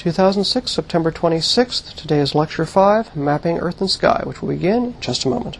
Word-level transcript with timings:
2006, 0.00 0.70
September 0.70 1.12
26th. 1.12 1.94
Today 1.94 2.20
is 2.20 2.34
Lecture 2.34 2.64
5, 2.64 3.14
Mapping 3.14 3.58
Earth 3.58 3.82
and 3.82 3.90
Sky, 3.90 4.22
which 4.24 4.40
will 4.40 4.48
begin 4.48 4.84
in 4.84 5.00
just 5.02 5.26
a 5.26 5.28
moment. 5.28 5.58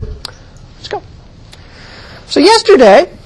Let's 0.00 0.88
go. 0.88 1.00
So, 2.26 2.40
yesterday, 2.40 3.16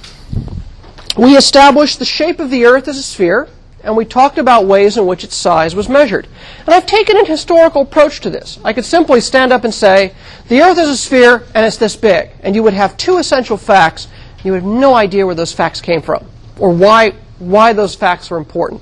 we 1.17 1.35
established 1.35 1.97
the 1.97 2.05
shape 2.05 2.39
of 2.39 2.51
the 2.51 2.65
Earth 2.65 2.87
as 2.87 2.99
a 2.99 3.01
sphere, 3.01 3.49
and 3.83 3.97
we 3.97 4.05
talked 4.05 4.37
about 4.37 4.67
ways 4.67 4.95
in 4.95 5.07
which 5.07 5.23
its 5.23 5.35
size 5.35 5.73
was 5.73 5.89
measured. 5.89 6.27
And 6.59 6.75
I've 6.75 6.85
taken 6.85 7.17
an 7.17 7.25
historical 7.25 7.81
approach 7.81 8.21
to 8.21 8.29
this. 8.29 8.59
I 8.63 8.73
could 8.73 8.85
simply 8.85 9.21
stand 9.21 9.51
up 9.51 9.63
and 9.63 9.73
say, 9.73 10.13
the 10.49 10.61
Earth 10.61 10.77
is 10.77 10.89
a 10.89 10.97
sphere, 10.97 11.47
and 11.55 11.65
it's 11.65 11.77
this 11.77 11.95
big. 11.95 12.29
And 12.41 12.53
you 12.53 12.61
would 12.61 12.73
have 12.73 12.95
two 12.97 13.17
essential 13.17 13.57
facts. 13.57 14.07
You 14.43 14.51
would 14.51 14.61
have 14.61 14.71
no 14.71 14.93
idea 14.93 15.25
where 15.25 15.33
those 15.33 15.51
facts 15.51 15.81
came 15.81 16.03
from, 16.03 16.27
or 16.59 16.71
why 16.71 17.15
why 17.43 17.73
those 17.73 17.95
facts 17.95 18.31
are 18.31 18.37
important. 18.37 18.81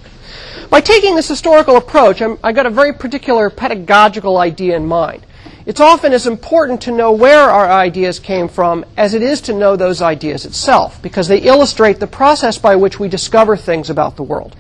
By 0.70 0.82
taking 0.82 1.16
this 1.16 1.28
historical 1.28 1.76
approach, 1.76 2.22
I'm, 2.22 2.38
I 2.44 2.54
got 2.54 2.66
a 2.66 2.70
very 2.70 2.94
particular 2.94 3.50
pedagogical 3.50 4.38
idea 4.38 4.76
in 4.78 4.86
mind. 4.86 5.26
It's 5.66 5.80
often 5.80 6.14
as 6.14 6.26
important 6.26 6.82
to 6.84 6.92
know 6.92 7.12
where 7.12 7.50
our 7.50 7.70
ideas 7.70 8.20
came 8.20 8.48
from 8.48 8.86
as 8.98 9.14
it 9.14 9.22
is 9.22 9.42
to 9.42 9.54
know 9.54 9.76
those 9.76 10.02
ideas 10.02 10.46
itself, 10.46 11.02
because 11.02 11.28
they 11.28 11.40
illustrate 11.40 12.00
the 12.00 12.08
process 12.08 12.58
by 12.58 12.76
which 12.76 13.00
we 13.00 13.10
discover 13.10 13.56
things 13.56 13.90
about 13.90 14.16
the 14.16 14.24
world. 14.24 14.56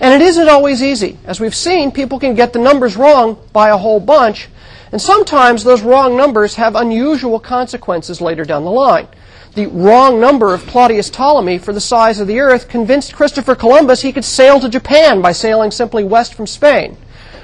And 0.00 0.14
it 0.14 0.24
isn't 0.24 0.48
always 0.48 0.82
easy. 0.82 1.18
As 1.24 1.40
we've 1.40 1.54
seen, 1.54 1.90
people 1.90 2.20
can 2.20 2.34
get 2.34 2.52
the 2.52 2.58
numbers 2.58 2.96
wrong 2.96 3.38
by 3.52 3.70
a 3.70 3.76
whole 3.76 3.98
bunch, 3.98 4.48
and 4.92 5.00
sometimes 5.00 5.64
those 5.64 5.82
wrong 5.82 6.16
numbers 6.16 6.54
have 6.56 6.76
unusual 6.76 7.40
consequences 7.40 8.20
later 8.20 8.44
down 8.44 8.64
the 8.64 8.70
line 8.70 9.08
the 9.56 9.66
wrong 9.68 10.20
number 10.20 10.52
of 10.52 10.66
Claudius 10.66 11.08
Ptolemy 11.08 11.56
for 11.56 11.72
the 11.72 11.80
size 11.80 12.20
of 12.20 12.26
the 12.26 12.40
earth 12.40 12.68
convinced 12.68 13.14
Christopher 13.14 13.54
Columbus 13.54 14.02
he 14.02 14.12
could 14.12 14.24
sail 14.24 14.60
to 14.60 14.68
Japan 14.68 15.22
by 15.22 15.32
sailing 15.32 15.70
simply 15.70 16.04
west 16.04 16.34
from 16.34 16.46
Spain. 16.46 16.98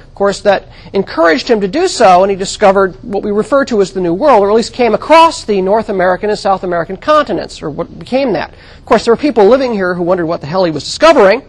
Of 0.08 0.14
course, 0.14 0.42
that 0.42 0.68
encouraged 0.92 1.48
him 1.48 1.62
to 1.62 1.68
do 1.68 1.88
so, 1.88 2.22
and 2.22 2.30
he 2.30 2.36
discovered 2.36 3.02
what 3.02 3.22
we 3.22 3.30
refer 3.30 3.64
to 3.64 3.80
as 3.80 3.92
the 3.92 4.02
New 4.02 4.12
World, 4.12 4.42
or 4.42 4.50
at 4.50 4.54
least 4.54 4.74
came 4.74 4.94
across 4.94 5.44
the 5.44 5.62
North 5.62 5.88
American 5.88 6.28
and 6.28 6.38
South 6.38 6.64
American 6.64 6.98
continents, 6.98 7.62
or 7.62 7.70
what 7.70 7.98
became 7.98 8.34
that. 8.34 8.52
Of 8.78 8.84
course, 8.84 9.06
there 9.06 9.14
were 9.14 9.20
people 9.20 9.46
living 9.46 9.72
here 9.72 9.94
who 9.94 10.02
wondered 10.02 10.26
what 10.26 10.42
the 10.42 10.46
hell 10.46 10.64
he 10.64 10.70
was 10.70 10.84
discovering, 10.84 11.42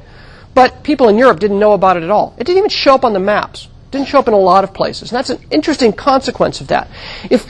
but 0.53 0.81
people 0.81 1.09
in 1.09 1.17
Europe 1.17 1.41
didn't 1.41 1.59
know 1.59 1.73
about 1.73 1.97
it 1.97 2.03
at 2.03 2.09
all. 2.09 2.35
It 2.37 2.45
didn't 2.45 2.59
even 2.59 2.69
show 2.69 2.95
up 2.95 3.03
on 3.03 3.11
the 3.11 3.19
maps. 3.19 3.65
It 3.65 3.91
didn't 3.91 4.07
show 4.07 4.19
up 4.19 4.29
in 4.29 4.33
a 4.33 4.39
lot 4.39 4.63
of 4.63 4.73
places. 4.73 5.11
And 5.11 5.17
that's 5.17 5.29
an 5.29 5.45
interesting 5.51 5.91
consequence 5.91 6.61
of 6.61 6.67
that. 6.67 6.89
If 7.29 7.45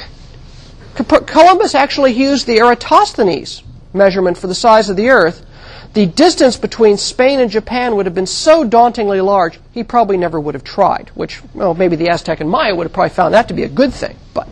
Columbus 0.96 1.76
actually 1.76 2.12
used 2.12 2.46
the 2.46 2.58
Eratosthenes 2.58 3.64
measurement 3.94 4.38
for 4.38 4.48
the 4.48 4.56
size 4.56 4.90
of 4.90 4.98
the 4.98 5.10
Earth. 5.10 5.46
The 5.94 6.06
distance 6.08 6.58
between 6.58 6.98
Spain 6.98 7.40
and 7.40 7.52
Japan 7.52 7.96
would 7.96 8.08
have 8.08 8.16
been 8.16 8.26
so 8.26 8.64
dauntingly 8.64 9.22
large, 9.22 9.60
he 9.72 9.84
probably 9.84 10.18
never 10.18 10.40
would 10.40 10.56
have 10.56 10.64
tried, 10.64 11.10
which, 11.14 11.42
well, 11.54 11.76
maybe 11.76 11.96
the 11.96 12.10
Aztec 12.10 12.40
and 12.40 12.50
Maya 12.50 12.76
would 12.76 12.86
have 12.86 12.94
probably 12.94 13.12
found 13.12 13.34
that 13.34 13.48
to 13.48 13.54
be 13.54 13.64
a 13.64 13.70
good 13.70 13.94
thing, 13.94 14.18
but 14.34 14.48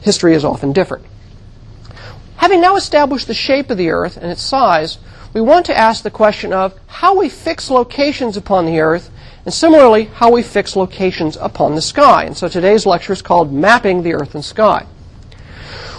history 0.00 0.34
is 0.34 0.44
often 0.44 0.72
different. 0.72 1.04
Having 2.36 2.62
now 2.62 2.76
established 2.76 3.26
the 3.26 3.34
shape 3.34 3.70
of 3.70 3.76
the 3.76 3.90
Earth 3.90 4.16
and 4.16 4.30
its 4.30 4.42
size, 4.42 4.98
we 5.34 5.40
want 5.40 5.66
to 5.66 5.76
ask 5.76 6.02
the 6.02 6.10
question 6.10 6.52
of 6.52 6.78
how 6.86 7.18
we 7.18 7.28
fix 7.28 7.70
locations 7.70 8.36
upon 8.36 8.64
the 8.64 8.80
Earth, 8.80 9.10
and 9.44 9.52
similarly, 9.52 10.04
how 10.04 10.30
we 10.30 10.42
fix 10.42 10.74
locations 10.74 11.36
upon 11.36 11.74
the 11.74 11.82
sky. 11.82 12.24
And 12.24 12.36
so 12.36 12.48
today's 12.48 12.86
lecture 12.86 13.12
is 13.12 13.20
called 13.20 13.52
Mapping 13.52 14.02
the 14.02 14.14
Earth 14.14 14.34
and 14.34 14.44
Sky. 14.44 14.86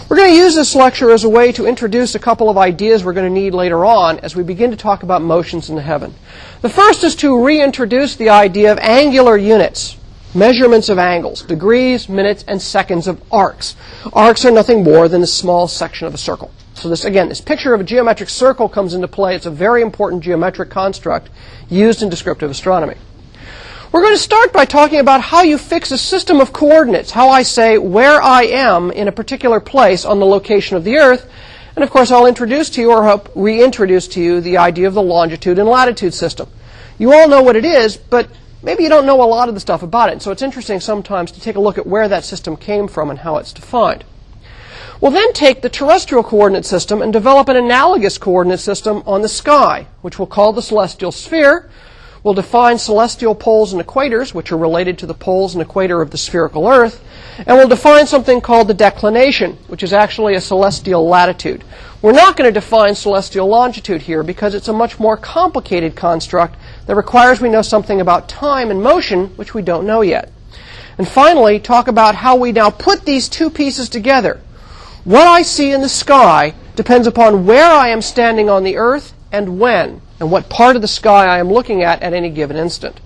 We're 0.08 0.18
going 0.18 0.30
to 0.30 0.36
use 0.36 0.54
this 0.54 0.76
lecture 0.76 1.10
as 1.10 1.24
a 1.24 1.28
way 1.28 1.50
to 1.50 1.66
introduce 1.66 2.14
a 2.14 2.20
couple 2.20 2.48
of 2.48 2.56
ideas 2.56 3.02
we're 3.02 3.12
going 3.12 3.26
to 3.26 3.40
need 3.40 3.54
later 3.54 3.84
on 3.84 4.20
as 4.20 4.36
we 4.36 4.44
begin 4.44 4.70
to 4.70 4.76
talk 4.76 5.02
about 5.02 5.20
motions 5.20 5.68
in 5.68 5.74
the 5.74 5.82
heaven. 5.82 6.14
The 6.60 6.68
first 6.68 7.02
is 7.02 7.16
to 7.16 7.44
reintroduce 7.44 8.14
the 8.14 8.28
idea 8.28 8.70
of 8.70 8.78
angular 8.78 9.36
units, 9.36 9.96
measurements 10.32 10.90
of 10.90 11.00
angles, 11.00 11.42
degrees, 11.42 12.08
minutes, 12.08 12.44
and 12.46 12.62
seconds 12.62 13.08
of 13.08 13.20
arcs. 13.32 13.74
Arcs 14.12 14.44
are 14.44 14.52
nothing 14.52 14.84
more 14.84 15.08
than 15.08 15.22
a 15.22 15.26
small 15.26 15.66
section 15.66 16.06
of 16.06 16.14
a 16.14 16.18
circle. 16.18 16.52
So 16.74 16.88
this, 16.88 17.04
again, 17.04 17.28
this 17.28 17.40
picture 17.40 17.74
of 17.74 17.80
a 17.80 17.84
geometric 17.84 18.28
circle 18.28 18.68
comes 18.68 18.94
into 18.94 19.08
play. 19.08 19.34
It's 19.34 19.46
a 19.46 19.50
very 19.50 19.82
important 19.82 20.22
geometric 20.22 20.70
construct 20.70 21.30
used 21.68 22.00
in 22.04 22.10
descriptive 22.10 22.48
astronomy. 22.48 22.94
We're 23.92 24.02
going 24.02 24.14
to 24.14 24.22
start 24.22 24.52
by 24.52 24.64
talking 24.64 24.98
about 24.98 25.20
how 25.20 25.42
you 25.42 25.56
fix 25.58 25.92
a 25.92 25.98
system 25.98 26.40
of 26.40 26.52
coordinates, 26.52 27.12
how 27.12 27.28
I 27.28 27.44
say 27.44 27.78
where 27.78 28.20
I 28.20 28.42
am 28.42 28.90
in 28.90 29.06
a 29.06 29.12
particular 29.12 29.60
place 29.60 30.04
on 30.04 30.18
the 30.18 30.26
location 30.26 30.76
of 30.76 30.82
the 30.82 30.96
Earth. 30.96 31.30
And 31.76 31.84
of 31.84 31.90
course, 31.90 32.10
I'll 32.10 32.26
introduce 32.26 32.68
to 32.70 32.80
you 32.80 32.90
or 32.90 33.04
hope 33.04 33.30
reintroduce 33.36 34.08
to 34.08 34.20
you 34.20 34.40
the 34.40 34.58
idea 34.58 34.88
of 34.88 34.94
the 34.94 35.02
longitude 35.02 35.60
and 35.60 35.68
latitude 35.68 36.14
system. 36.14 36.48
You 36.98 37.12
all 37.12 37.28
know 37.28 37.42
what 37.42 37.54
it 37.54 37.64
is, 37.64 37.96
but 37.96 38.28
maybe 38.60 38.82
you 38.82 38.88
don't 38.88 39.06
know 39.06 39.22
a 39.22 39.24
lot 39.24 39.48
of 39.48 39.54
the 39.54 39.60
stuff 39.60 39.84
about 39.84 40.12
it. 40.12 40.20
So 40.20 40.32
it's 40.32 40.42
interesting 40.42 40.80
sometimes 40.80 41.30
to 41.32 41.40
take 41.40 41.54
a 41.54 41.60
look 41.60 41.78
at 41.78 41.86
where 41.86 42.08
that 42.08 42.24
system 42.24 42.56
came 42.56 42.88
from 42.88 43.08
and 43.08 43.20
how 43.20 43.36
it's 43.36 43.52
defined. 43.52 44.04
We'll 45.00 45.12
then 45.12 45.32
take 45.32 45.62
the 45.62 45.68
terrestrial 45.68 46.24
coordinate 46.24 46.64
system 46.64 47.02
and 47.02 47.12
develop 47.12 47.48
an 47.48 47.56
analogous 47.56 48.18
coordinate 48.18 48.60
system 48.60 49.04
on 49.06 49.22
the 49.22 49.28
sky, 49.28 49.86
which 50.02 50.18
we'll 50.18 50.26
call 50.26 50.52
the 50.52 50.62
celestial 50.62 51.12
sphere, 51.12 51.70
We'll 52.26 52.34
define 52.34 52.76
celestial 52.76 53.36
poles 53.36 53.72
and 53.72 53.80
equators, 53.80 54.34
which 54.34 54.50
are 54.50 54.56
related 54.56 54.98
to 54.98 55.06
the 55.06 55.14
poles 55.14 55.54
and 55.54 55.62
equator 55.62 56.02
of 56.02 56.10
the 56.10 56.18
spherical 56.18 56.66
Earth. 56.66 57.00
And 57.38 57.56
we'll 57.56 57.68
define 57.68 58.08
something 58.08 58.40
called 58.40 58.66
the 58.66 58.74
declination, 58.74 59.52
which 59.68 59.84
is 59.84 59.92
actually 59.92 60.34
a 60.34 60.40
celestial 60.40 61.06
latitude. 61.06 61.62
We're 62.02 62.10
not 62.10 62.36
going 62.36 62.52
to 62.52 62.60
define 62.60 62.96
celestial 62.96 63.46
longitude 63.46 64.02
here 64.02 64.24
because 64.24 64.56
it's 64.56 64.66
a 64.66 64.72
much 64.72 64.98
more 64.98 65.16
complicated 65.16 65.94
construct 65.94 66.56
that 66.86 66.96
requires 66.96 67.40
we 67.40 67.48
know 67.48 67.62
something 67.62 68.00
about 68.00 68.28
time 68.28 68.72
and 68.72 68.82
motion, 68.82 69.28
which 69.36 69.54
we 69.54 69.62
don't 69.62 69.86
know 69.86 70.00
yet. 70.00 70.32
And 70.98 71.06
finally, 71.06 71.60
talk 71.60 71.86
about 71.86 72.16
how 72.16 72.34
we 72.34 72.50
now 72.50 72.70
put 72.70 73.04
these 73.04 73.28
two 73.28 73.50
pieces 73.50 73.88
together. 73.88 74.40
What 75.04 75.28
I 75.28 75.42
see 75.42 75.70
in 75.70 75.80
the 75.80 75.88
sky 75.88 76.54
depends 76.74 77.06
upon 77.06 77.46
where 77.46 77.70
I 77.70 77.90
am 77.90 78.02
standing 78.02 78.50
on 78.50 78.64
the 78.64 78.78
earth 78.78 79.14
and 79.30 79.60
when 79.60 80.00
and 80.18 80.30
what 80.30 80.48
part 80.48 80.76
of 80.76 80.82
the 80.82 80.88
sky 80.88 81.26
I 81.26 81.38
am 81.38 81.52
looking 81.52 81.82
at 81.82 82.02
at 82.02 82.12
any 82.12 82.30
given 82.30 82.56
instant. 82.56 83.00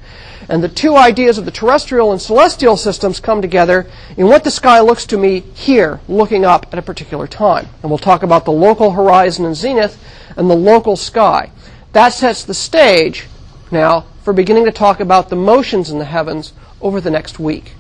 And 0.48 0.65
the 0.65 0.69
two 0.69 0.97
ideas 0.97 1.38
of 1.38 1.44
the 1.44 1.50
terrestrial 1.50 2.12
and 2.12 2.21
celestial 2.21 2.76
systems 2.76 3.21
come 3.21 3.41
together 3.43 3.87
in 4.16 4.26
what 4.26 4.43
the 4.44 4.50
sky 4.50 4.81
looks 4.81 5.06
to 5.06 5.19
me 5.19 5.41
here, 5.54 6.00
looking 6.09 6.44
up 6.44 6.66
at 6.72 6.78
a 6.78 6.82
particular 6.82 7.26
time. 7.26 7.69
And 7.82 7.91
we'll 7.91 7.98
talk 7.98 8.22
about 8.22 8.44
the 8.44 8.53
local 8.53 8.93
horizon 8.93 9.44
and 9.44 9.54
zenith 9.54 10.03
and 10.37 10.50
the 10.50 10.56
local 10.56 10.97
sky. 10.97 11.53
That 11.93 12.12
sets 12.12 12.44
the 12.44 12.54
stage 12.54 13.27
now 13.71 14.06
for 14.22 14.32
beginning 14.32 14.65
to 14.65 14.72
talk 14.72 15.00
about 15.00 15.28
the 15.28 15.37
motions 15.37 15.91
in 15.91 15.98
the 15.98 16.04
heavens 16.04 16.53
over 16.81 17.00
the 17.00 17.10
next 17.10 17.38
week. 17.38 17.75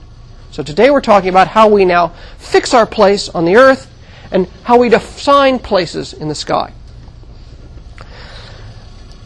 So 0.50 0.62
today 0.62 0.90
we're 0.90 1.00
talking 1.00 1.28
about 1.28 1.48
how 1.48 1.68
we 1.68 1.84
now 1.84 2.08
fix 2.38 2.74
our 2.74 2.86
place 2.86 3.28
on 3.28 3.44
the 3.44 3.56
earth 3.56 3.88
and 4.32 4.48
how 4.64 4.78
we 4.78 4.88
define 4.88 5.58
places 5.58 6.12
in 6.12 6.28
the 6.28 6.34
sky. 6.34 6.72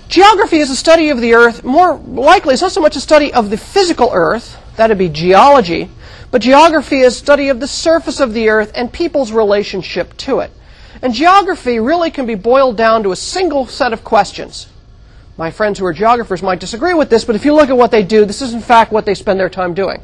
Geography 0.09 0.59
is 0.59 0.71
a 0.71 0.77
study 0.77 1.09
of 1.09 1.21
the 1.21 1.35
earth. 1.35 1.65
More 1.65 1.97
likely, 1.97 2.53
it's 2.53 2.63
not 2.63 2.73
so 2.73 2.81
much 2.81 2.97
a 2.97 3.01
study 3.01 3.33
of 3.33 3.51
the 3.51 3.57
physical 3.57 4.11
earth, 4.13 4.59
that'd 4.77 4.99
be 4.99 5.09
geology, 5.09 5.91
but 6.31 6.43
geography 6.43 7.01
is 7.01 7.15
a 7.15 7.19
study 7.19 7.49
of 7.49 7.61
the 7.61 7.67
surface 7.67 8.21
of 8.21 8.35
the 8.35 8.49
earth 8.49 8.73
and 8.75 8.93
people's 8.93 9.33
relationship 9.33 10.17
to 10.19 10.41
it. 10.41 10.51
And 11.03 11.13
geography 11.15 11.81
really 11.81 12.11
can 12.11 12.27
be 12.27 12.35
boiled 12.35 12.77
down 12.77 13.03
to 13.03 13.13
a 13.13 13.17
single 13.17 13.67
set 13.67 13.93
of 13.93 14.05
questions. 14.05 14.69
My 15.37 15.51
friends 15.51 15.79
who 15.79 15.87
are 15.87 15.93
geographers 15.93 16.43
might 16.43 16.61
disagree 16.61 16.95
with 16.95 17.11
this, 17.11 17.25
but 17.25 17.35
if 17.35 17.45
you 17.45 17.55
look 17.55 17.69
at 17.69 17.77
what 17.77 17.91
they 17.91 18.05
do, 18.05 18.25
this 18.25 18.41
is 18.43 18.55
in 18.55 18.61
fact 18.61 18.93
what 18.93 19.05
they 19.05 19.15
spend 19.15 19.41
their 19.41 19.51
time 19.51 19.75
doing. 19.75 20.01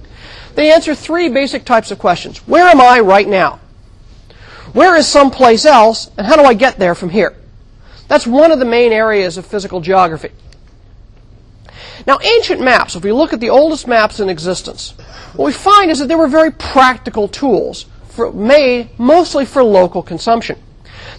They 0.57 0.73
answer 0.73 0.95
three 0.95 1.29
basic 1.29 1.65
types 1.65 1.91
of 1.91 1.99
questions. 1.99 2.39
Where 2.49 2.67
am 2.67 2.81
I 2.81 3.01
right 3.01 3.29
now? 3.29 3.61
Where 4.73 4.97
is 4.97 5.07
someplace 5.07 5.65
else, 5.65 6.11
and 6.17 6.27
how 6.27 6.37
do 6.37 6.43
I 6.43 6.55
get 6.55 6.79
there 6.79 6.95
from 6.95 7.11
here? 7.11 7.37
That's 8.11 8.27
one 8.27 8.51
of 8.51 8.59
the 8.59 8.65
main 8.65 8.93
areas 8.93 9.39
of 9.39 9.47
physical 9.47 9.81
geography. 9.81 10.31
Now, 12.09 12.19
ancient 12.21 12.61
maps, 12.61 12.97
if 12.97 13.05
we 13.05 13.13
look 13.13 13.33
at 13.33 13.39
the 13.39 13.51
oldest 13.51 13.87
maps 13.87 14.19
in 14.19 14.29
existence, 14.29 14.95
what 15.37 15.47
we 15.47 15.53
find 15.53 15.93
is 15.93 16.01
that 16.01 16.09
they 16.09 16.17
were 16.17 16.27
very 16.27 16.51
practical 16.51 17.29
tools 17.29 17.87
for, 18.09 18.33
made 18.33 18.99
mostly 18.99 19.45
for 19.47 19.63
local 19.63 20.03
consumption. 20.03 20.61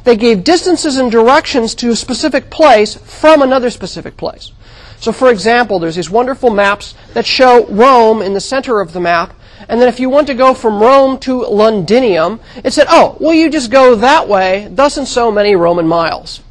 They 0.03 0.17
gave 0.17 0.43
distances 0.43 0.97
and 0.97 1.09
directions 1.09 1.75
to 1.75 1.91
a 1.91 1.95
specific 1.95 2.49
place 2.49 2.95
from 2.95 3.41
another 3.41 3.69
specific 3.69 4.17
place. 4.17 4.51
So, 4.99 5.13
for 5.13 5.31
example, 5.31 5.79
there's 5.79 5.95
these 5.95 6.09
wonderful 6.09 6.49
maps 6.49 6.93
that 7.13 7.25
show 7.25 7.67
Rome 7.67 8.21
in 8.21 8.33
the 8.33 8.41
center 8.41 8.81
of 8.81 8.91
the 8.91 8.99
map, 8.99 9.33
and 9.69 9.79
then 9.79 9.87
if 9.87 10.01
you 10.01 10.09
want 10.09 10.27
to 10.27 10.33
go 10.33 10.53
from 10.53 10.81
Rome 10.81 11.19
to 11.19 11.45
Londinium, 11.45 12.41
it 12.65 12.73
said, 12.73 12.87
oh, 12.89 13.15
well, 13.21 13.33
you 13.33 13.49
just 13.49 13.71
go 13.71 13.95
that 13.95 14.27
way, 14.27 14.67
thus 14.69 14.97
and 14.97 15.07
so 15.07 15.31
many 15.31 15.55
Roman 15.55 15.87
miles. 15.87 16.41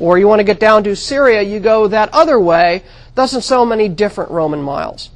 Or 0.00 0.18
you 0.18 0.28
want 0.28 0.40
to 0.40 0.44
get 0.44 0.60
down 0.60 0.84
to 0.84 0.94
Syria, 0.94 1.42
you 1.42 1.60
go 1.60 1.88
that 1.88 2.12
other 2.12 2.38
way, 2.38 2.82
thus 3.14 3.32
and 3.32 3.42
so 3.42 3.64
many 3.64 3.88
different 3.88 4.30
Roman 4.30 4.62
miles. 4.62 5.10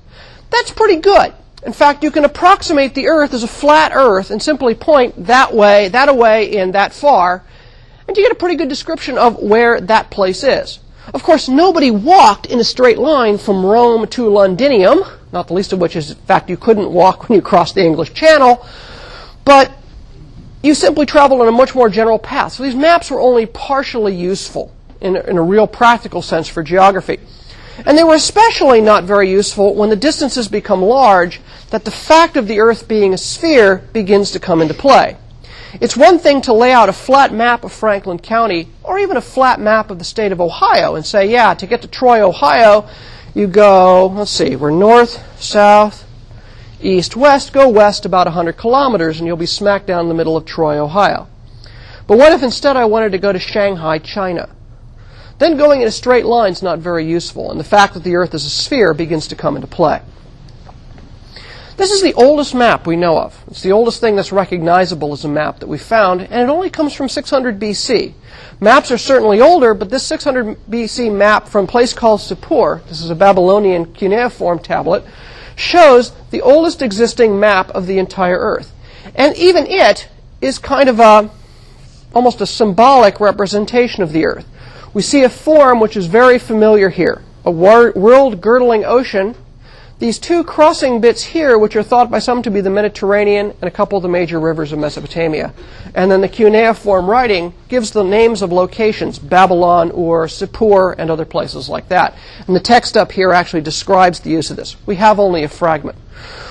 That's 0.51 0.73
pretty 0.73 0.97
good. 0.97 1.33
In 1.65 1.73
fact, 1.73 2.03
you 2.03 2.11
can 2.11 2.25
approximate 2.25 2.95
the 2.95 3.07
Earth 3.07 3.33
as 3.33 3.45
a 3.45 3.49
flat 3.49 3.93
Earth 3.95 4.31
and 4.31 4.43
simply 4.43 4.75
point 4.75 5.27
that 5.27 5.55
way, 5.55 5.89
that 5.89 6.09
away, 6.09 6.57
and 6.57 6.75
that 6.75 6.93
far, 6.93 7.45
and 8.09 8.17
you 8.17 8.25
get 8.25 8.33
a 8.33 8.37
pretty 8.37 8.57
good 8.57 8.69
description 8.69 9.17
of 9.17 9.39
where 9.39 9.81
that 9.81 10.11
place 10.11 10.43
is. 10.43 10.81
Of 11.15 11.23
course, 11.23 11.49
nobody 11.49 11.91
walked 11.91 12.47
in 12.47 12.59
a 12.59 12.65
straight 12.65 12.99
line 12.99 13.39
from 13.39 13.65
Rome 13.65 14.07
to 14.09 14.29
Londinium, 14.29 15.05
not 15.33 15.49
the 15.49 15.55
least 15.55 15.73
of 15.73 15.81
which 15.81 15.97
is 15.97 16.09
the 16.09 16.15
fact 16.15 16.51
you 16.51 16.57
couldn't 16.57 16.93
walk 16.93 17.29
when 17.29 17.37
you 17.37 17.43
crossed 17.43 17.77
the 17.77 17.85
English 17.85 18.13
Channel, 18.13 18.67
but 19.45 19.73
you 20.63 20.75
simply 20.75 21.07
traveled 21.07 21.41
on 21.41 21.49
a 21.49 21.53
much 21.53 21.75
more 21.75 21.89
general 21.89 22.19
path. 22.19 22.53
So 22.53 22.63
these 22.63 22.75
maps 22.75 23.11
were 23.11 23.21
only 23.21 23.47
partially 23.47 24.15
useful 24.15 24.73
in 25.01 25.17
in 25.17 25.37
a 25.37 25.43
real 25.43 25.67
practical 25.67 26.23
sense 26.23 26.49
for 26.49 26.63
geography. 26.63 27.19
And 27.87 27.97
they 27.97 28.05
were 28.05 28.15
especially 28.15 28.81
not 28.81 29.05
very 29.05 29.31
useful 29.31 29.75
when 29.75 29.91
the 29.91 29.97
distances 29.97 30.49
become 30.49 30.83
large 30.83 31.41
that 31.71 31.85
the 31.85 31.91
fact 31.91 32.37
of 32.37 32.47
the 32.47 32.61
Earth 32.61 32.87
being 32.87 33.15
a 33.15 33.19
sphere 33.19 33.83
begins 33.93 34.31
to 34.33 34.39
come 34.39 34.61
into 34.61 34.75
play. 34.75 35.17
It's 35.81 35.97
one 35.97 36.19
thing 36.19 36.43
to 36.43 36.53
lay 36.53 36.71
out 36.71 36.91
a 36.91 36.93
flat 36.93 37.33
map 37.33 37.65
of 37.65 37.73
Franklin 37.73 38.19
County 38.19 38.69
or 38.85 38.99
even 38.99 39.17
a 39.17 39.23
flat 39.23 39.59
map 39.59 39.91
of 39.91 39.99
the 39.99 40.05
state 40.05 40.31
of 40.31 40.41
Ohio 40.41 40.97
and 40.97 41.05
say, 41.05 41.31
yeah, 41.31 41.55
to 41.55 41.67
get 41.67 41.81
to 41.81 41.89
Troy, 41.89 42.21
Ohio, 42.21 42.87
you 43.35 43.47
go, 43.47 44.09
let's 44.09 44.31
see, 44.31 44.55
we're 44.55 44.71
north, 44.71 45.41
south, 45.41 46.07
east, 46.85 47.17
west, 47.17 47.53
go 47.53 47.69
west 47.69 48.05
about 48.05 48.27
100 48.27 48.57
kilometers 48.57 49.19
and 49.19 49.27
you'll 49.27 49.37
be 49.37 49.47
smack 49.47 49.87
down 49.87 50.03
in 50.03 50.09
the 50.09 50.15
middle 50.15 50.37
of 50.37 50.45
Troy, 50.45 50.79
Ohio. 50.79 51.29
But 52.07 52.19
what 52.19 52.33
if 52.33 52.43
instead 52.43 52.77
I 52.77 52.85
wanted 52.85 53.13
to 53.13 53.19
go 53.19 53.33
to 53.33 53.39
Shanghai, 53.39 53.99
China? 53.99 54.49
Then 55.39 55.57
going 55.57 55.83
in 55.83 55.89
a 55.89 55.93
straight 55.93 56.25
line 56.25 56.53
is 56.53 56.63
not 56.63 56.79
very 56.79 57.05
useful, 57.05 57.51
and 57.51 57.59
the 57.59 57.65
fact 57.65 57.95
that 57.95 58.05
the 58.05 58.15
Earth 58.15 58.35
is 58.35 58.45
a 58.45 58.51
sphere 58.51 58.95
begins 58.95 59.27
to 59.29 59.37
come 59.37 59.57
into 59.57 59.67
play. 59.67 60.01
This 61.77 61.91
is 61.91 62.03
the 62.03 62.15
oldest 62.15 62.55
map 62.55 62.87
we 62.87 62.97
know 62.97 63.19
of. 63.19 63.43
It's 63.49 63.63
the 63.63 63.73
oldest 63.73 64.01
thing 64.01 64.15
that's 64.15 64.31
recognizable 64.31 65.13
as 65.13 65.25
a 65.25 65.29
map 65.29 65.59
that 65.61 65.69
we 65.69 65.79
found, 65.79 66.21
and 66.21 66.33
it 66.33 66.49
only 66.49 66.71
comes 66.71 66.93
from 66.93 67.09
600 67.09 67.59
BC. 67.59 68.13
Maps 68.61 68.91
are 68.91 68.99
certainly 68.99 69.41
older, 69.41 69.75
but 69.75 69.91
this 69.91 70.05
600 70.05 70.59
BC 70.71 71.13
map 71.13 71.49
from 71.49 71.65
a 71.65 71.69
place 71.69 71.93
called 71.93 72.21
Sippar, 72.21 72.87
this 72.89 73.01
is 73.01 73.11
a 73.11 73.17
Babylonian 73.17 73.93
cuneiform 73.95 74.59
tablet, 74.59 75.03
shows 75.63 76.13
the 76.31 76.43
oldest 76.43 76.83
existing 76.83 77.39
map 77.39 77.71
of 77.71 77.87
the 77.87 77.99
entire 77.99 78.39
Earth. 78.39 78.73
And 79.15 79.37
even 79.37 79.67
it 79.67 80.09
is 80.41 80.59
kind 80.59 80.89
of 80.89 80.99
a, 81.01 81.31
almost 82.13 82.41
a 82.41 82.47
symbolic 82.47 83.21
representation 83.21 84.03
of 84.03 84.13
the 84.13 84.27
Earth. 84.27 84.47
We 84.93 85.03
see 85.03 85.23
a 85.23 85.29
form 85.29 85.81
which 85.81 85.97
is 85.97 86.07
very 86.07 86.39
familiar 86.39 86.91
here, 86.91 87.23
a 87.45 87.51
world 87.51 88.41
girdling 88.41 88.85
ocean 88.85 89.35
these 89.99 90.19
two 90.19 90.43
crossing 90.43 91.01
bits 91.01 91.23
here, 91.23 91.57
which 91.57 91.77
are 91.77 91.83
thought 91.83 92.11
by 92.11 92.19
some 92.19 92.43
to 92.43 92.51
be 92.51 92.61
the 92.61 92.71
Mediterranean 92.71 93.51
and 93.61 93.65
a 93.65 93.71
couple 93.71 93.97
of 93.97 94.03
the 94.03 94.09
major 94.09 94.41
rivers 94.41 94.73
of 94.73 94.79
Mesopotamia. 94.79 95.55
And 95.95 96.11
then 96.11 96.21
the 96.21 96.29
cuneiform 96.29 97.09
writing 97.09 97.55
gives 97.69 97.93
the 97.93 98.03
names 98.03 98.43
of 98.43 98.51
locations, 98.51 99.19
Babylon 99.19 99.91
or 99.93 100.27
Sippar 100.27 100.95
and 100.99 101.11
other 101.11 101.25
places 101.25 101.69
like 101.69 101.89
that. 101.89 102.17
And 102.47 102.57
the 102.57 102.61
text 102.61 102.97
up 102.97 103.13
here 103.13 103.33
actually 103.33 103.63
describes 103.63 104.21
the 104.21 104.31
use 104.31 104.51
of 104.51 104.57
this. 104.57 104.77
We 104.87 104.97
have 104.97 105.21
only 105.21 105.45
a 105.45 105.49
fragment. 105.49 105.99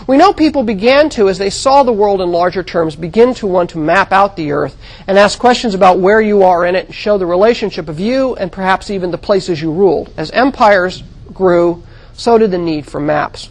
We 0.08 0.18
know 0.18 0.34
people 0.34 0.64
began 0.64 1.10
to, 1.12 1.30
as 1.30 1.38
they 1.38 1.50
saw 1.50 1.84
the 1.84 1.94
world 1.94 2.22
in 2.22 2.32
larger 2.32 2.64
terms, 2.64 2.96
begin 2.96 3.34
to 3.36 3.48
want 3.48 3.70
to 3.72 3.78
map 3.78 4.12
out 4.12 4.36
the 4.36 4.52
earth 4.52 4.78
and 5.08 5.18
ask 5.18 5.38
questions 5.38 5.76
about 5.76 6.00
where 6.00 6.22
you 6.22 6.44
are 6.44 6.66
in 6.66 6.76
it 6.76 6.88
and 6.88 6.96
show 6.96 7.18
the 7.18 7.26
relationship 7.26 7.88
of 7.88 8.00
you 8.00 8.36
and 8.36 8.52
perhaps 8.52 8.90
even 8.90 9.12
the 9.12 9.18
places 9.18 9.62
you 9.62 9.72
ruled. 9.72 10.12
As 10.18 10.32
empires 10.32 11.04
grew, 11.34 11.84
so 12.22 12.38
did 12.38 12.52
the 12.52 12.58
need 12.60 12.86
for 12.86 13.00
maps. 13.00 13.50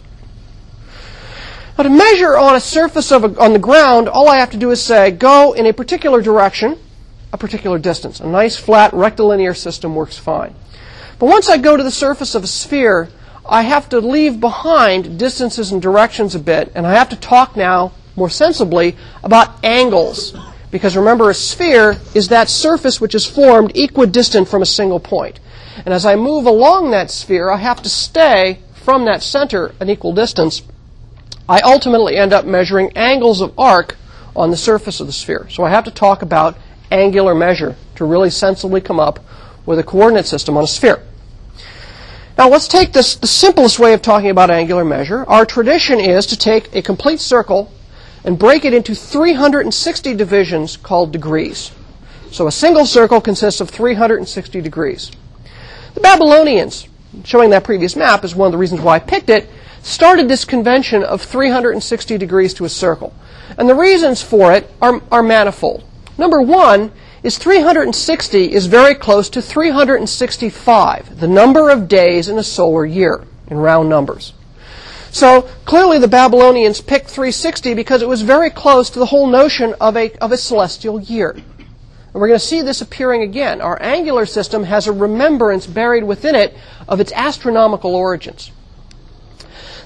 Now, 1.77 1.83
to 1.83 1.91
measure 1.91 2.39
on 2.39 2.55
a 2.55 2.61
surface 2.61 3.11
of 3.11 3.25
a, 3.25 3.41
on 3.41 3.53
the 3.53 3.59
ground, 3.59 4.09
all 4.09 4.29
I 4.29 4.37
have 4.37 4.51
to 4.51 4.57
do 4.57 4.71
is 4.71 4.81
say, 4.81 5.11
go 5.11 5.55
in 5.55 5.67
a 5.67 5.73
particular 5.73 6.23
direction, 6.23 6.79
a 7.33 7.39
particular 7.39 7.81
distance. 7.81 8.21
A 8.21 8.27
nice, 8.27 8.57
flat, 8.57 8.93
rectilinear 8.93 9.55
system 9.55 9.97
works 9.97 10.19
fine. 10.19 10.55
But 11.19 11.27
once 11.27 11.49
I 11.49 11.59
go 11.59 11.77
to 11.77 11.83
the 11.83 11.91
surface 11.91 12.37
of 12.37 12.45
a 12.45 12.47
sphere, 12.47 13.09
I 13.45 13.63
have 13.63 13.89
to 13.89 13.99
leave 13.99 14.39
behind 14.39 15.19
distances 15.19 15.73
and 15.73 15.83
directions 15.83 16.37
a 16.37 16.39
bit, 16.39 16.71
and 16.77 16.87
I 16.87 16.93
have 16.93 17.09
to 17.09 17.17
talk 17.17 17.57
now 17.57 17.91
more 18.15 18.31
sensibly 18.31 18.97
about 19.25 19.65
angles. 19.65 20.37
Because 20.71 20.97
remember, 20.97 21.29
a 21.29 21.35
sphere 21.35 21.97
is 22.15 22.29
that 22.29 22.49
surface 22.49 23.01
which 23.01 23.17
is 23.17 23.27
formed 23.27 23.77
equidistant 23.77 24.47
from 24.47 24.63
a 24.63 24.67
single 24.67 25.01
point. 25.01 25.41
And 25.85 25.95
as 25.95 26.05
I 26.05 26.17
move 26.17 26.47
along 26.47 26.91
that 26.91 27.11
sphere, 27.11 27.51
I 27.51 27.57
have 27.57 27.83
to 27.83 27.89
stay 27.89 28.61
from 28.75 29.05
that 29.05 29.23
center 29.23 29.75
an 29.81 29.91
equal 29.91 30.13
distance. 30.13 30.63
I 31.49 31.61
ultimately 31.61 32.17
end 32.17 32.33
up 32.33 32.45
measuring 32.45 32.97
angles 32.97 33.41
of 33.41 33.59
arc 33.59 33.97
on 34.37 34.51
the 34.51 34.57
surface 34.57 35.01
of 35.01 35.07
the 35.07 35.13
sphere. 35.13 35.47
So 35.51 35.65
I 35.65 35.71
have 35.71 35.85
to 35.85 35.91
talk 35.91 36.23
about 36.23 36.57
angular 36.91 37.35
measure 37.35 37.77
to 37.97 38.05
really 38.05 38.31
sensibly 38.31 38.81
come 38.81 39.01
up 39.01 39.21
with 39.67 39.79
a 39.79 39.83
coordinate 39.83 40.27
system 40.27 40.57
on 40.57 40.65
a 40.65 40.69
sphere. 40.69 41.03
Now 42.39 42.49
let's 42.49 42.69
take 42.69 42.93
this, 42.93 43.17
the 43.17 43.27
simplest 43.27 43.79
way 43.79 43.93
of 43.93 44.01
talking 44.01 44.31
about 44.31 44.51
angular 44.51 44.85
measure. 44.85 45.25
Our 45.29 45.45
tradition 45.45 46.01
is 46.01 46.27
to 46.27 46.37
take 46.37 46.75
a 46.75 46.83
complete 46.83 47.21
circle 47.21 47.71
and 48.25 48.39
break 48.39 48.65
it 48.65 48.73
into 48.73 48.95
360 48.95 50.15
divisions 50.15 50.77
called 50.77 51.13
degrees. 51.13 51.73
So 52.31 52.47
a 52.47 52.53
single 52.53 52.87
circle 52.87 53.21
consists 53.21 53.61
of 53.61 53.71
360 53.71 54.61
degrees. 54.61 55.11
The 55.95 56.01
Babylonians, 56.01 56.87
showing 57.25 57.51
that 57.51 57.65
previous 57.65 57.97
map 57.97 58.25
is 58.25 58.35
one 58.35 58.47
of 58.47 58.53
the 58.53 58.59
reasons 58.59 58.81
why 58.81 58.97
I 58.97 58.99
picked 59.01 59.31
it, 59.31 59.49
started 59.83 60.29
this 60.29 60.45
convention 60.45 61.03
of 61.03 61.23
360 61.23 62.19
degrees 62.19 62.55
to 62.55 62.65
a 62.65 62.69
circle. 62.69 63.15
And 63.59 63.69
the 63.69 63.75
reasons 63.75 64.23
for 64.23 64.53
it 64.53 64.71
are, 64.81 65.03
are 65.11 65.23
manifold. 65.23 65.85
Number 66.17 66.41
one 66.41 66.93
is 67.23 67.39
360 67.39 68.53
is 68.53 68.67
very 68.67 68.95
close 68.95 69.29
to 69.31 69.43
365, 69.43 71.21
the 71.21 71.29
number 71.29 71.71
of 71.71 71.89
days 71.89 72.29
in 72.29 72.39
a 72.39 72.43
solar 72.43 72.87
year, 72.87 73.25
in 73.49 73.59
round 73.59 73.89
numbers. 73.89 74.33
So 75.11 75.43
clearly 75.65 75.99
the 75.99 76.09
Babylonians 76.09 76.81
picked 76.81 77.09
360 77.09 77.75
because 77.75 78.01
it 78.01 78.09
was 78.09 78.23
very 78.23 78.51
close 78.51 78.91
to 78.91 78.99
the 78.99 79.07
whole 79.07 79.27
notion 79.27 79.75
of 79.81 79.97
a, 79.97 80.13
of 80.19 80.31
a 80.31 80.37
celestial 80.37 81.01
year. 81.01 81.37
And 82.13 82.21
we're 82.21 82.29
going 82.29 82.41
to 82.41 82.45
see 82.45 82.63
this 82.63 82.81
appearing 82.81 83.23
again. 83.23 83.61
Our 83.61 83.81
angular 83.81 84.27
system 84.27 84.65
has 84.65 84.87
a 84.87 84.93
remembrance 84.93 85.67
buried 85.67 86.05
within 86.05 86.35
it 86.35 86.57
of 86.89 87.01
its 87.01 87.13
astronomical 87.13 87.95
origins. 87.95 88.51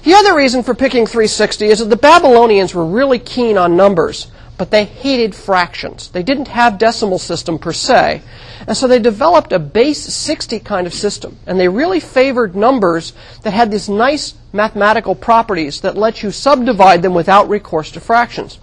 The 0.03 0.13
other 0.13 0.35
reason 0.35 0.63
for 0.63 0.75
picking 0.75 1.05
360 1.05 1.65
is 1.65 1.79
that 1.79 1.89
the 1.89 1.95
Babylonians 1.95 2.73
were 2.73 2.85
really 2.85 3.19
keen 3.19 3.57
on 3.57 3.75
numbers, 3.75 4.27
but 4.57 4.71
they 4.71 4.85
hated 4.85 5.33
fractions. 5.35 6.09
They 6.09 6.23
didn't 6.23 6.47
have 6.47 6.77
decimal 6.77 7.17
system 7.17 7.57
per 7.57 7.73
se, 7.73 8.21
and 8.67 8.77
so 8.77 8.87
they 8.87 8.99
developed 8.99 9.51
a 9.51 9.59
base 9.59 10.01
60 10.01 10.59
kind 10.59 10.87
of 10.87 10.93
system. 10.93 11.37
And 11.45 11.59
they 11.59 11.67
really 11.67 11.99
favored 11.99 12.55
numbers 12.55 13.13
that 13.41 13.51
had 13.51 13.71
these 13.71 13.89
nice 13.89 14.35
mathematical 14.53 15.15
properties 15.15 15.81
that 15.81 15.97
let 15.97 16.23
you 16.23 16.31
subdivide 16.31 17.01
them 17.01 17.13
without 17.13 17.49
recourse 17.49 17.91
to 17.91 17.99
fractions. 17.99 18.59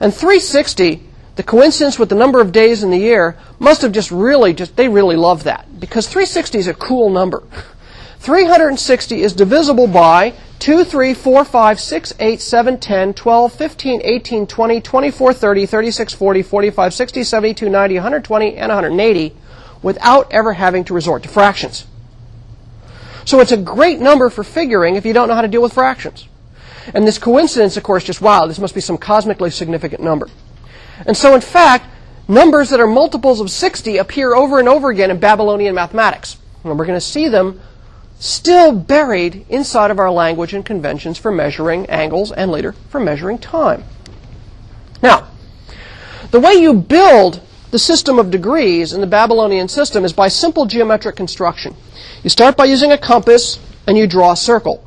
And 0.00 0.12
360 0.12 1.02
the 1.34 1.42
coincidence 1.42 1.98
with 1.98 2.10
the 2.10 2.14
number 2.14 2.40
of 2.40 2.52
days 2.52 2.82
in 2.82 2.90
the 2.90 2.98
year 2.98 3.36
must 3.58 3.82
have 3.82 3.92
just 3.92 4.10
really 4.10 4.52
just 4.52 4.76
they 4.76 4.88
really 4.88 5.16
love 5.16 5.44
that. 5.44 5.80
Because 5.80 6.06
360 6.06 6.58
is 6.58 6.66
a 6.66 6.74
cool 6.74 7.08
number. 7.08 7.42
360 8.18 9.22
is 9.22 9.32
divisible 9.32 9.86
by 9.86 10.34
2 10.58 10.84
3 10.84 11.14
4 11.14 11.44
5 11.44 11.80
6 11.80 12.14
8 12.20 12.40
7 12.40 12.78
10 12.78 13.14
12 13.14 13.52
15 13.52 14.00
18 14.04 14.46
20 14.46 14.80
24 14.80 15.32
30 15.32 15.66
36 15.66 16.14
40 16.14 16.42
45 16.42 16.94
60 16.94 17.24
72 17.24 17.68
90 17.68 17.94
120 17.94 18.56
and 18.56 18.68
180 18.68 19.36
without 19.82 20.30
ever 20.30 20.52
having 20.52 20.84
to 20.84 20.94
resort 20.94 21.22
to 21.22 21.28
fractions. 21.28 21.86
So 23.24 23.40
it's 23.40 23.52
a 23.52 23.56
great 23.56 24.00
number 24.00 24.28
for 24.28 24.44
figuring 24.44 24.96
if 24.96 25.06
you 25.06 25.12
don't 25.12 25.28
know 25.28 25.34
how 25.34 25.42
to 25.42 25.48
deal 25.48 25.62
with 25.62 25.72
fractions. 25.72 26.28
And 26.94 27.06
this 27.06 27.18
coincidence 27.18 27.78
of 27.78 27.82
course 27.82 28.04
just 28.04 28.20
wow 28.20 28.46
this 28.46 28.58
must 28.58 28.74
be 28.74 28.82
some 28.82 28.98
cosmically 28.98 29.50
significant 29.50 30.02
number 30.02 30.28
and 31.06 31.16
so, 31.16 31.34
in 31.34 31.40
fact, 31.40 31.86
numbers 32.28 32.70
that 32.70 32.80
are 32.80 32.86
multiples 32.86 33.40
of 33.40 33.50
60 33.50 33.96
appear 33.96 34.34
over 34.34 34.58
and 34.58 34.68
over 34.68 34.90
again 34.90 35.10
in 35.10 35.18
Babylonian 35.18 35.74
mathematics. 35.74 36.36
And 36.64 36.78
we're 36.78 36.86
going 36.86 36.96
to 36.96 37.04
see 37.04 37.28
them 37.28 37.60
still 38.18 38.72
buried 38.72 39.44
inside 39.48 39.90
of 39.90 39.98
our 39.98 40.10
language 40.10 40.54
and 40.54 40.64
conventions 40.64 41.18
for 41.18 41.32
measuring 41.32 41.86
angles 41.86 42.30
and 42.30 42.50
later 42.50 42.72
for 42.88 43.00
measuring 43.00 43.38
time. 43.38 43.82
Now, 45.02 45.28
the 46.30 46.38
way 46.38 46.52
you 46.52 46.72
build 46.72 47.40
the 47.72 47.78
system 47.78 48.18
of 48.18 48.30
degrees 48.30 48.92
in 48.92 49.00
the 49.00 49.06
Babylonian 49.06 49.66
system 49.66 50.04
is 50.04 50.12
by 50.12 50.28
simple 50.28 50.66
geometric 50.66 51.16
construction. 51.16 51.74
You 52.22 52.30
start 52.30 52.56
by 52.56 52.66
using 52.66 52.92
a 52.92 52.98
compass 52.98 53.58
and 53.86 53.98
you 53.98 54.06
draw 54.06 54.32
a 54.32 54.36
circle. 54.36 54.84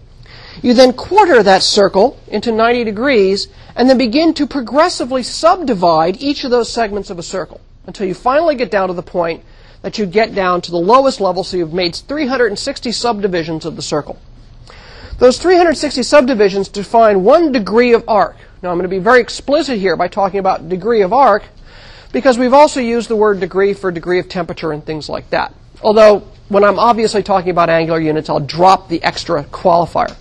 You 0.61 0.73
then 0.73 0.93
quarter 0.93 1.43
that 1.43 1.63
circle 1.63 2.19
into 2.27 2.51
90 2.51 2.83
degrees 2.83 3.47
and 3.75 3.89
then 3.89 3.97
begin 3.97 4.33
to 4.35 4.47
progressively 4.47 5.23
subdivide 5.23 6.21
each 6.21 6.43
of 6.43 6.51
those 6.51 6.71
segments 6.71 7.09
of 7.09 7.19
a 7.19 7.23
circle 7.23 7.61
until 7.85 8.07
you 8.07 8.13
finally 8.13 8.55
get 8.55 8.71
down 8.71 8.87
to 8.87 8.93
the 8.93 9.03
point 9.03 9.43
that 9.81 9.97
you 9.97 10.05
get 10.05 10.33
down 10.33 10.61
to 10.61 10.71
the 10.71 10.77
lowest 10.77 11.21
level, 11.21 11.43
so 11.43 11.57
you've 11.57 11.73
made 11.73 11.95
360 11.95 12.91
subdivisions 12.91 13.65
of 13.65 13.75
the 13.75 13.81
circle. 13.81 14.19
Those 15.19 15.37
360 15.37 16.01
subdivisions 16.03 16.67
define 16.69 17.23
one 17.23 17.51
degree 17.51 17.93
of 17.93 18.03
arc. 18.07 18.35
Now, 18.63 18.71
I'm 18.71 18.77
going 18.77 18.89
to 18.89 18.89
be 18.89 18.99
very 18.99 19.21
explicit 19.21 19.77
here 19.77 19.95
by 19.95 20.07
talking 20.07 20.39
about 20.39 20.67
degree 20.69 21.03
of 21.03 21.13
arc 21.13 21.43
because 22.11 22.39
we've 22.39 22.53
also 22.53 22.79
used 22.79 23.09
the 23.09 23.15
word 23.15 23.39
degree 23.39 23.73
for 23.73 23.91
degree 23.91 24.19
of 24.19 24.27
temperature 24.27 24.71
and 24.71 24.83
things 24.83 25.07
like 25.07 25.29
that. 25.29 25.53
Although 25.81 26.21
when 26.49 26.63
I'm 26.63 26.79
obviously 26.79 27.21
talking 27.21 27.51
about 27.51 27.69
angular 27.69 27.99
units, 27.99 28.29
I'll 28.29 28.39
drop 28.39 28.89
the 28.89 29.03
extra 29.03 29.43
qualifier. 29.43 30.15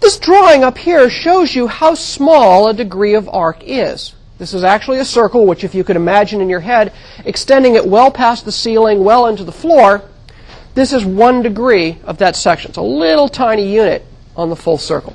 This 0.00 0.18
drawing 0.18 0.64
up 0.64 0.78
here 0.78 1.10
shows 1.10 1.54
you 1.54 1.66
how 1.66 1.94
small 1.94 2.68
a 2.68 2.74
degree 2.74 3.14
of 3.14 3.28
arc 3.28 3.62
is. 3.62 4.14
This 4.38 4.54
is 4.54 4.64
actually 4.64 4.98
a 4.98 5.04
circle, 5.04 5.44
which 5.44 5.62
if 5.62 5.74
you 5.74 5.84
could 5.84 5.96
imagine 5.96 6.40
in 6.40 6.48
your 6.48 6.60
head, 6.60 6.94
extending 7.26 7.74
it 7.74 7.86
well 7.86 8.10
past 8.10 8.46
the 8.46 8.52
ceiling, 8.52 9.04
well 9.04 9.26
into 9.26 9.44
the 9.44 9.52
floor, 9.52 10.02
this 10.74 10.94
is 10.94 11.04
one 11.04 11.42
degree 11.42 11.98
of 12.04 12.16
that 12.18 12.34
section. 12.34 12.70
It's 12.70 12.78
a 12.78 12.82
little 12.82 13.28
tiny 13.28 13.70
unit 13.70 14.06
on 14.36 14.48
the 14.48 14.56
full 14.56 14.78
circle. 14.78 15.14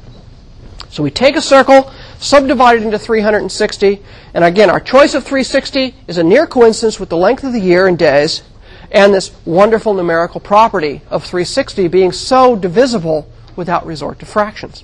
So 0.90 1.02
we 1.02 1.10
take 1.10 1.36
a 1.36 1.42
circle, 1.42 1.92
subdivide 2.20 2.78
it 2.78 2.84
into 2.84 3.00
360, 3.00 4.04
and 4.36 4.44
again, 4.44 4.70
our 4.70 4.80
choice 4.80 5.16
of 5.16 5.24
360 5.24 5.96
is 6.08 6.20
a 6.20 6.24
near 6.24 6.46
coincidence 6.46 7.00
with 7.00 7.10
the 7.10 7.18
length 7.18 7.44
of 7.44 7.54
the 7.54 7.60
year 7.60 7.88
and 7.88 7.98
days, 7.98 8.44
and 8.92 9.14
this 9.14 9.36
wonderful 9.46 9.96
numerical 9.96 10.40
property 10.40 11.02
of 11.10 11.24
360 11.24 11.88
being 11.88 12.12
so 12.12 12.56
divisible 12.56 13.28
without 13.56 13.86
resort 13.86 14.20
to 14.20 14.26
fractions. 14.26 14.84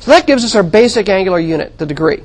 So 0.00 0.10
that 0.10 0.26
gives 0.26 0.44
us 0.44 0.54
our 0.54 0.62
basic 0.62 1.08
angular 1.08 1.40
unit, 1.40 1.78
the 1.78 1.86
degree. 1.86 2.22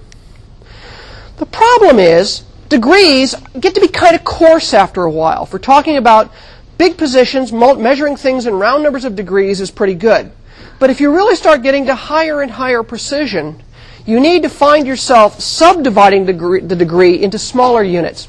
The 1.38 1.46
problem 1.46 2.00
is, 2.00 2.44
degrees 2.70 3.36
get 3.60 3.76
to 3.76 3.82
be 3.82 3.88
kind 3.88 4.16
of 4.16 4.24
coarse 4.24 4.74
after 4.74 5.04
a 5.04 5.12
while. 5.12 5.44
If 5.44 5.54
we're 5.54 5.60
talking 5.60 5.98
about 5.98 6.32
big 6.78 6.98
positions, 6.98 7.52
measuring 7.52 8.16
things 8.16 8.46
in 8.46 8.56
round 8.56 8.84
numbers 8.84 9.06
of 9.06 9.16
degrees 9.16 9.62
is 9.62 9.72
pretty 9.72 9.96
good. 9.96 10.32
But 10.80 10.90
if 10.90 11.02
you 11.02 11.14
really 11.14 11.36
start 11.36 11.64
getting 11.64 11.86
to 11.86 11.96
higher 11.96 12.42
and 12.42 12.52
higher 12.52 12.84
precision, 12.84 13.64
you 14.06 14.20
need 14.20 14.44
to 14.44 14.50
find 14.50 14.88
yourself 14.88 15.40
subdividing 15.40 16.26
the 16.26 16.76
degree 16.76 17.22
into 17.22 17.38
smaller 17.38 17.84
units. 17.84 18.28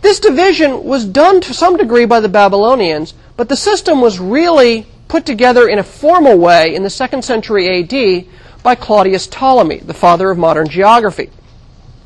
This 0.00 0.20
division 0.20 0.84
was 0.84 1.04
done 1.04 1.40
to 1.42 1.52
some 1.52 1.76
degree 1.76 2.04
by 2.04 2.20
the 2.20 2.28
Babylonians, 2.28 3.14
but 3.36 3.48
the 3.48 3.56
system 3.56 4.00
was 4.00 4.18
really 4.18 4.86
put 5.08 5.26
together 5.26 5.68
in 5.68 5.78
a 5.78 5.82
formal 5.82 6.38
way 6.38 6.74
in 6.74 6.82
the 6.82 6.90
second 6.90 7.24
century 7.24 7.82
AD 7.82 8.26
by 8.62 8.74
Claudius 8.74 9.26
Ptolemy, 9.26 9.78
the 9.78 9.94
father 9.94 10.30
of 10.30 10.38
modern 10.38 10.68
geography. 10.68 11.30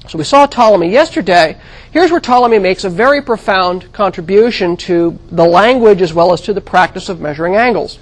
So 0.08 0.18
we 0.18 0.24
saw 0.24 0.46
Ptolemy 0.46 0.90
yesterday. 0.90 1.56
Here's 1.92 2.10
where 2.10 2.20
Ptolemy 2.20 2.58
makes 2.58 2.84
a 2.84 2.90
very 2.90 3.22
profound 3.22 3.92
contribution 3.92 4.76
to 4.78 5.18
the 5.30 5.44
language 5.44 6.02
as 6.02 6.12
well 6.12 6.32
as 6.32 6.40
to 6.42 6.52
the 6.52 6.60
practice 6.60 7.08
of 7.08 7.20
measuring 7.20 7.56
angles. 7.56 7.98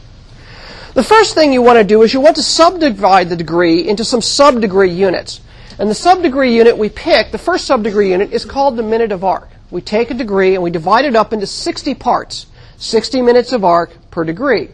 The 0.95 1.03
first 1.05 1.35
thing 1.35 1.53
you 1.53 1.63
want 1.63 1.79
to 1.79 1.85
do 1.85 2.03
is 2.03 2.13
you 2.13 2.21
want 2.21 2.37
to 2.37 2.43
subdivide 2.43 3.29
the 3.29 3.37
degree 3.37 3.87
into 3.89 4.05
some 4.05 4.21
subdegree 4.21 4.95
units. 4.95 5.41
And 5.79 5.89
the 5.89 5.95
subdegree 5.95 6.53
unit 6.53 6.77
we 6.77 6.89
pick, 6.89 7.31
the 7.31 7.39
first 7.39 7.69
subdegree 7.69 8.09
unit, 8.09 8.33
is 8.33 8.45
called 8.45 8.77
the 8.77 8.83
minute 8.83 9.13
of 9.13 9.23
arc. 9.23 9.49
We 9.71 9.81
take 9.81 10.11
a 10.11 10.15
degree 10.15 10.55
and 10.55 10.63
we 10.63 10.71
divide 10.71 11.05
it 11.05 11.15
up 11.15 11.33
into 11.33 11.47
60 11.47 11.95
parts, 11.95 12.47
60 12.79 13.23
minutes 13.23 13.53
of 13.53 13.65
arc 13.65 13.93
per 14.11 14.25
degree. 14.25 14.71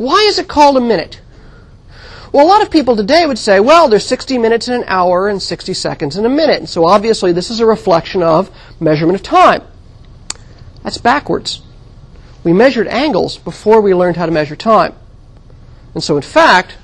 Why 0.00 0.20
is 0.22 0.38
it 0.38 0.48
called 0.48 0.78
a 0.78 0.80
minute? 0.80 1.20
Well, 2.32 2.46
a 2.46 2.48
lot 2.48 2.62
of 2.62 2.70
people 2.70 2.96
today 2.96 3.26
would 3.26 3.38
say, 3.38 3.60
well, 3.60 3.86
there's 3.86 4.06
60 4.06 4.38
minutes 4.38 4.66
in 4.66 4.72
an 4.72 4.84
hour 4.86 5.28
and 5.28 5.42
60 5.42 5.74
seconds 5.74 6.16
in 6.16 6.24
a 6.24 6.28
minute. 6.30 6.58
And 6.58 6.66
so 6.66 6.86
obviously 6.86 7.32
this 7.32 7.50
is 7.50 7.60
a 7.60 7.66
reflection 7.66 8.22
of 8.22 8.50
measurement 8.80 9.16
of 9.16 9.22
time. 9.22 9.60
That's 10.82 10.96
backwards. 10.96 11.60
We 12.44 12.54
measured 12.54 12.88
angles 12.88 13.36
before 13.36 13.82
we 13.82 13.92
learned 13.92 14.16
how 14.16 14.24
to 14.24 14.32
measure 14.32 14.56
time. 14.56 14.94
And 15.92 16.02
so 16.02 16.16
in 16.16 16.22
fact, 16.22 16.78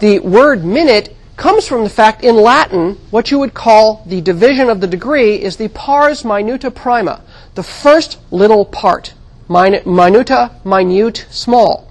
the 0.00 0.20
word 0.20 0.64
minute 0.64 1.14
comes 1.36 1.68
from 1.68 1.84
the 1.84 1.90
fact 1.90 2.24
in 2.24 2.36
Latin, 2.36 2.98
what 3.10 3.30
you 3.30 3.38
would 3.38 3.52
call 3.52 4.02
the 4.06 4.22
division 4.22 4.70
of 4.70 4.80
the 4.80 4.86
degree 4.86 5.34
is 5.34 5.58
the 5.58 5.68
pars 5.68 6.22
minuta 6.22 6.74
prima, 6.74 7.20
the 7.56 7.62
first 7.62 8.18
little 8.30 8.64
part. 8.64 9.12
Minuta, 9.50 10.64
minute, 10.64 11.26
small. 11.28 11.85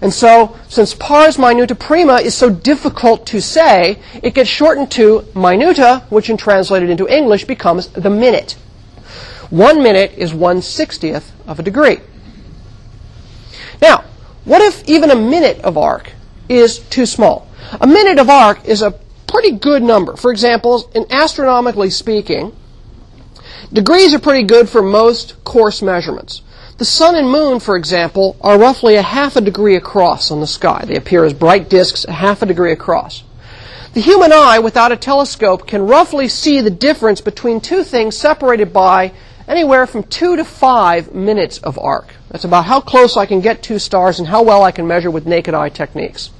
And 0.00 0.12
so, 0.12 0.56
since 0.68 0.94
pars 0.94 1.36
minuta 1.36 1.78
prima 1.78 2.14
is 2.14 2.34
so 2.34 2.48
difficult 2.48 3.26
to 3.26 3.42
say, 3.42 3.98
it 4.22 4.34
gets 4.34 4.48
shortened 4.48 4.90
to 4.92 5.20
minuta, 5.34 6.02
which 6.10 6.30
in 6.30 6.36
translated 6.36 6.88
into 6.88 7.06
English 7.06 7.44
becomes 7.44 7.88
the 7.88 8.08
minute. 8.08 8.52
One 9.50 9.82
minute 9.82 10.12
is 10.16 10.32
one 10.32 10.62
sixtieth 10.62 11.30
of 11.46 11.58
a 11.58 11.62
degree. 11.62 11.98
Now, 13.82 14.04
what 14.44 14.62
if 14.62 14.88
even 14.88 15.10
a 15.10 15.16
minute 15.16 15.60
of 15.60 15.76
arc 15.76 16.12
is 16.48 16.78
too 16.78 17.04
small? 17.04 17.48
A 17.80 17.86
minute 17.86 18.18
of 18.18 18.30
arc 18.30 18.64
is 18.64 18.80
a 18.80 18.92
pretty 19.26 19.52
good 19.52 19.82
number. 19.82 20.16
For 20.16 20.30
example, 20.30 20.90
in 20.94 21.06
astronomically 21.10 21.90
speaking, 21.90 22.56
degrees 23.72 24.14
are 24.14 24.18
pretty 24.18 24.44
good 24.44 24.68
for 24.68 24.82
most 24.82 25.42
coarse 25.44 25.82
measurements. 25.82 26.42
The 26.82 26.86
sun 26.86 27.14
and 27.14 27.30
moon, 27.30 27.60
for 27.60 27.76
example, 27.76 28.34
are 28.40 28.58
roughly 28.58 28.96
a 28.96 29.02
half 29.02 29.36
a 29.36 29.40
degree 29.40 29.76
across 29.76 30.32
on 30.32 30.40
the 30.40 30.48
sky. 30.48 30.84
They 30.84 30.96
appear 30.96 31.24
as 31.24 31.32
bright 31.32 31.68
disks 31.68 32.04
a 32.04 32.10
half 32.10 32.42
a 32.42 32.46
degree 32.46 32.72
across. 32.72 33.22
The 33.94 34.00
human 34.00 34.32
eye, 34.32 34.58
without 34.58 34.90
a 34.90 34.96
telescope, 34.96 35.68
can 35.68 35.86
roughly 35.86 36.26
see 36.26 36.60
the 36.60 36.72
difference 36.72 37.20
between 37.20 37.60
two 37.60 37.84
things 37.84 38.16
separated 38.16 38.72
by 38.72 39.12
anywhere 39.46 39.86
from 39.86 40.02
two 40.02 40.34
to 40.34 40.44
five 40.44 41.14
minutes 41.14 41.58
of 41.58 41.78
arc. 41.78 42.16
That's 42.30 42.42
about 42.42 42.64
how 42.64 42.80
close 42.80 43.16
I 43.16 43.26
can 43.26 43.40
get 43.40 43.62
two 43.62 43.78
stars 43.78 44.18
and 44.18 44.26
how 44.26 44.42
well 44.42 44.64
I 44.64 44.72
can 44.72 44.88
measure 44.88 45.12
with 45.12 45.24
naked 45.24 45.54
eye 45.54 45.68
techniques. 45.68 46.30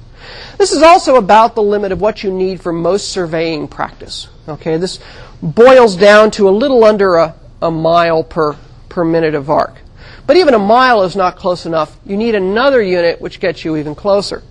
This 0.57 0.73
is 0.73 0.83
also 0.83 1.15
about 1.15 1.55
the 1.55 1.63
limit 1.63 1.93
of 1.93 2.01
what 2.01 2.21
you 2.21 2.29
need 2.29 2.59
for 2.59 2.73
most 2.73 3.07
surveying 3.07 3.69
practice. 3.69 4.27
Okay, 4.49 4.75
this 4.75 4.99
boils 5.41 5.95
down 5.95 6.31
to 6.31 6.49
a 6.49 6.51
little 6.51 6.83
under 6.83 7.15
a, 7.15 7.33
a 7.61 7.71
mile 7.71 8.25
per, 8.25 8.57
per 8.89 9.05
minute 9.05 9.35
of 9.35 9.49
arc. 9.49 9.77
But 10.25 10.37
even 10.37 10.53
a 10.53 10.59
mile 10.59 11.03
is 11.03 11.15
not 11.15 11.35
close 11.35 11.65
enough. 11.65 11.97
You 12.05 12.15
need 12.15 12.35
another 12.35 12.81
unit 12.81 13.19
which 13.19 13.39
gets 13.39 13.65
you 13.65 13.75
even 13.75 13.95
closer. 13.95 14.43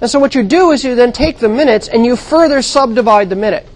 And 0.00 0.10
so 0.10 0.18
what 0.18 0.34
you 0.34 0.42
do 0.42 0.70
is 0.70 0.84
you 0.84 0.94
then 0.94 1.12
take 1.12 1.38
the 1.38 1.48
minutes 1.48 1.88
and 1.88 2.04
you 2.04 2.16
further 2.16 2.62
subdivide 2.62 3.30
the 3.30 3.36
minute. 3.36 3.66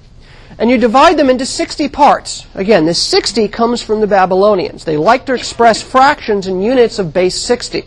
And 0.58 0.70
you 0.70 0.78
divide 0.78 1.18
them 1.18 1.28
into 1.28 1.44
60 1.44 1.88
parts. 1.88 2.46
Again, 2.54 2.86
this 2.86 3.02
60 3.02 3.48
comes 3.48 3.82
from 3.82 4.00
the 4.00 4.06
Babylonians. 4.06 4.84
They 4.84 4.96
like 4.96 5.26
to 5.26 5.34
express 5.34 5.82
fractions 5.82 6.46
in 6.46 6.62
units 6.62 6.98
of 6.98 7.12
base 7.12 7.38
60. 7.38 7.84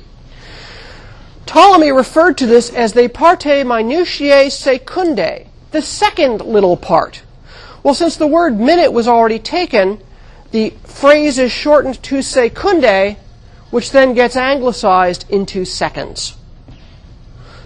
Ptolemy 1.48 1.92
referred 1.92 2.38
to 2.38 2.46
this 2.46 2.72
as 2.72 2.94
the 2.94 3.08
parte 3.08 3.64
minutiae 3.64 4.50
secundae, 4.52 5.48
the 5.72 5.82
second 5.82 6.42
little 6.42 6.78
part. 6.78 7.24
Well, 7.82 7.96
since 7.96 8.18
the 8.18 8.28
word 8.28 8.60
minute 8.60 8.94
was 8.94 9.08
already 9.08 9.40
taken, 9.40 10.00
the 10.52 10.72
phrase 10.84 11.38
is 11.38 11.52
shortened 11.52 12.02
to 12.04 12.20
secundae, 12.20 13.18
which 13.72 13.92
then 13.92 14.14
gets 14.14 14.36
anglicized 14.36 15.26
into 15.30 15.66
seconds. 15.66 16.36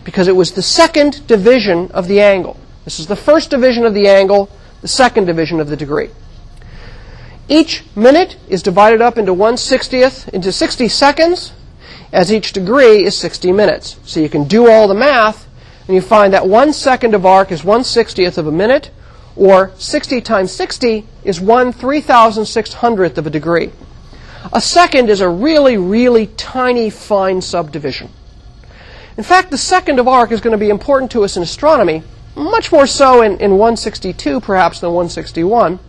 Because 0.03 0.27
it 0.27 0.35
was 0.35 0.51
the 0.51 0.61
second 0.61 1.25
division 1.27 1.89
of 1.91 2.07
the 2.07 2.19
angle. 2.19 2.59
This 2.83 2.99
is 2.99 3.07
the 3.07 3.15
first 3.15 3.49
division 3.49 3.85
of 3.85 3.93
the 3.93 4.07
angle, 4.07 4.49
the 4.81 4.87
second 4.89 5.25
division 5.25 5.61
of 5.61 5.69
the 5.69 5.77
degree. 5.77 6.09
Each 7.47 7.83
minute 7.95 8.37
is 8.49 8.63
divided 8.63 9.01
up 9.01 9.17
into 9.17 9.33
1 9.33 9.55
60th, 9.55 10.29
into 10.29 10.51
60 10.51 10.87
seconds, 10.89 11.53
as 12.11 12.31
each 12.31 12.53
degree 12.53 13.03
is 13.05 13.17
60 13.17 13.51
minutes. 13.51 13.97
So 14.03 14.19
you 14.19 14.29
can 14.29 14.45
do 14.45 14.69
all 14.69 14.87
the 14.87 14.93
math, 14.93 15.47
and 15.87 15.95
you 15.95 16.01
find 16.01 16.33
that 16.33 16.47
1 16.47 16.73
second 16.73 17.15
of 17.15 17.25
arc 17.25 17.51
is 17.51 17.63
1 17.63 17.81
60th 17.81 18.37
of 18.37 18.47
a 18.47 18.51
minute, 18.51 18.91
or 19.35 19.71
60 19.77 20.21
times 20.21 20.51
60 20.51 21.05
is 21.23 21.41
1 21.41 21.73
3,600th 21.73 23.17
of 23.17 23.27
a 23.27 23.29
degree. 23.29 23.71
A 24.51 24.61
second 24.61 25.09
is 25.09 25.21
a 25.21 25.29
really, 25.29 25.77
really 25.77 26.27
tiny, 26.27 26.89
fine 26.89 27.41
subdivision. 27.41 28.09
In 29.17 29.23
fact, 29.23 29.51
the 29.51 29.57
second 29.57 29.99
of 29.99 30.07
arc 30.07 30.31
is 30.31 30.41
going 30.41 30.51
to 30.51 30.57
be 30.57 30.69
important 30.69 31.11
to 31.11 31.23
us 31.23 31.37
in 31.37 31.43
astronomy, 31.43 32.03
much 32.35 32.71
more 32.71 32.87
so 32.87 33.21
in, 33.21 33.33
in 33.39 33.51
162 33.51 34.41
perhaps 34.41 34.79
than 34.79 34.89
161. 34.89 35.79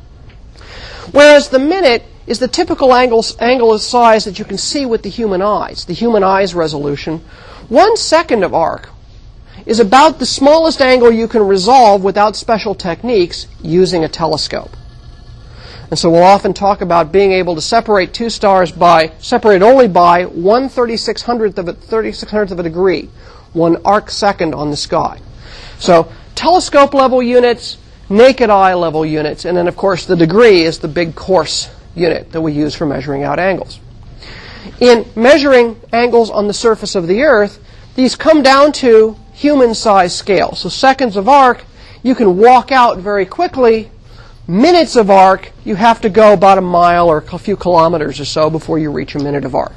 Whereas 1.10 1.48
the 1.48 1.58
minute 1.58 2.04
is 2.26 2.38
the 2.38 2.48
typical 2.48 2.94
angle, 2.94 3.24
angle 3.40 3.72
of 3.72 3.80
size 3.80 4.24
that 4.24 4.38
you 4.38 4.44
can 4.44 4.58
see 4.58 4.86
with 4.86 5.02
the 5.02 5.10
human 5.10 5.42
eyes, 5.42 5.84
the 5.84 5.92
human 5.92 6.22
eye's 6.22 6.54
resolution. 6.54 7.18
One 7.68 7.96
second 7.96 8.44
of 8.44 8.54
arc 8.54 8.88
is 9.66 9.80
about 9.80 10.18
the 10.18 10.26
smallest 10.26 10.80
angle 10.80 11.10
you 11.10 11.26
can 11.26 11.42
resolve 11.46 12.04
without 12.04 12.36
special 12.36 12.74
techniques 12.74 13.46
using 13.62 14.04
a 14.04 14.08
telescope. 14.08 14.76
And 15.90 15.98
so 15.98 16.10
we'll 16.10 16.22
often 16.22 16.54
talk 16.54 16.80
about 16.80 17.12
being 17.12 17.32
able 17.32 17.54
to 17.54 17.60
separate 17.60 18.12
two 18.12 18.30
stars 18.30 18.72
by, 18.72 19.12
separate 19.18 19.62
only 19.62 19.88
by 19.88 20.24
1 20.24 20.68
3600th 20.68 21.58
of 21.58 21.68
a, 21.68 21.74
3600th 21.74 22.50
of 22.50 22.58
a 22.58 22.62
degree, 22.62 23.10
one 23.52 23.76
arc 23.84 24.10
second 24.10 24.54
on 24.54 24.70
the 24.70 24.76
sky. 24.76 25.20
So 25.78 26.10
telescope 26.34 26.94
level 26.94 27.22
units, 27.22 27.76
naked 28.08 28.50
eye 28.50 28.74
level 28.74 29.06
units, 29.06 29.44
and 29.44 29.56
then 29.56 29.68
of 29.68 29.76
course 29.76 30.06
the 30.06 30.16
degree 30.16 30.62
is 30.62 30.78
the 30.78 30.88
big 30.88 31.14
coarse 31.14 31.70
unit 31.94 32.32
that 32.32 32.40
we 32.40 32.52
use 32.52 32.74
for 32.74 32.86
measuring 32.86 33.22
out 33.22 33.38
angles. 33.38 33.80
In 34.80 35.06
measuring 35.14 35.80
angles 35.92 36.30
on 36.30 36.46
the 36.46 36.54
surface 36.54 36.94
of 36.94 37.06
the 37.06 37.22
Earth, 37.22 37.62
these 37.94 38.16
come 38.16 38.42
down 38.42 38.72
to 38.72 39.16
human 39.44 39.74
size 39.74 40.16
scale. 40.16 40.54
So 40.54 40.70
seconds 40.70 41.18
of 41.18 41.28
arc, 41.28 41.64
you 42.02 42.14
can 42.14 42.38
walk 42.38 42.72
out 42.72 42.96
very 42.96 43.26
quickly 43.26 43.90
minutes 44.48 44.96
of 44.96 45.10
arc, 45.10 45.52
you 45.66 45.74
have 45.74 46.00
to 46.00 46.08
go 46.08 46.32
about 46.32 46.56
a 46.56 46.62
mile 46.62 47.08
or 47.08 47.18
a 47.18 47.38
few 47.38 47.54
kilometers 47.54 48.18
or 48.20 48.24
so 48.24 48.48
before 48.48 48.78
you 48.78 48.90
reach 48.90 49.14
a 49.14 49.18
minute 49.18 49.44
of 49.44 49.54
arc. 49.54 49.72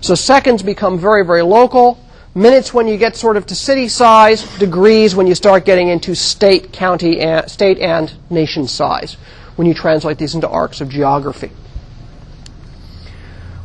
So 0.00 0.14
seconds 0.14 0.62
become 0.62 0.98
very, 0.98 1.26
very 1.26 1.42
local. 1.42 2.02
Minutes 2.34 2.72
when 2.72 2.88
you 2.88 2.96
get 2.96 3.14
sort 3.14 3.36
of 3.36 3.44
to 3.46 3.54
city 3.54 3.86
size, 3.86 4.44
degrees 4.58 5.14
when 5.14 5.26
you 5.26 5.34
start 5.34 5.66
getting 5.66 5.88
into 5.88 6.14
state, 6.14 6.72
county, 6.72 7.20
and, 7.20 7.50
state 7.50 7.78
and 7.80 8.14
nation 8.30 8.66
size, 8.66 9.18
when 9.56 9.68
you 9.68 9.74
translate 9.74 10.16
these 10.16 10.34
into 10.34 10.48
arcs 10.48 10.80
of 10.80 10.88
geography. 10.88 11.50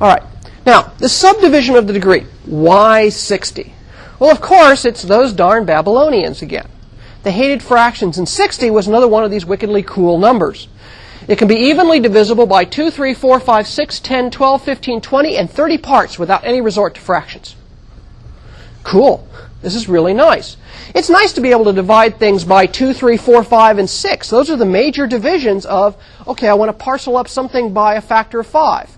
All 0.02 0.10
right. 0.10 0.24
Now, 0.66 0.92
the 0.98 1.08
subdivision 1.08 1.76
of 1.78 1.88
the 1.88 1.94
degree, 1.94 2.26
why 2.46 3.08
60? 3.08 3.74
Well, 4.20 4.32
of 4.32 4.42
course, 4.42 4.86
it's 4.86 5.04
those 5.04 5.34
darn 5.34 5.66
Babylonians 5.66 6.42
again. 6.42 6.68
They 7.24 7.32
hated 7.32 7.62
fractions, 7.62 8.18
and 8.18 8.28
60 8.28 8.70
was 8.70 8.88
another 8.88 9.08
one 9.08 9.24
of 9.24 9.32
these 9.32 9.46
wickedly 9.46 9.84
cool 9.84 10.18
numbers. 10.18 10.68
It 11.28 11.38
can 11.38 11.48
be 11.48 11.56
evenly 11.56 12.00
divisible 12.00 12.46
by 12.46 12.64
2, 12.64 12.90
3, 12.90 13.14
4, 13.14 13.40
5, 13.40 13.68
6, 13.68 14.00
10, 14.00 14.32
12, 14.32 14.62
15, 14.64 15.02
20, 15.02 15.38
and 15.38 15.52
30 15.52 15.78
parts 15.78 16.18
without 16.18 16.46
any 16.46 16.62
resort 16.62 16.96
to 16.96 17.02
fractions. 17.02 17.56
Cool. 18.84 19.28
This 19.62 19.76
is 19.76 19.90
really 19.90 20.14
nice. 20.14 20.56
It's 20.96 21.10
nice 21.10 21.34
to 21.34 21.42
be 21.42 21.52
able 21.52 21.66
to 21.66 21.74
divide 21.74 22.18
things 22.18 22.46
by 22.46 22.66
2, 22.66 22.94
3, 22.94 23.18
4, 23.18 23.44
5, 23.44 23.78
and 23.80 23.90
6. 23.90 24.30
Those 24.30 24.50
are 24.50 24.56
the 24.56 24.66
major 24.66 25.06
divisions 25.06 25.66
of, 25.66 26.02
okay, 26.26 26.48
I 26.48 26.54
want 26.54 26.70
to 26.70 26.74
parcel 26.74 27.18
up 27.18 27.28
something 27.28 27.74
by 27.74 27.96
a 27.96 28.02
factor 28.02 28.40
of 28.40 28.48
5. 28.48 28.98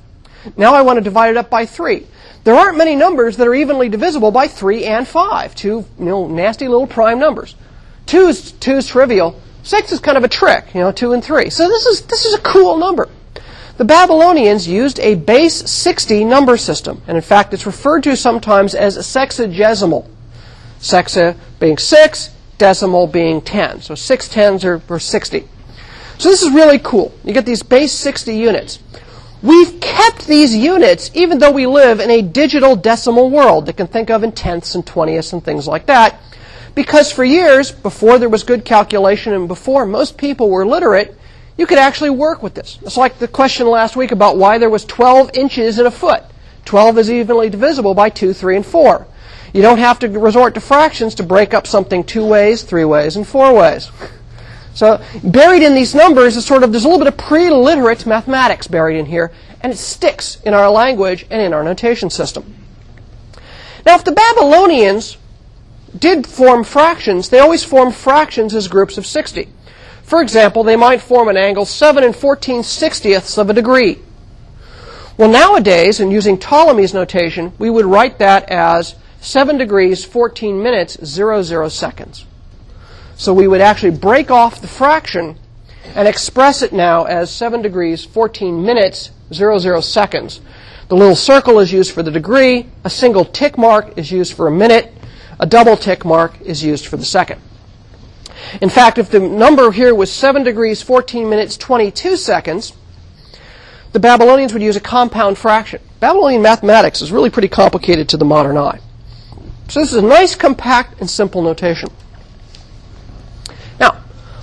Now 0.56 0.76
I 0.76 0.84
want 0.84 0.98
to 0.98 1.02
divide 1.02 1.32
it 1.32 1.38
up 1.38 1.50
by 1.50 1.66
3. 1.66 2.06
There 2.50 2.58
aren't 2.58 2.80
many 2.80 2.96
numbers 2.96 3.38
that 3.38 3.48
are 3.48 3.54
evenly 3.54 3.90
divisible 3.90 4.32
by 4.32 4.48
3 4.48 4.84
and 4.84 5.08
5, 5.08 5.54
two 5.54 5.86
you 6.00 6.06
know, 6.06 6.28
nasty 6.28 6.68
little 6.68 6.88
prime 6.88 7.20
numbers. 7.20 7.54
2 8.08 8.28
is, 8.28 8.54
two 8.54 8.78
is 8.78 8.88
trivial. 8.88 9.40
6 9.62 9.92
is 9.92 10.00
kind 10.00 10.18
of 10.18 10.24
a 10.24 10.28
trick, 10.28 10.74
you 10.74 10.80
know, 10.80 10.92
2 10.92 11.14
and 11.14 11.24
3. 11.24 11.52
So 11.52 11.68
this 11.68 11.86
is, 11.86 12.02
this 12.08 12.26
is 12.26 12.34
a 12.34 12.40
cool 12.40 12.78
number. 12.78 13.08
The 13.78 13.86
Babylonians 13.86 14.68
used 14.68 15.00
a 15.00 15.14
base 15.14 15.58
60 15.70 16.26
number 16.26 16.58
system, 16.58 17.04
and 17.06 17.16
in 17.16 17.22
fact 17.22 17.54
it's 17.54 17.68
referred 17.68 18.02
to 18.06 18.16
sometimes 18.18 18.74
as 18.74 18.98
sexagesimal. 18.98 20.10
Sexa 20.80 21.38
being 21.60 21.78
6, 21.78 22.30
decimal 22.58 23.06
being 23.06 23.42
10. 23.42 23.84
So 23.84 23.94
6 23.94 24.28
tens 24.28 24.66
are, 24.66 24.82
are 24.90 25.00
60. 25.00 25.48
So 26.18 26.30
this 26.30 26.42
is 26.42 26.52
really 26.52 26.80
cool. 26.80 27.14
You 27.24 27.32
get 27.32 27.46
these 27.46 27.62
base 27.62 27.92
60 27.92 28.36
units. 28.36 28.80
We've 29.42 29.80
kept 29.80 30.28
these 30.28 30.54
units 30.54 31.12
even 31.14 31.40
though 31.40 31.52
we 31.52 31.66
live 31.66 32.00
in 32.00 32.10
a 32.10 32.22
digital 32.22 32.76
decimal 32.76 33.30
world 33.30 33.68
that 33.68 33.78
can 33.78 33.88
think 33.88 34.10
of 34.10 34.24
in 34.24 34.34
tenths 34.34 34.76
and 34.76 34.86
twentieths 34.86 35.32
and 35.32 35.44
things 35.44 35.68
like 35.68 35.86
that. 35.86 36.20
Because 36.76 37.12
for 37.12 37.24
years, 37.24 37.72
before 37.72 38.20
there 38.20 38.30
was 38.30 38.44
good 38.44 38.66
calculation 38.66 39.34
and 39.34 39.48
before 39.48 39.86
most 39.86 40.18
people 40.18 40.50
were 40.50 40.66
literate, 40.66 41.18
you 41.58 41.66
could 41.66 41.78
actually 41.78 42.10
work 42.10 42.44
with 42.44 42.54
this. 42.54 42.80
It's 42.82 42.98
like 42.98 43.18
the 43.20 43.28
question 43.28 43.68
last 43.68 43.96
week 43.96 44.12
about 44.12 44.38
why 44.38 44.58
there 44.58 44.70
was 44.70 44.86
12 44.86 45.32
inches 45.34 45.80
in 45.80 45.86
a 45.86 45.92
foot. 45.92 46.24
12 46.66 46.98
is 47.00 47.12
evenly 47.12 47.50
divisible 47.50 47.94
by 47.94 48.10
2, 48.10 48.34
3, 48.34 48.58
and 48.58 48.66
4. 48.66 49.08
You 49.54 49.62
don't 49.62 49.80
have 49.80 50.00
to 50.00 50.08
resort 50.08 50.54
to 50.56 50.62
fractions 50.62 51.16
to 51.16 51.24
break 51.24 51.54
up 51.54 51.66
something 51.66 52.04
two 52.04 52.26
ways, 52.26 52.64
three 52.64 52.86
ways, 52.86 53.16
and 53.16 53.28
four 53.28 53.54
ways. 53.54 53.90
So 54.74 55.04
buried 55.24 55.64
in 55.64 55.76
these 55.76 55.96
numbers 55.96 56.36
is 56.36 56.46
sort 56.46 56.64
of, 56.64 56.72
there's 56.72 56.86
a 56.86 56.88
little 56.88 57.04
bit 57.04 57.12
of 57.12 57.18
pre-literate 57.18 58.06
mathematics 58.06 58.68
buried 58.68 58.98
in 58.98 59.06
here, 59.06 59.32
and 59.62 59.74
it 59.74 59.78
sticks 59.78 60.40
in 60.42 60.54
our 60.54 60.70
language 60.70 61.26
and 61.30 61.42
in 61.42 61.54
our 61.54 61.64
notation 61.64 62.10
system. 62.10 62.56
Now, 63.86 63.96
if 63.96 64.04
the 64.04 64.12
Babylonians 64.12 65.18
did 65.98 66.28
form 66.28 66.64
fractions, 66.64 67.30
they 67.30 67.40
always 67.40 67.64
formed 67.64 67.96
fractions 67.96 68.54
as 68.54 68.68
groups 68.68 68.98
of 68.98 69.06
60. 69.06 69.50
For 70.04 70.22
example, 70.22 70.64
they 70.64 70.76
might 70.76 71.02
form 71.02 71.28
an 71.28 71.38
angle 71.38 71.66
7 71.66 72.04
and 72.04 72.16
14 72.16 72.62
sixtieths 72.62 73.38
of 73.38 73.50
a 73.50 73.54
degree. 73.54 74.00
Well, 75.18 75.30
nowadays, 75.30 76.00
and 76.00 76.12
using 76.12 76.38
Ptolemy's 76.38 76.94
notation, 76.94 77.54
we 77.60 77.70
would 77.70 77.86
write 77.86 78.20
that 78.20 78.50
as 78.50 78.96
7 79.22 79.58
degrees, 79.58 80.06
14 80.06 80.64
minutes, 80.64 80.98
00 81.04 81.70
seconds. 81.70 82.26
So 83.20 83.34
we 83.34 83.50
would 83.50 83.60
actually 83.60 83.92
break 83.92 84.32
off 84.32 84.62
the 84.62 84.68
fraction 84.70 85.38
and 85.94 86.08
express 86.08 86.62
it 86.62 86.72
now 86.72 87.04
as 87.04 87.30
7 87.30 87.62
degrees, 87.62 88.06
14 88.06 88.64
minutes, 88.64 89.12
00 89.34 89.82
seconds. 89.82 90.40
The 90.88 90.96
little 90.96 91.18
circle 91.18 91.60
is 91.60 91.74
used 91.74 91.92
for 91.92 92.02
the 92.02 92.12
degree, 92.12 92.68
a 92.86 92.90
single 92.90 93.26
tick 93.26 93.58
mark 93.58 93.98
is 93.98 94.10
used 94.10 94.32
for 94.32 94.48
a 94.48 94.52
minute, 94.52 94.94
a 95.38 95.46
double 95.46 95.76
tick 95.76 96.06
mark 96.06 96.40
is 96.40 96.64
used 96.64 96.88
for 96.88 96.96
the 96.96 97.04
second. 97.04 97.42
In 98.62 98.70
fact, 98.70 98.98
if 98.98 99.10
the 99.10 99.20
number 99.20 99.70
here 99.74 99.94
was 99.94 100.10
7 100.10 100.44
degrees, 100.44 100.82
14 100.82 101.30
minutes, 101.30 101.58
22 101.58 102.16
seconds, 102.16 102.72
the 103.92 104.00
Babylonians 104.00 104.54
would 104.54 104.64
use 104.64 104.78
a 104.78 104.80
compound 104.80 105.38
fraction. 105.38 105.82
Babylonian 106.00 106.42
mathematics 106.42 107.02
is 107.02 107.12
really 107.12 107.30
pretty 107.30 107.50
complicated 107.50 108.08
to 108.08 108.18
the 108.18 108.24
modern 108.24 108.56
eye. 108.56 108.80
So 109.68 109.82
this 109.82 109.92
is 109.92 109.98
a 109.98 110.02
nice, 110.02 110.36
compact, 110.36 111.02
and 111.02 111.10
simple 111.10 111.42
notation. 111.42 111.90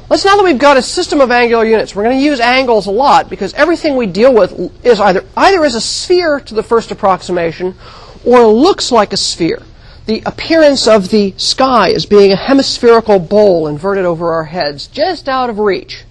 Let's 0.08 0.24
now 0.24 0.36
that 0.36 0.44
we've 0.44 0.58
got 0.58 0.76
a 0.76 0.82
system 0.82 1.20
of 1.20 1.32
angular 1.32 1.64
units, 1.64 1.96
we're 1.96 2.04
going 2.04 2.16
to 2.16 2.24
use 2.24 2.38
angles 2.38 2.86
a 2.86 2.92
lot 2.92 3.28
because 3.28 3.52
everything 3.54 3.96
we 3.96 4.06
deal 4.06 4.32
with 4.32 4.86
is 4.86 5.00
either 5.00 5.24
either 5.36 5.64
as 5.64 5.74
a 5.74 5.80
sphere 5.80 6.38
to 6.40 6.54
the 6.54 6.62
first 6.62 6.92
approximation 6.92 7.74
or 8.24 8.46
looks 8.46 8.92
like 8.92 9.12
a 9.12 9.16
sphere. 9.16 9.62
The 10.06 10.22
appearance 10.24 10.86
of 10.86 11.08
the 11.08 11.34
sky 11.36 11.90
as 11.90 12.06
being 12.06 12.30
a 12.30 12.36
hemispherical 12.36 13.18
bowl 13.18 13.66
inverted 13.66 14.04
over 14.04 14.32
our 14.32 14.44
heads, 14.44 14.86
just 14.86 15.28
out 15.28 15.50
of 15.50 15.58
reach, 15.58 16.04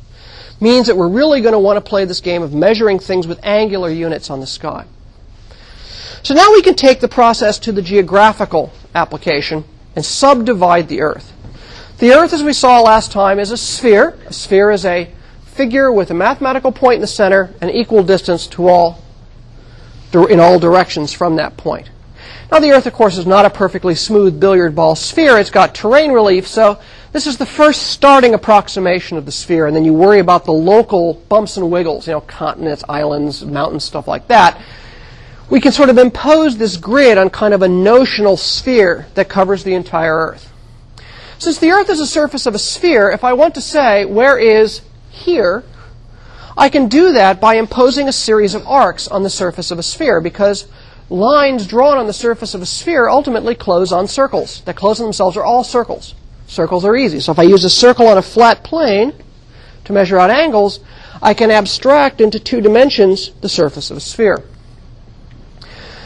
means 0.60 0.88
that 0.88 0.98
we're 0.98 1.08
really 1.08 1.40
going 1.40 1.54
to 1.54 1.60
want 1.60 1.78
to 1.78 1.90
play 1.90 2.04
this 2.04 2.20
game 2.20 2.42
of 2.42 2.54
measuring 2.54 3.00
things 3.00 3.28
with 3.28 3.40
angular 3.44 3.90
units 3.90 4.30
on 4.30 4.42
the 4.42 4.48
sky. 4.48 4.86
So 6.22 6.34
now 6.34 6.52
we 6.52 6.62
can 6.62 6.76
take 6.76 7.00
the 7.00 7.08
process 7.08 7.60
to 7.60 7.72
the 7.72 7.82
geographical 7.82 8.74
application 8.94 9.64
and 9.96 10.04
subdivide 10.04 10.90
the 10.90 11.00
Earth. 11.00 11.32
The 12.06 12.14
Earth, 12.14 12.34
as 12.34 12.44
we 12.44 12.54
saw 12.54 12.82
last 12.82 13.12
time, 13.12 13.40
is 13.40 13.50
a 13.50 13.58
sphere. 13.58 14.16
A 14.28 14.32
sphere 14.32 14.70
is 14.70 14.86
a 14.86 15.10
figure 15.44 15.92
with 15.92 16.12
a 16.12 16.14
mathematical 16.14 16.72
point 16.72 16.98
in 16.98 17.02
the 17.02 17.08
center 17.08 17.52
and 17.62 17.72
equal 17.72 18.04
distance 18.04 18.46
to 18.50 18.68
all 18.68 19.02
in 20.14 20.40
all 20.40 20.60
directions 20.60 21.14
from 21.14 21.38
that 21.38 21.58
point. 21.58 21.90
Now, 22.52 22.60
the 22.60 22.74
Earth, 22.74 22.86
of 22.86 22.94
course, 22.94 23.18
is 23.18 23.26
not 23.26 23.48
a 23.48 23.50
perfectly 23.50 23.96
smooth 23.96 24.40
billiard 24.40 24.76
ball 24.76 24.96
sphere. 24.96 25.40
It's 25.40 25.50
got 25.50 25.74
terrain 25.74 26.12
relief, 26.12 26.46
so 26.46 26.80
this 27.12 27.26
is 27.26 27.38
the 27.38 27.46
first 27.48 27.88
starting 27.88 28.36
approximation 28.36 29.18
of 29.18 29.26
the 29.26 29.32
sphere, 29.32 29.66
and 29.66 29.76
then 29.76 29.84
you 29.84 29.92
worry 29.92 30.20
about 30.20 30.46
the 30.46 30.54
local 30.54 31.16
bumps 31.28 31.58
and 31.58 31.72
wiggles, 31.72 32.06
you 32.06 32.14
know, 32.14 32.22
continents, 32.22 32.84
islands, 32.88 33.44
mountains, 33.44 33.84
stuff 33.84 34.08
like 34.08 34.28
that. 34.28 34.62
We 35.50 35.60
can 35.60 35.72
sort 35.72 35.90
of 35.90 35.98
impose 35.98 36.56
this 36.56 36.78
grid 36.78 37.18
on 37.18 37.32
kind 37.32 37.56
of 37.56 37.64
a 37.64 37.68
notional 37.68 38.38
sphere 38.38 39.08
that 39.16 39.28
covers 39.28 39.64
the 39.64 39.74
entire 39.74 40.16
Earth. 40.16 40.52
Since 41.38 41.60
the 41.60 41.72
Earth 41.72 41.90
is 41.90 42.00
a 42.00 42.08
surface 42.08 42.46
of 42.46 42.56
a 42.56 42.60
sphere, 42.60 43.10
if 43.12 43.24
I 43.24 43.34
want 43.34 43.56
to 43.56 43.62
say 43.62 44.06
where 44.06 44.38
is 44.38 44.82
here, 45.10 45.64
I 46.58 46.70
can 46.70 46.88
do 46.88 47.12
that 47.12 47.42
by 47.42 47.56
imposing 47.56 48.08
a 48.08 48.14
series 48.14 48.56
of 48.56 48.66
arcs 48.66 49.08
on 49.08 49.24
the 49.24 49.30
surface 49.30 49.72
of 49.72 49.80
a 49.80 49.84
sphere 49.84 50.22
because 50.22 50.68
lines 51.10 51.68
drawn 51.68 51.98
on 51.98 52.08
the 52.08 52.14
surface 52.14 52.54
of 52.54 52.62
a 52.62 52.66
sphere 52.66 53.10
ultimately 53.10 53.56
close 53.56 53.92
on 53.92 54.08
circles. 54.08 54.62
That 54.62 54.78
close 54.78 55.00
on 55.00 55.06
themselves 55.06 55.36
are 55.36 55.44
all 55.44 55.64
circles. 55.64 56.16
Circles 56.48 56.86
are 56.86 56.96
easy. 56.96 57.20
So 57.20 57.34
if 57.34 57.40
I 57.40 57.44
use 57.44 57.66
a 57.66 57.70
circle 57.70 58.08
on 58.08 58.18
a 58.18 58.22
flat 58.22 58.64
plane 58.64 59.14
to 59.84 59.94
measure 59.94 60.18
out 60.18 60.30
angles, 60.30 60.80
I 61.22 61.34
can 61.34 61.52
abstract 61.52 62.22
into 62.22 62.40
two 62.40 62.62
dimensions 62.62 63.32
the 63.42 63.50
surface 63.50 63.92
of 63.92 63.98
a 63.98 64.02
sphere. 64.02 64.44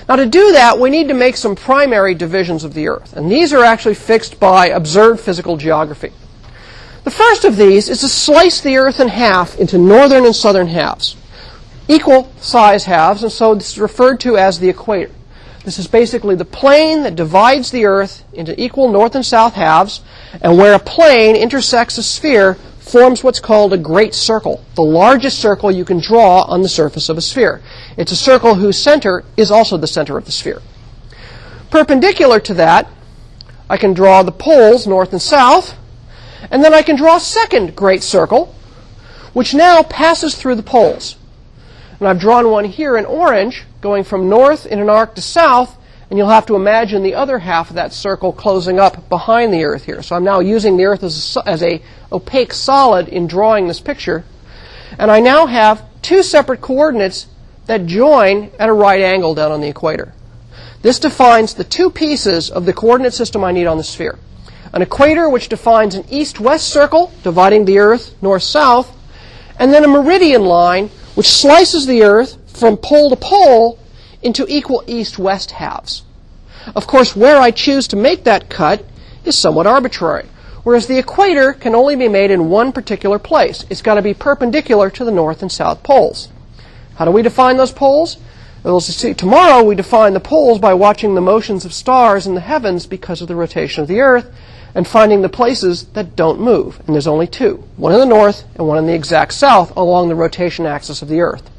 Now, 0.09 0.15
to 0.15 0.25
do 0.25 0.53
that, 0.53 0.79
we 0.79 0.89
need 0.89 1.07
to 1.09 1.13
make 1.13 1.37
some 1.37 1.55
primary 1.55 2.15
divisions 2.15 2.63
of 2.63 2.73
the 2.73 2.87
Earth, 2.87 3.15
and 3.15 3.31
these 3.31 3.53
are 3.53 3.63
actually 3.63 3.93
fixed 3.93 4.39
by 4.39 4.69
observed 4.69 5.19
physical 5.19 5.55
geography. 5.55 6.11
The 7.03 7.11
first 7.11 7.45
of 7.45 7.57
these 7.57 7.87
is 7.87 7.99
to 7.99 8.07
slice 8.07 8.59
the 8.59 8.77
Earth 8.77 8.99
in 8.99 9.09
half 9.09 9.59
into 9.59 9.77
northern 9.77 10.25
and 10.25 10.35
southern 10.35 10.65
halves, 10.65 11.15
equal 11.87 12.33
size 12.39 12.85
halves, 12.85 13.21
and 13.21 13.31
so 13.31 13.53
this 13.53 13.73
is 13.73 13.79
referred 13.79 14.19
to 14.21 14.35
as 14.35 14.57
the 14.57 14.67
equator. 14.67 15.11
This 15.63 15.77
is 15.77 15.85
basically 15.85 16.33
the 16.33 16.43
plane 16.43 17.03
that 17.03 17.15
divides 17.15 17.69
the 17.69 17.85
Earth 17.85 18.23
into 18.33 18.59
equal 18.59 18.89
north 18.89 19.13
and 19.13 19.23
south 19.23 19.53
halves, 19.53 20.01
and 20.41 20.57
where 20.57 20.73
a 20.73 20.79
plane 20.79 21.35
intersects 21.35 21.99
a 21.99 22.03
sphere, 22.03 22.57
forms 22.89 23.23
what's 23.23 23.39
called 23.39 23.73
a 23.73 23.77
great 23.77 24.13
circle, 24.13 24.63
the 24.75 24.81
largest 24.81 25.39
circle 25.39 25.71
you 25.71 25.85
can 25.85 25.99
draw 25.99 26.43
on 26.43 26.61
the 26.61 26.69
surface 26.69 27.09
of 27.09 27.17
a 27.17 27.21
sphere. 27.21 27.61
It's 27.97 28.11
a 28.11 28.15
circle 28.15 28.55
whose 28.55 28.81
center 28.81 29.23
is 29.37 29.51
also 29.51 29.77
the 29.77 29.87
center 29.87 30.17
of 30.17 30.25
the 30.25 30.31
sphere. 30.31 30.61
Perpendicular 31.69 32.39
to 32.41 32.53
that, 32.55 32.89
I 33.69 33.77
can 33.77 33.93
draw 33.93 34.23
the 34.23 34.31
poles, 34.31 34.87
north 34.87 35.11
and 35.11 35.21
south, 35.21 35.75
and 36.49 36.63
then 36.63 36.73
I 36.73 36.81
can 36.81 36.95
draw 36.95 37.17
a 37.17 37.21
second 37.21 37.75
great 37.75 38.01
circle, 38.01 38.55
which 39.33 39.53
now 39.53 39.83
passes 39.83 40.35
through 40.35 40.55
the 40.55 40.63
poles. 40.63 41.15
And 41.99 42.07
I've 42.07 42.19
drawn 42.19 42.49
one 42.49 42.65
here 42.65 42.97
in 42.97 43.05
orange, 43.05 43.65
going 43.81 44.03
from 44.03 44.29
north 44.29 44.65
in 44.65 44.79
an 44.79 44.89
arc 44.89 45.15
to 45.15 45.21
south, 45.21 45.77
and 46.09 46.17
you'll 46.17 46.29
have 46.29 46.45
to 46.47 46.55
imagine 46.55 47.03
the 47.03 47.13
other 47.13 47.39
half 47.39 47.69
of 47.69 47.75
that 47.75 47.93
circle 47.93 48.33
closing 48.33 48.79
up 48.79 49.09
behind 49.09 49.53
the 49.53 49.63
Earth 49.63 49.85
here. 49.85 50.01
So 50.01 50.15
I'm 50.15 50.23
now 50.23 50.39
using 50.39 50.75
the 50.75 50.85
Earth 50.85 51.03
as 51.03 51.37
a, 51.37 51.47
as 51.47 51.63
a 51.63 51.81
opaque 52.11 52.53
solid 52.53 53.07
in 53.07 53.27
drawing 53.27 53.67
this 53.67 53.79
picture. 53.79 54.23
And 54.97 55.11
I 55.11 55.19
now 55.19 55.45
have 55.45 55.85
two 56.01 56.23
separate 56.23 56.61
coordinates 56.61 57.27
that 57.67 57.85
join 57.85 58.51
at 58.57 58.69
a 58.69 58.73
right 58.73 59.01
angle 59.01 59.35
down 59.35 59.51
on 59.51 59.61
the 59.61 59.67
equator. 59.67 60.13
This 60.81 60.97
defines 60.97 61.53
the 61.53 61.63
two 61.63 61.91
pieces 61.91 62.49
of 62.49 62.65
the 62.65 62.73
coordinate 62.73 63.13
system 63.13 63.43
I 63.43 63.51
need 63.51 63.67
on 63.67 63.77
the 63.77 63.83
sphere. 63.83 64.17
An 64.73 64.81
equator 64.81 65.29
which 65.29 65.49
defines 65.49 65.95
an 65.95 66.05
east-west 66.09 66.67
circle 66.67 67.11
dividing 67.23 67.65
the 67.65 67.79
Earth 67.79 68.15
north-south, 68.21 68.95
and 69.59 69.73
then 69.73 69.83
a 69.83 69.87
meridian 69.87 70.45
line 70.45 70.87
which 71.15 71.27
slices 71.27 71.85
the 71.85 72.03
Earth 72.03 72.37
from 72.57 72.77
pole 72.77 73.09
to 73.09 73.15
pole 73.15 73.78
into 74.21 74.45
equal 74.47 74.83
east-west 74.87 75.51
halves. 75.51 76.03
Of 76.75 76.87
course, 76.87 77.15
where 77.15 77.39
I 77.39 77.51
choose 77.51 77.87
to 77.89 77.95
make 77.95 78.23
that 78.25 78.49
cut 78.49 78.85
is 79.23 79.37
somewhat 79.37 79.67
arbitrary, 79.67 80.27
whereas 80.63 80.87
the 80.87 80.97
equator 80.97 81.53
can 81.53 81.75
only 81.75 81.95
be 81.95 82.07
made 82.07 82.31
in 82.31 82.49
one 82.49 82.71
particular 82.71 83.19
place. 83.19 83.65
It's 83.69 83.81
got 83.81 83.95
to 83.95 84.01
be 84.01 84.13
perpendicular 84.13 84.89
to 84.91 85.05
the 85.05 85.11
north 85.11 85.41
and 85.41 85.51
south 85.51 85.83
poles. 85.83 86.29
How 86.95 87.05
do 87.05 87.11
we 87.11 87.21
define 87.21 87.57
those 87.57 87.71
poles? 87.71 88.17
We'll 88.63 88.81
see, 88.81 89.13
tomorrow 89.13 89.63
we 89.63 89.75
define 89.75 90.13
the 90.13 90.19
poles 90.19 90.59
by 90.59 90.73
watching 90.73 91.15
the 91.15 91.21
motions 91.21 91.63
of 91.63 91.73
stars 91.73 92.27
in 92.27 92.35
the 92.35 92.41
heavens 92.41 92.85
because 92.85 93.21
of 93.21 93.29
the 93.29 93.35
rotation 93.35 93.81
of 93.81 93.87
the 93.87 94.01
Earth 94.01 94.29
and 94.75 94.85
finding 94.85 95.21
the 95.21 95.29
places 95.29 95.85
that 95.93 96.17
don't 96.17 96.41
move. 96.41 96.79
And 96.85 96.93
there's 96.93 97.07
only 97.07 97.25
two 97.25 97.63
one 97.77 97.93
in 97.93 97.99
the 97.99 98.05
north 98.05 98.43
and 98.55 98.67
one 98.67 98.77
in 98.77 98.85
the 98.85 98.93
exact 98.93 99.33
south 99.33 99.75
along 99.77 100.09
the 100.09 100.15
rotation 100.15 100.65
axis 100.65 101.01
of 101.01 101.07
the 101.07 101.21
Earth. 101.21 101.49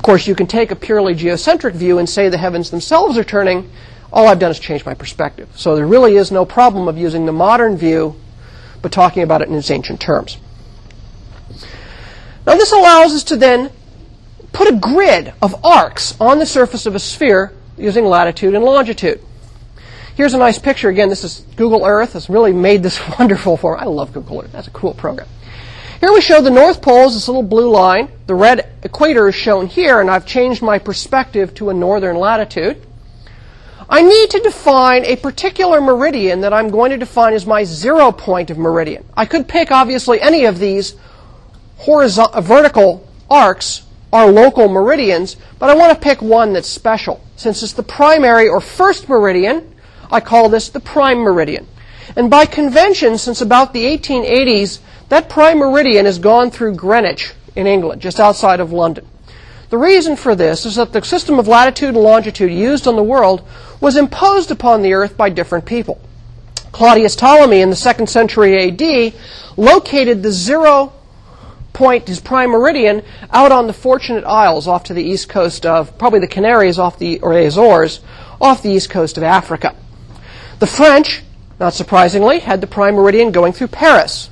Of 0.00 0.04
course, 0.04 0.26
you 0.26 0.34
can 0.34 0.46
take 0.46 0.70
a 0.70 0.76
purely 0.76 1.14
geocentric 1.14 1.74
view 1.74 1.98
and 1.98 2.08
say 2.08 2.30
the 2.30 2.38
heavens 2.38 2.70
themselves 2.70 3.18
are 3.18 3.22
turning. 3.22 3.70
All 4.10 4.28
I've 4.28 4.38
done 4.38 4.50
is 4.50 4.58
change 4.58 4.86
my 4.86 4.94
perspective. 4.94 5.50
So 5.54 5.76
there 5.76 5.86
really 5.86 6.16
is 6.16 6.32
no 6.32 6.46
problem 6.46 6.88
of 6.88 6.96
using 6.96 7.26
the 7.26 7.32
modern 7.32 7.76
view, 7.76 8.16
but 8.80 8.92
talking 8.92 9.22
about 9.22 9.42
it 9.42 9.48
in 9.50 9.54
its 9.54 9.70
ancient 9.70 10.00
terms. 10.00 10.38
Now, 12.46 12.54
this 12.54 12.72
allows 12.72 13.12
us 13.12 13.24
to 13.24 13.36
then 13.36 13.70
put 14.54 14.68
a 14.68 14.74
grid 14.74 15.34
of 15.42 15.62
arcs 15.62 16.18
on 16.18 16.38
the 16.38 16.46
surface 16.46 16.86
of 16.86 16.94
a 16.94 16.98
sphere 16.98 17.52
using 17.76 18.06
latitude 18.06 18.54
and 18.54 18.64
longitude. 18.64 19.20
Here's 20.16 20.32
a 20.32 20.38
nice 20.38 20.58
picture. 20.58 20.88
Again, 20.88 21.10
this 21.10 21.24
is 21.24 21.44
Google 21.56 21.84
Earth. 21.84 22.16
It's 22.16 22.30
really 22.30 22.54
made 22.54 22.82
this 22.82 22.98
wonderful 23.18 23.58
for. 23.58 23.76
I 23.76 23.84
love 23.84 24.14
Google 24.14 24.40
Earth. 24.40 24.52
That's 24.52 24.66
a 24.66 24.70
cool 24.70 24.94
program. 24.94 25.28
Here 26.00 26.14
we 26.14 26.22
show 26.22 26.40
the 26.40 26.48
North 26.48 26.80
Pole 26.80 27.08
as 27.08 27.12
this 27.12 27.28
little 27.28 27.42
blue 27.42 27.68
line. 27.68 28.08
The 28.26 28.34
red 28.34 28.72
equator 28.82 29.28
is 29.28 29.34
shown 29.34 29.66
here, 29.66 30.00
and 30.00 30.10
I've 30.10 30.24
changed 30.24 30.62
my 30.62 30.78
perspective 30.78 31.52
to 31.56 31.68
a 31.68 31.74
northern 31.74 32.16
latitude. 32.16 32.86
I 33.86 34.00
need 34.00 34.30
to 34.30 34.40
define 34.40 35.04
a 35.04 35.16
particular 35.16 35.78
meridian 35.78 36.40
that 36.40 36.54
I'm 36.54 36.70
going 36.70 36.90
to 36.92 36.96
define 36.96 37.34
as 37.34 37.44
my 37.44 37.64
zero 37.64 38.12
point 38.12 38.48
of 38.48 38.56
meridian. 38.56 39.04
I 39.14 39.26
could 39.26 39.46
pick, 39.46 39.70
obviously, 39.70 40.18
any 40.22 40.46
of 40.46 40.58
these 40.58 40.94
horizontal, 41.76 42.34
uh, 42.34 42.40
vertical 42.40 43.06
arcs 43.28 43.82
are 44.10 44.26
local 44.32 44.68
meridians, 44.70 45.36
but 45.58 45.68
I 45.68 45.74
want 45.74 45.92
to 45.92 46.02
pick 46.02 46.22
one 46.22 46.54
that's 46.54 46.66
special. 46.66 47.22
Since 47.36 47.62
it's 47.62 47.74
the 47.74 47.82
primary 47.82 48.48
or 48.48 48.62
first 48.62 49.06
meridian, 49.06 49.74
I 50.10 50.20
call 50.20 50.48
this 50.48 50.70
the 50.70 50.80
prime 50.80 51.18
meridian. 51.18 51.66
And 52.16 52.30
by 52.30 52.46
convention, 52.46 53.18
since 53.18 53.40
about 53.40 53.72
the 53.72 53.84
1880s, 53.84 54.80
that 55.08 55.28
prime 55.28 55.58
meridian 55.58 56.06
has 56.06 56.18
gone 56.18 56.50
through 56.50 56.74
Greenwich 56.74 57.32
in 57.56 57.66
England, 57.66 58.00
just 58.00 58.20
outside 58.20 58.60
of 58.60 58.72
London. 58.72 59.06
The 59.70 59.78
reason 59.78 60.16
for 60.16 60.34
this 60.34 60.66
is 60.66 60.76
that 60.76 60.92
the 60.92 61.02
system 61.02 61.38
of 61.38 61.46
latitude 61.46 61.90
and 61.90 61.98
longitude 61.98 62.52
used 62.52 62.88
on 62.88 62.96
the 62.96 63.02
world 63.02 63.46
was 63.80 63.96
imposed 63.96 64.50
upon 64.50 64.82
the 64.82 64.94
earth 64.94 65.16
by 65.16 65.30
different 65.30 65.64
people. 65.64 66.00
Claudius 66.72 67.16
Ptolemy 67.16 67.60
in 67.60 67.70
the 67.70 67.76
second 67.76 68.08
century 68.08 68.68
AD 68.68 69.14
located 69.56 70.22
the 70.22 70.32
zero 70.32 70.92
point, 71.72 72.08
his 72.08 72.20
prime 72.20 72.50
meridian, 72.50 73.02
out 73.30 73.52
on 73.52 73.66
the 73.66 73.72
Fortunate 73.72 74.24
Isles 74.24 74.66
off 74.66 74.84
to 74.84 74.94
the 74.94 75.02
east 75.02 75.28
coast 75.28 75.64
of, 75.64 75.96
probably 75.98 76.18
the 76.20 76.26
Canaries 76.26 76.78
off 76.78 76.98
the, 76.98 77.20
or 77.20 77.32
Azores, 77.32 78.00
off 78.40 78.62
the 78.62 78.70
east 78.70 78.90
coast 78.90 79.16
of 79.16 79.22
Africa. 79.22 79.74
The 80.58 80.66
French, 80.66 81.22
not 81.60 81.74
surprisingly, 81.74 82.38
had 82.38 82.62
the 82.62 82.66
prime 82.66 82.94
meridian 82.94 83.30
going 83.30 83.52
through 83.52 83.68
Paris. 83.68 84.30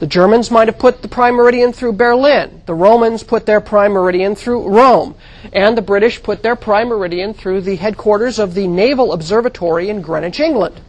The 0.00 0.08
Germans 0.08 0.50
might 0.50 0.66
have 0.66 0.78
put 0.78 1.02
the 1.02 1.08
prime 1.08 1.36
meridian 1.36 1.72
through 1.72 1.92
Berlin. 1.92 2.62
The 2.66 2.74
Romans 2.74 3.22
put 3.22 3.46
their 3.46 3.60
prime 3.60 3.92
meridian 3.92 4.34
through 4.34 4.68
Rome. 4.68 5.14
And 5.52 5.78
the 5.78 5.82
British 5.82 6.20
put 6.20 6.42
their 6.42 6.56
prime 6.56 6.88
meridian 6.88 7.32
through 7.32 7.60
the 7.60 7.76
headquarters 7.76 8.40
of 8.40 8.54
the 8.54 8.66
Naval 8.66 9.12
Observatory 9.12 9.88
in 9.88 10.02
Greenwich, 10.02 10.40
England. 10.40 10.80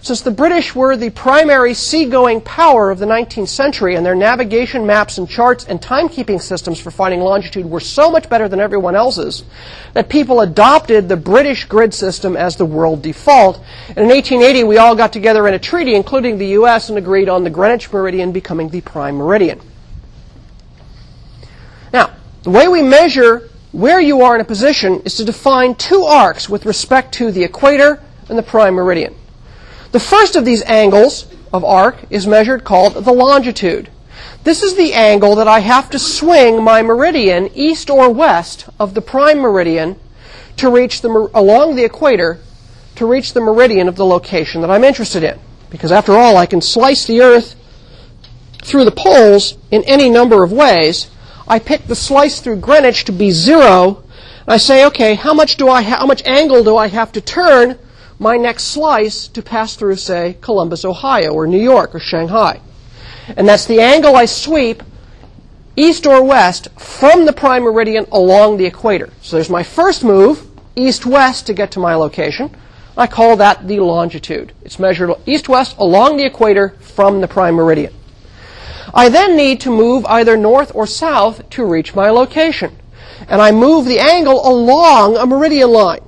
Since 0.00 0.20
the 0.20 0.30
British 0.30 0.74
were 0.74 0.96
the 0.96 1.10
primary 1.10 1.74
seagoing 1.74 2.40
power 2.40 2.90
of 2.90 2.98
the 2.98 3.06
19th 3.06 3.48
century 3.48 3.96
and 3.96 4.06
their 4.06 4.14
navigation 4.14 4.86
maps 4.86 5.18
and 5.18 5.28
charts 5.28 5.64
and 5.64 5.80
timekeeping 5.80 6.40
systems 6.40 6.80
for 6.80 6.90
finding 6.92 7.20
longitude 7.20 7.68
were 7.68 7.80
so 7.80 8.10
much 8.10 8.28
better 8.28 8.48
than 8.48 8.60
everyone 8.60 8.94
else's 8.94 9.42
that 9.94 10.08
people 10.08 10.40
adopted 10.40 11.08
the 11.08 11.16
British 11.16 11.64
grid 11.64 11.92
system 11.92 12.36
as 12.36 12.56
the 12.56 12.64
world 12.64 13.02
default. 13.02 13.60
And 13.88 13.98
in 13.98 14.08
1880, 14.08 14.64
we 14.64 14.78
all 14.78 14.94
got 14.94 15.12
together 15.12 15.48
in 15.48 15.54
a 15.54 15.58
treaty, 15.58 15.94
including 15.94 16.38
the 16.38 16.48
U.S., 16.48 16.88
and 16.88 16.96
agreed 16.96 17.28
on 17.28 17.42
the 17.42 17.50
Greenwich 17.50 17.92
meridian 17.92 18.30
becoming 18.30 18.68
the 18.68 18.80
prime 18.80 19.16
meridian. 19.16 19.60
Now, 21.92 22.14
the 22.44 22.50
way 22.50 22.68
we 22.68 22.82
measure 22.82 23.48
where 23.72 24.00
you 24.00 24.22
are 24.22 24.36
in 24.36 24.40
a 24.40 24.44
position 24.44 25.00
is 25.00 25.16
to 25.16 25.24
define 25.24 25.74
two 25.74 26.04
arcs 26.04 26.48
with 26.48 26.66
respect 26.66 27.12
to 27.14 27.32
the 27.32 27.42
equator 27.42 28.00
and 28.28 28.38
the 28.38 28.42
prime 28.42 28.74
meridian. 28.74 29.14
The 29.92 30.00
first 30.00 30.36
of 30.36 30.44
these 30.44 30.62
angles 30.64 31.26
of 31.52 31.64
arc 31.64 31.96
is 32.10 32.26
measured 32.26 32.64
called 32.64 32.94
the 32.94 33.12
longitude. 33.12 33.90
This 34.44 34.62
is 34.62 34.76
the 34.76 34.92
angle 34.92 35.34
that 35.36 35.48
I 35.48 35.60
have 35.60 35.90
to 35.90 35.98
swing 35.98 36.62
my 36.62 36.82
meridian 36.82 37.50
east 37.54 37.88
or 37.88 38.10
west 38.10 38.68
of 38.78 38.94
the 38.94 39.00
prime 39.00 39.38
meridian 39.38 39.98
to 40.56 40.70
reach 40.70 41.00
the 41.00 41.30
along 41.34 41.76
the 41.76 41.84
equator 41.84 42.38
to 42.96 43.06
reach 43.06 43.32
the 43.32 43.40
meridian 43.40 43.88
of 43.88 43.96
the 43.96 44.04
location 44.04 44.60
that 44.60 44.70
I'm 44.70 44.84
interested 44.84 45.22
in. 45.22 45.38
Because 45.70 45.92
after 45.92 46.12
all, 46.12 46.36
I 46.36 46.46
can 46.46 46.60
slice 46.60 47.06
the 47.06 47.20
earth 47.20 47.54
through 48.62 48.84
the 48.84 48.90
poles 48.90 49.56
in 49.70 49.84
any 49.84 50.10
number 50.10 50.42
of 50.42 50.52
ways. 50.52 51.08
I 51.46 51.58
pick 51.58 51.86
the 51.86 51.94
slice 51.94 52.40
through 52.40 52.56
Greenwich 52.56 53.04
to 53.04 53.12
be 53.12 53.30
zero. 53.30 54.02
And 54.40 54.54
I 54.54 54.56
say, 54.56 54.84
okay, 54.86 55.14
how 55.14 55.32
much 55.32 55.56
do 55.56 55.68
I 55.68 55.82
ha- 55.82 55.98
how 55.98 56.06
much 56.06 56.24
angle 56.24 56.64
do 56.64 56.76
I 56.76 56.88
have 56.88 57.12
to 57.12 57.20
turn 57.20 57.78
my 58.18 58.36
next 58.36 58.64
slice 58.64 59.28
to 59.28 59.42
pass 59.42 59.76
through, 59.76 59.96
say, 59.96 60.36
Columbus, 60.40 60.84
Ohio, 60.84 61.32
or 61.32 61.46
New 61.46 61.62
York, 61.62 61.94
or 61.94 62.00
Shanghai. 62.00 62.60
And 63.36 63.48
that's 63.48 63.66
the 63.66 63.80
angle 63.80 64.16
I 64.16 64.24
sweep 64.24 64.82
east 65.76 66.06
or 66.06 66.22
west 66.24 66.68
from 66.76 67.24
the 67.24 67.32
prime 67.32 67.62
meridian 67.62 68.04
along 68.10 68.56
the 68.56 68.66
equator. 68.66 69.10
So 69.22 69.36
there's 69.36 69.50
my 69.50 69.62
first 69.62 70.02
move, 70.02 70.44
east-west 70.74 71.46
to 71.46 71.54
get 71.54 71.70
to 71.72 71.80
my 71.80 71.94
location. 71.94 72.50
I 72.96 73.06
call 73.06 73.36
that 73.36 73.68
the 73.68 73.78
longitude. 73.78 74.52
It's 74.62 74.80
measured 74.80 75.10
east-west 75.24 75.76
along 75.78 76.16
the 76.16 76.24
equator 76.24 76.70
from 76.80 77.20
the 77.20 77.28
prime 77.28 77.54
meridian. 77.54 77.94
I 78.92 79.08
then 79.08 79.36
need 79.36 79.60
to 79.60 79.70
move 79.70 80.04
either 80.06 80.36
north 80.36 80.72
or 80.74 80.86
south 80.86 81.48
to 81.50 81.64
reach 81.64 81.94
my 81.94 82.10
location. 82.10 82.76
And 83.28 83.40
I 83.40 83.52
move 83.52 83.84
the 83.84 84.00
angle 84.00 84.48
along 84.48 85.16
a 85.16 85.26
meridian 85.26 85.70
line. 85.70 86.00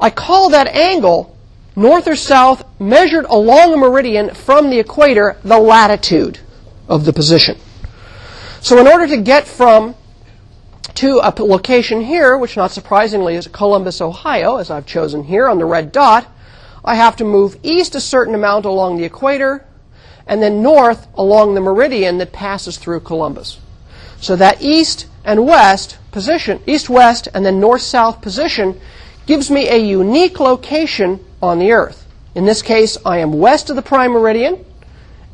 I 0.00 0.10
call 0.10 0.50
that 0.50 0.66
angle, 0.68 1.36
north 1.76 2.08
or 2.08 2.16
south, 2.16 2.64
measured 2.80 3.26
along 3.26 3.74
a 3.74 3.76
meridian 3.76 4.34
from 4.34 4.70
the 4.70 4.78
equator, 4.78 5.36
the 5.44 5.58
latitude 5.58 6.38
of 6.88 7.04
the 7.04 7.12
position. 7.12 7.58
So 8.60 8.78
in 8.78 8.86
order 8.86 9.06
to 9.06 9.18
get 9.18 9.46
from 9.46 9.94
to 10.94 11.20
a 11.22 11.32
location 11.42 12.02
here, 12.02 12.36
which 12.36 12.56
not 12.56 12.70
surprisingly 12.70 13.34
is 13.34 13.46
Columbus, 13.48 14.00
Ohio, 14.00 14.56
as 14.56 14.70
I've 14.70 14.86
chosen 14.86 15.24
here 15.24 15.48
on 15.48 15.58
the 15.58 15.64
red 15.64 15.92
dot, 15.92 16.26
I 16.84 16.94
have 16.94 17.16
to 17.16 17.24
move 17.24 17.58
east 17.62 17.94
a 17.94 18.00
certain 18.00 18.34
amount 18.34 18.64
along 18.64 18.96
the 18.96 19.04
equator 19.04 19.66
and 20.26 20.42
then 20.42 20.62
north 20.62 21.08
along 21.14 21.54
the 21.54 21.60
meridian 21.60 22.18
that 22.18 22.32
passes 22.32 22.78
through 22.78 23.00
Columbus. 23.00 23.58
So 24.20 24.36
that 24.36 24.62
east 24.62 25.06
and 25.24 25.46
west 25.46 25.98
position, 26.12 26.62
east 26.66 26.88
west 26.88 27.28
and 27.34 27.44
then 27.44 27.60
north 27.60 27.82
south 27.82 28.22
position 28.22 28.80
gives 29.26 29.50
me 29.50 29.68
a 29.68 29.76
unique 29.76 30.40
location 30.40 31.24
on 31.42 31.58
the 31.58 31.72
Earth. 31.72 32.06
In 32.34 32.44
this 32.44 32.62
case, 32.62 32.96
I 33.04 33.18
am 33.18 33.32
west 33.32 33.70
of 33.70 33.76
the 33.76 33.82
prime 33.82 34.12
meridian 34.12 34.64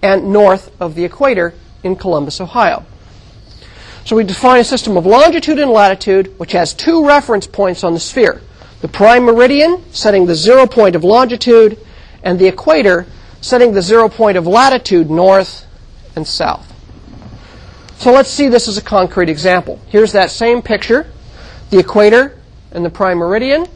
and 0.02 0.32
north 0.32 0.70
of 0.80 0.94
the 0.94 1.04
equator 1.04 1.54
in 1.82 1.96
Columbus, 1.96 2.40
Ohio. 2.40 2.84
So 4.04 4.16
we 4.16 4.24
define 4.24 4.60
a 4.60 4.64
system 4.64 4.96
of 4.96 5.04
longitude 5.04 5.58
and 5.58 5.70
latitude 5.70 6.38
which 6.38 6.52
has 6.52 6.72
two 6.72 7.06
reference 7.06 7.46
points 7.46 7.82
on 7.82 7.92
the 7.92 8.00
sphere. 8.00 8.40
The 8.80 8.88
prime 8.88 9.24
meridian 9.24 9.82
setting 9.92 10.26
the 10.26 10.34
zero 10.34 10.66
point 10.66 10.94
of 10.94 11.02
longitude 11.02 11.78
and 12.22 12.38
the 12.38 12.46
equator 12.46 13.06
setting 13.40 13.72
the 13.72 13.82
zero 13.82 14.08
point 14.08 14.36
of 14.36 14.46
latitude 14.46 15.10
north 15.10 15.66
and 16.14 16.26
south. 16.26 16.72
So 17.98 18.12
let's 18.12 18.30
see 18.30 18.48
this 18.48 18.68
as 18.68 18.78
a 18.78 18.82
concrete 18.82 19.28
example. 19.28 19.80
Here's 19.88 20.12
that 20.12 20.30
same 20.30 20.62
picture, 20.62 21.10
the 21.70 21.78
equator 21.78 22.38
and 22.72 22.84
the 22.84 22.90
prime 22.90 23.18
meridian. 23.18 23.66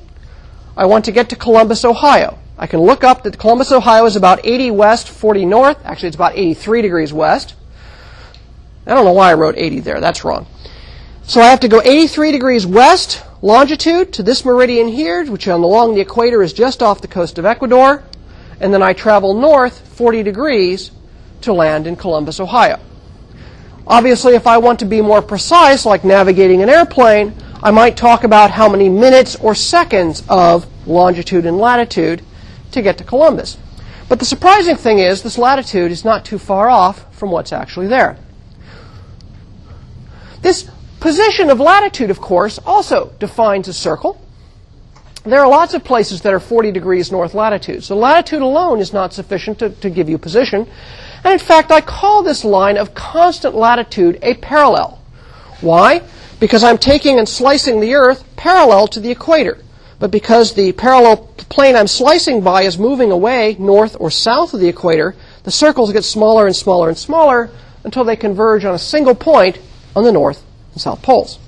I 0.76 0.87
want 0.87 1.05
to 1.07 1.12
get 1.12 1.29
to 1.31 1.37
Columbus, 1.37 1.85
Ohio. 1.85 2.38
I 2.59 2.66
can 2.66 2.81
look 2.81 3.05
up 3.05 3.22
that 3.22 3.38
Columbus, 3.38 3.72
Ohio 3.72 4.05
is 4.05 4.16
about 4.16 4.40
80 4.44 4.70
west, 4.70 5.09
40 5.09 5.46
north. 5.46 5.79
Actually, 5.85 6.09
it's 6.09 6.16
about 6.16 6.37
83 6.37 6.83
degrees 6.83 7.12
west. 7.12 7.55
I 8.87 8.94
don't 8.94 9.05
know 9.05 9.12
why 9.12 9.31
I 9.31 9.35
wrote 9.35 9.57
80 9.57 9.81
there. 9.81 10.00
That's 10.00 10.24
wrong. 10.24 10.46
So 11.22 11.40
I 11.40 11.46
have 11.46 11.61
to 11.61 11.68
go 11.68 11.81
83 11.81 12.33
degrees 12.33 12.66
west 12.66 13.22
longitude 13.40 14.12
to 14.14 14.22
this 14.22 14.44
meridian 14.44 14.88
here, 14.88 15.24
which 15.24 15.46
along 15.46 15.94
the 15.94 16.00
equator 16.00 16.42
is 16.42 16.53
just 16.53 16.83
off 16.83 17.00
the 17.00 17.09
coast 17.09 17.38
of 17.38 17.44
Ecuador. 17.44 18.03
And 18.61 18.74
then 18.74 18.83
I 18.83 18.92
travel 18.92 19.33
north 19.33 19.81
40 19.96 20.22
degrees 20.22 20.90
to 21.42 21.53
land 21.53 21.87
in 21.87 21.96
Columbus, 21.96 22.40
Ohio. 22.40 22.79
Obviously, 23.87 24.35
if 24.35 24.46
I 24.46 24.59
want 24.59 24.79
to 24.81 24.85
be 24.85 25.00
more 25.00 25.22
precise, 25.22 25.87
like 25.87 26.05
navigating 26.05 26.62
an 26.62 26.68
airplane, 26.68 27.35
I 27.62 27.70
might 27.70 27.96
talk 27.96 28.25
about 28.25 28.51
how 28.51 28.68
many 28.68 28.88
minutes 28.88 29.37
or 29.37 29.55
seconds 29.55 30.23
of 30.29 30.66
longitude 30.87 31.44
and 31.44 31.59
latitude 31.59 32.23
to 32.73 32.81
get 32.81 32.96
to 32.99 33.05
Columbus. 33.05 33.59
But 34.09 34.18
the 34.18 34.25
surprising 34.25 34.77
thing 34.77 34.99
is, 34.99 35.23
this 35.23 35.37
latitude 35.37 35.92
is 35.92 36.05
not 36.05 36.25
too 36.25 36.38
far 36.38 36.70
off 36.70 37.14
from 37.14 37.31
what's 37.31 37.53
actually 37.53 37.87
there. 37.87 38.18
This 40.40 40.70
position 41.01 41.51
of 41.51 41.61
latitude, 41.61 42.11
of 42.11 42.20
course, 42.20 42.59
also 42.64 43.12
defines 43.18 43.68
a 43.68 43.73
circle. 43.73 44.20
There 45.25 45.40
are 45.40 45.49
lots 45.49 45.75
of 45.75 45.85
places 45.85 46.23
that 46.23 46.33
are 46.33 46.40
40 46.40 46.73
degrees 46.73 47.12
north 47.12 47.35
latitude. 47.35 47.85
So 47.85 47.94
latitude 47.94 48.40
alone 48.40 48.81
is 48.81 48.94
not 48.94 49.12
sufficient 49.12 49.59
to, 49.59 49.68
to 49.68 49.90
give 49.90 50.09
you 50.09 50.16
position. 50.16 50.66
And 51.23 51.33
in 51.35 51.38
fact, 51.38 51.70
I 51.70 51.83
call 51.83 52.23
this 52.23 52.42
line 52.42 52.79
of 52.79 52.94
constant 52.94 53.55
latitude 53.55 54.18
a 54.23 54.35
parallel. 54.35 54.99
Why? 55.61 56.03
Because 56.40 56.64
I'm 56.64 56.79
taking 56.79 57.18
and 57.18 57.29
slicing 57.29 57.81
the 57.81 57.94
Earth 57.94 58.24
parallel 58.37 58.88
to 58.88 59.00
the 59.00 59.11
equator. 59.11 59.59
But 59.98 60.11
because 60.11 60.55
the 60.55 60.72
parallel 60.72 61.18
plane 61.50 61.76
I'm 61.76 61.87
slicing 61.87 62.40
by 62.40 62.62
is 62.62 62.79
moving 62.79 63.11
away 63.11 63.57
north 63.59 63.96
or 64.00 64.11
south 64.11 64.55
of 64.55 64.61
the 64.61 64.68
equator, 64.68 65.14
the 65.44 65.50
circles 65.50 65.92
get 65.92 66.05
smaller 66.05 66.46
and 66.46 66.57
smaller 66.57 66.88
and 66.88 66.96
smaller 66.96 67.50
until 67.85 68.05
they 68.05 68.16
converge 68.16 68.64
on 68.64 68.74
a 68.74 68.79
single 68.79 69.14
point 69.14 69.59
on 69.94 70.05
the 70.05 70.12
north 70.12 70.42
and 70.72 70.81
south 70.81 71.03
poles. 71.03 71.38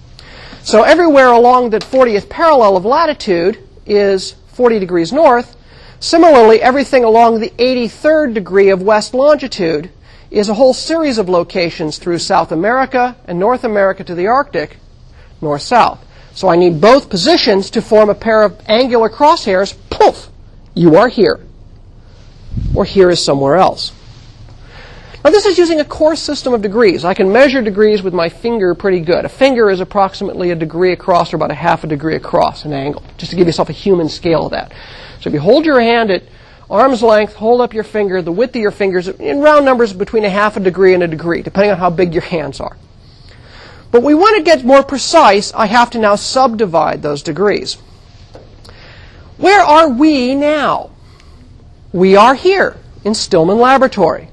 So 0.63 0.83
everywhere 0.83 1.29
along 1.29 1.71
the 1.71 1.79
40th 1.79 2.29
parallel 2.29 2.77
of 2.77 2.85
latitude 2.85 3.59
is 3.87 4.37
40 4.49 4.79
degrees 4.79 5.13
north. 5.13 5.57
Similarly, 5.99 6.61
everything 6.61 7.05
along 7.05 7.41
the 7.41 7.51
83rd 7.51 8.35
degree 8.35 8.69
of 8.69 8.83
west 8.83 9.15
longitude 9.15 9.91
is 10.31 10.49
a 10.49 10.55
whole 10.55 10.75
series 10.75 11.19
of 11.19 11.29
locations 11.29 11.99
through 11.99 12.19
South 12.19 12.53
America 12.53 13.17
and 13.27 13.39
North 13.39 13.65
America 13.65 14.03
to 14.05 14.15
the 14.15 14.27
Arctic, 14.27 14.79
north-south. 15.43 16.05
So 16.35 16.49
I 16.49 16.57
need 16.57 16.81
both 16.81 17.11
positions 17.11 17.71
to 17.71 17.83
form 17.83 18.09
a 18.09 18.15
pair 18.15 18.43
of 18.43 18.59
angular 18.67 19.11
crosshairs. 19.11 19.77
Poof! 19.91 20.29
You 20.75 20.97
are 20.97 21.09
here. 21.09 21.41
Or 22.75 22.85
here 22.85 23.11
is 23.11 23.23
somewhere 23.23 23.57
else. 23.57 23.93
Now 25.25 25.31
this 25.31 25.47
is 25.47 25.57
using 25.57 25.79
a 25.79 25.85
coarse 25.85 26.21
system 26.21 26.53
of 26.53 26.63
degrees. 26.63 27.05
I 27.05 27.15
can 27.15 27.31
measure 27.31 27.63
degrees 27.63 28.03
with 28.03 28.13
my 28.13 28.29
finger 28.29 28.75
pretty 28.75 29.01
good. 29.01 29.25
A 29.25 29.29
finger 29.29 29.71
is 29.71 29.79
approximately 29.79 30.51
a 30.51 30.57
degree 30.57 30.93
across 30.93 31.33
or 31.33 31.37
about 31.37 31.53
a 31.53 31.55
half 31.55 31.85
a 31.85 31.87
degree 31.87 32.17
across 32.17 32.65
an 32.65 32.73
angle, 32.73 33.05
just 33.19 33.31
to 33.31 33.37
give 33.37 33.47
yourself 33.47 33.69
a 33.69 33.73
human 33.73 34.09
scale 34.09 34.47
of 34.47 34.51
that. 34.51 34.73
So 35.21 35.29
if 35.29 35.35
you 35.35 35.41
hold 35.41 35.65
your 35.65 35.81
hand 35.81 36.11
at 36.11 36.25
arm's 36.69 37.03
length, 37.03 37.35
hold 37.35 37.61
up 37.61 37.73
your 37.73 37.85
finger, 37.85 38.21
the 38.21 38.33
width 38.33 38.57
of 38.57 38.63
your 38.63 38.73
fingers, 38.73 39.07
in 39.07 39.41
round 39.41 39.65
numbers 39.65 39.93
between 39.93 40.25
a 40.25 40.31
half 40.31 40.57
a 40.57 40.61
degree 40.61 40.95
and 40.95 41.05
a 41.05 41.09
degree, 41.09 41.43
depending 41.43 41.71
on 41.71 41.79
how 41.79 41.91
big 41.91 42.15
your 42.15 42.23
hands 42.23 42.59
are. 42.59 42.77
But 43.93 44.03
we 44.03 44.15
want 44.15 44.39
to 44.39 44.43
get 44.43 44.65
more 44.65 44.83
precise, 44.83 45.53
I 45.53 45.67
have 45.67 45.91
to 45.91 45.99
now 45.99 46.17
subdivide 46.17 47.03
those 47.03 47.23
degrees. 47.23 47.75
Where 49.37 49.61
are 49.61 49.89
we 49.91 50.35
now? 50.35 50.91
We 51.93 52.17
are 52.17 52.35
here 52.35 52.77
in 53.05 53.15
Stillman 53.15 53.59
Laboratory. 53.59 54.31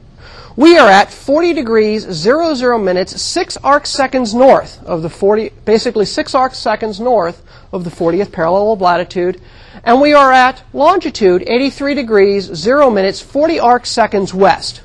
We 0.55 0.77
are 0.77 0.89
at 0.89 1.11
40 1.11 1.53
degrees, 1.53 2.03
00 2.03 2.77
minutes, 2.79 3.21
6 3.21 3.57
arc 3.57 3.85
seconds 3.85 4.33
north 4.33 4.81
of 4.85 5.01
the 5.01 5.09
40, 5.09 5.51
basically 5.65 6.05
6 6.05 6.33
arc 6.33 6.55
seconds 6.55 7.01
north 7.01 7.43
of 7.73 7.83
the 7.83 7.89
40th 7.89 8.31
parallel 8.31 8.71
of 8.71 8.81
latitude. 8.81 9.41
And 9.83 9.99
we 9.99 10.13
are 10.13 10.31
at 10.31 10.63
longitude, 10.71 11.43
83 11.45 11.95
degrees, 11.95 12.45
0 12.45 12.89
minutes, 12.91 13.19
40 13.19 13.59
arc 13.59 13.85
seconds 13.85 14.33
west 14.33 14.81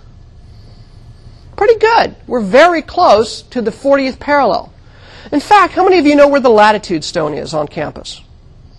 pretty 1.55 1.79
good. 1.79 2.17
We're 2.27 2.41
very 2.41 2.83
close 2.83 3.43
to 3.43 3.63
the 3.63 3.71
40th 3.71 4.19
parallel. 4.19 4.73
In 5.33 5.41
fact, 5.41 5.75
how 5.75 5.85
many 5.85 5.99
of 5.99 6.07
you 6.07 6.15
know 6.15 6.29
where 6.29 6.41
the 6.41 6.51
latitude 6.51 7.05
stone 7.05 7.35
is 7.35 7.55
on 7.55 7.69
campus? 7.69 8.21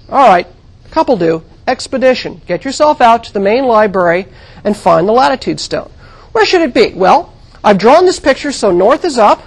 All 0.09 0.27
right, 0.27 0.47
a 0.85 0.89
couple 0.89 1.17
do. 1.17 1.43
Expedition. 1.67 2.41
Get 2.45 2.63
yourself 2.63 3.01
out 3.01 3.23
to 3.23 3.33
the 3.33 3.39
main 3.39 3.65
library 3.65 4.27
and 4.63 4.77
find 4.77 5.07
the 5.07 5.13
latitude 5.13 5.59
stone. 5.59 5.91
Where 6.31 6.45
should 6.45 6.61
it 6.61 6.73
be? 6.73 6.93
Well, 6.93 7.33
I've 7.63 7.79
drawn 7.79 8.05
this 8.05 8.19
picture 8.19 8.51
so 8.51 8.71
north 8.71 9.03
is 9.03 9.17
up, 9.17 9.41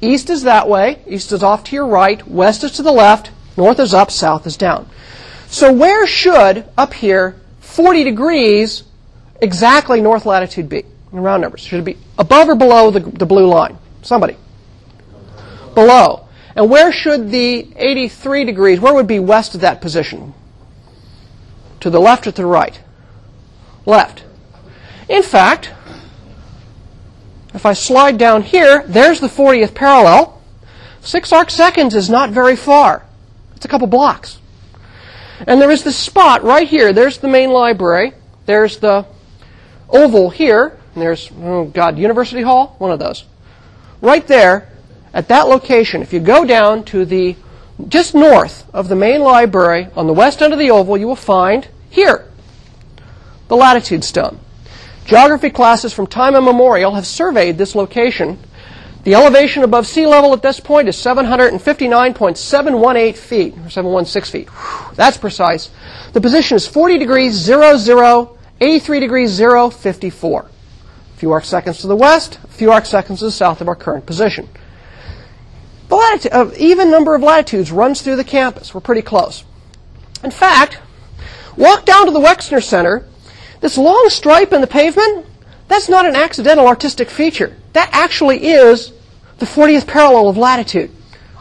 east 0.00 0.30
is 0.30 0.44
that 0.44 0.68
way, 0.68 1.00
east 1.06 1.32
is 1.32 1.42
off 1.42 1.64
to 1.64 1.76
your 1.76 1.86
right, 1.86 2.26
west 2.26 2.64
is 2.64 2.72
to 2.72 2.82
the 2.82 2.92
left, 2.92 3.30
north 3.56 3.78
is 3.78 3.92
up, 3.92 4.10
south 4.10 4.46
is 4.46 4.56
down. 4.56 4.88
So 5.48 5.72
where 5.72 6.06
should, 6.06 6.64
up 6.78 6.94
here, 6.94 7.36
40 7.60 8.04
degrees 8.04 8.84
exactly 9.42 10.00
north 10.00 10.24
latitude 10.24 10.68
be? 10.68 10.84
In 11.14 11.20
round 11.20 11.42
numbers. 11.42 11.60
Should 11.60 11.80
it 11.80 11.84
be 11.84 11.96
above 12.18 12.48
or 12.48 12.56
below 12.56 12.90
the, 12.90 13.00
the 13.00 13.24
blue 13.24 13.46
line? 13.46 13.78
Somebody. 14.02 14.36
Below. 15.74 16.28
And 16.56 16.68
where 16.68 16.92
should 16.92 17.30
the 17.30 17.68
83 17.76 18.44
degrees, 18.44 18.80
where 18.80 18.92
would 18.92 19.06
be 19.06 19.18
west 19.18 19.54
of 19.54 19.60
that 19.62 19.80
position? 19.80 20.34
To 21.80 21.90
the 21.90 22.00
left 22.00 22.26
or 22.26 22.32
to 22.32 22.42
the 22.42 22.46
right? 22.46 22.80
Left. 23.86 24.24
In 25.08 25.22
fact, 25.22 25.70
if 27.52 27.64
I 27.64 27.72
slide 27.72 28.18
down 28.18 28.42
here, 28.42 28.84
there's 28.86 29.20
the 29.20 29.28
40th 29.28 29.74
parallel. 29.74 30.42
Six 31.00 31.32
arc 31.32 31.50
seconds 31.50 31.94
is 31.94 32.10
not 32.10 32.30
very 32.30 32.56
far. 32.56 33.04
It's 33.54 33.64
a 33.64 33.68
couple 33.68 33.86
blocks. 33.86 34.38
And 35.46 35.60
there 35.60 35.70
is 35.70 35.84
this 35.84 35.96
spot 35.96 36.42
right 36.42 36.66
here. 36.66 36.92
There's 36.92 37.18
the 37.18 37.28
main 37.28 37.50
library. 37.50 38.14
There's 38.46 38.78
the 38.78 39.06
oval 39.88 40.30
here. 40.30 40.78
And 40.94 41.02
there's, 41.02 41.30
oh 41.42 41.64
God, 41.64 41.98
University 41.98 42.42
Hall? 42.42 42.76
One 42.78 42.92
of 42.92 43.00
those. 43.00 43.24
Right 44.00 44.26
there, 44.26 44.70
at 45.12 45.28
that 45.28 45.48
location, 45.48 46.00
if 46.02 46.12
you 46.12 46.20
go 46.20 46.44
down 46.44 46.84
to 46.84 47.04
the, 47.04 47.36
just 47.88 48.14
north 48.14 48.64
of 48.72 48.88
the 48.88 48.96
main 48.96 49.20
library 49.20 49.88
on 49.96 50.06
the 50.06 50.12
west 50.12 50.42
end 50.42 50.52
of 50.52 50.58
the 50.58 50.70
oval, 50.70 50.96
you 50.96 51.08
will 51.08 51.16
find 51.16 51.66
here, 51.90 52.28
the 53.48 53.56
latitude 53.56 54.04
stone. 54.04 54.38
Geography 55.04 55.50
classes 55.50 55.92
from 55.92 56.06
time 56.06 56.36
immemorial 56.36 56.94
have 56.94 57.06
surveyed 57.06 57.58
this 57.58 57.74
location. 57.74 58.38
The 59.02 59.14
elevation 59.14 59.64
above 59.64 59.86
sea 59.86 60.06
level 60.06 60.32
at 60.32 60.40
this 60.42 60.60
point 60.60 60.88
is 60.88 60.96
759.718 60.96 63.16
feet, 63.16 63.54
or 63.58 63.68
716 63.68 64.32
feet. 64.32 64.48
Whew, 64.48 64.94
that's 64.94 65.18
precise. 65.18 65.70
The 66.12 66.20
position 66.20 66.56
is 66.56 66.66
40 66.66 66.98
degrees 66.98 67.34
00, 67.34 68.38
83 68.60 69.00
degrees 69.00 69.30
0, 69.30 69.70
54 69.70 70.50
few 71.16 71.32
arc 71.32 71.44
seconds 71.44 71.78
to 71.80 71.86
the 71.86 71.96
west, 71.96 72.38
a 72.44 72.48
few 72.48 72.70
arc 72.70 72.86
seconds 72.86 73.20
to 73.20 73.26
the 73.26 73.30
south 73.30 73.60
of 73.60 73.68
our 73.68 73.76
current 73.76 74.06
position. 74.06 74.48
The 75.88 76.28
uh, 76.32 76.50
even 76.58 76.90
number 76.90 77.14
of 77.14 77.22
latitudes 77.22 77.70
runs 77.70 78.02
through 78.02 78.16
the 78.16 78.24
campus. 78.24 78.74
We're 78.74 78.80
pretty 78.80 79.02
close. 79.02 79.44
In 80.22 80.30
fact, 80.30 80.78
walk 81.56 81.84
down 81.84 82.06
to 82.06 82.12
the 82.12 82.20
Wexner 82.20 82.62
Center. 82.62 83.06
This 83.60 83.78
long 83.78 84.08
stripe 84.08 84.52
in 84.52 84.60
the 84.60 84.66
pavement, 84.66 85.26
that's 85.68 85.88
not 85.88 86.06
an 86.06 86.16
accidental 86.16 86.66
artistic 86.66 87.10
feature. 87.10 87.56
That 87.74 87.90
actually 87.92 88.46
is 88.46 88.92
the 89.38 89.46
40th 89.46 89.86
parallel 89.86 90.28
of 90.28 90.36
latitude. 90.36 90.90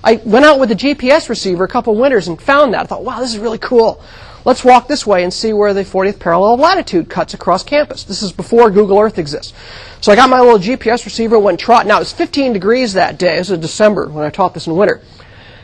I 0.03 0.15
went 0.25 0.45
out 0.45 0.59
with 0.59 0.71
a 0.71 0.75
GPS 0.75 1.29
receiver 1.29 1.63
a 1.63 1.67
couple 1.67 1.95
winters 1.95 2.27
and 2.27 2.41
found 2.41 2.73
that. 2.73 2.81
I 2.81 2.86
thought, 2.86 3.05
wow, 3.05 3.19
this 3.19 3.33
is 3.33 3.39
really 3.39 3.57
cool. 3.57 4.03
Let's 4.45 4.65
walk 4.65 4.89
this 4.89 5.08
way 5.08 5.23
and 5.23 5.34
see 5.34 5.53
where 5.53 5.73
the 5.73 5.86
40th 5.86 6.19
parallel 6.19 6.56
of 6.56 6.60
latitude 6.60 7.10
cuts 7.10 7.34
across 7.34 7.63
campus. 7.63 8.03
This 8.03 8.21
is 8.21 8.34
before 8.34 8.69
Google 8.69 8.99
Earth 8.99 9.17
exists. 9.17 9.53
So 10.01 10.12
I 10.12 10.15
got 10.15 10.29
my 10.29 10.41
little 10.41 10.60
GPS 10.60 11.06
receiver, 11.06 11.39
went 11.39 11.62
trotting. 11.62 11.88
Now 11.88 11.97
it 11.97 11.99
was 11.99 12.12
15 12.12 12.51
degrees 12.51 12.93
that 12.93 13.17
day. 13.17 13.38
This 13.38 13.49
was 13.49 13.60
December 13.60 14.10
when 14.10 14.25
I 14.25 14.29
taught 14.29 14.53
this 14.53 14.67
in 14.67 14.75
winter. 14.75 15.01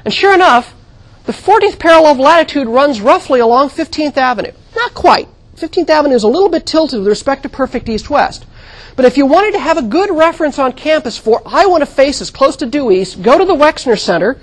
And 0.06 0.13
sure 0.13 0.34
enough, 0.34 0.74
the 1.26 1.34
40th 1.34 1.78
parallel 1.78 2.13
of 2.13 2.20
latitude 2.20 2.68
runs 2.68 3.02
roughly 3.02 3.42
along 3.42 3.70
15th 3.70 4.15
Avenue. 4.15 4.54
Not 4.76 4.94
quite. 4.94 5.28
15th 5.58 5.89
Avenue 5.89 6.15
is 6.15 6.24
a 6.24 6.30
little 6.30 6.50
bit 6.50 6.65
tilted 6.65 7.00
with 7.00 7.08
respect 7.10 7.44
to 7.44 7.50
perfect 7.50 7.89
east-west. 7.89 8.46
But 8.96 9.06
if 9.06 9.18
you 9.18 9.26
wanted 9.26 9.52
to 9.54 9.60
have 9.60 9.78
a 9.78 9.82
good 9.82 10.10
reference 10.10 10.58
on 10.58 10.72
campus 10.72 11.18
for 11.18 11.42
I 11.46 11.65
want 11.65 11.82
to 11.82 11.86
face 11.86 12.22
as 12.22 12.32
close 12.32 12.56
to 12.58 12.65
due 12.65 12.92
east, 12.92 13.22
go 13.22 13.38
to 13.38 13.46
the 13.46 13.56
Wexner 13.56 14.00
Center, 14.00 14.38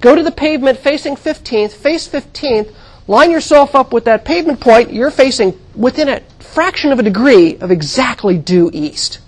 go 0.00 0.14
to 0.14 0.22
the 0.22 0.30
pavement 0.30 0.78
facing 0.78 1.16
15th, 1.16 1.72
face 1.72 2.08
15th, 2.08 2.74
line 3.06 3.30
yourself 3.30 3.74
up 3.74 3.92
with 3.92 4.04
that 4.04 4.24
pavement 4.24 4.60
point, 4.60 4.92
you're 4.92 5.10
facing 5.10 5.58
within 5.74 6.08
a 6.08 6.20
fraction 6.38 6.92
of 6.92 6.98
a 6.98 7.02
degree 7.02 7.56
of 7.58 7.70
exactly 7.70 8.38
due 8.38 8.70
east. 8.72 9.20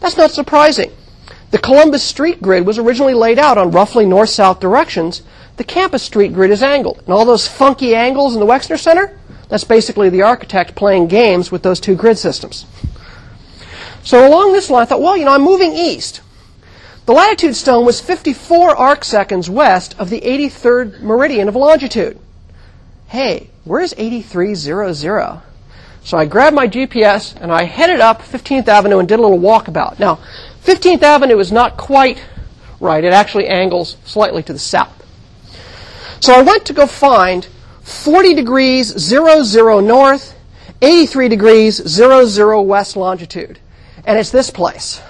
That's 0.00 0.16
not 0.16 0.30
surprising. 0.30 0.92
The 1.50 1.58
Columbus 1.58 2.02
street 2.02 2.42
grid 2.42 2.66
was 2.66 2.78
originally 2.78 3.14
laid 3.14 3.38
out 3.38 3.56
on 3.56 3.70
roughly 3.70 4.04
north-south 4.04 4.60
directions. 4.60 5.22
The 5.56 5.64
campus 5.64 6.02
street 6.02 6.34
grid 6.34 6.50
is 6.50 6.62
angled. 6.62 7.02
And 7.04 7.14
all 7.14 7.24
those 7.24 7.48
funky 7.48 7.94
angles 7.94 8.34
in 8.34 8.40
the 8.40 8.46
Wexner 8.46 8.78
Center, 8.78 9.16
that's 9.48 9.64
basically 9.64 10.08
the 10.08 10.22
architect 10.22 10.74
playing 10.74 11.06
games 11.06 11.52
with 11.52 11.62
those 11.62 11.80
two 11.80 11.94
grid 11.94 12.18
systems. 12.18 12.66
So 14.02 14.28
along 14.28 14.52
this 14.52 14.70
line, 14.70 14.82
I 14.82 14.84
thought, 14.86 15.00
well, 15.00 15.16
you 15.16 15.24
know, 15.24 15.32
I'm 15.32 15.42
moving 15.42 15.72
east. 15.72 16.20
The 17.06 17.12
latitude 17.12 17.54
stone 17.54 17.86
was 17.86 18.00
54 18.00 18.76
arc 18.76 19.04
seconds 19.04 19.48
west 19.48 19.94
of 19.98 20.10
the 20.10 20.20
83rd 20.20 21.00
meridian 21.00 21.48
of 21.48 21.54
longitude. 21.54 22.18
Hey, 23.08 23.50
where's 23.64 23.94
8300? 23.96 25.42
So 26.02 26.18
I 26.18 26.24
grabbed 26.24 26.56
my 26.56 26.66
GPS 26.66 27.40
and 27.40 27.52
I 27.52 27.64
headed 27.64 28.00
up 28.00 28.20
15th 28.20 28.66
Avenue 28.66 28.98
and 28.98 29.08
did 29.08 29.18
a 29.18 29.22
little 29.22 29.38
walkabout. 29.38 29.98
Now, 29.98 30.18
15th 30.64 31.02
Avenue 31.02 31.38
is 31.38 31.52
not 31.52 31.76
quite 31.76 32.20
right. 32.80 33.04
It 33.04 33.12
actually 33.12 33.46
angles 33.46 33.96
slightly 34.04 34.42
to 34.44 34.52
the 34.52 34.58
south. 34.58 34.92
So 36.20 36.32
I 36.32 36.42
went 36.42 36.66
to 36.66 36.72
go 36.72 36.86
find 36.86 37.46
40 37.82 38.34
degrees 38.34 38.88
00 38.88 39.80
north, 39.80 40.34
83 40.82 41.28
degrees 41.28 41.76
00 41.76 42.62
west 42.62 42.96
longitude. 42.96 43.60
And 44.04 44.18
it's 44.18 44.30
this 44.30 44.50
place. 44.50 45.00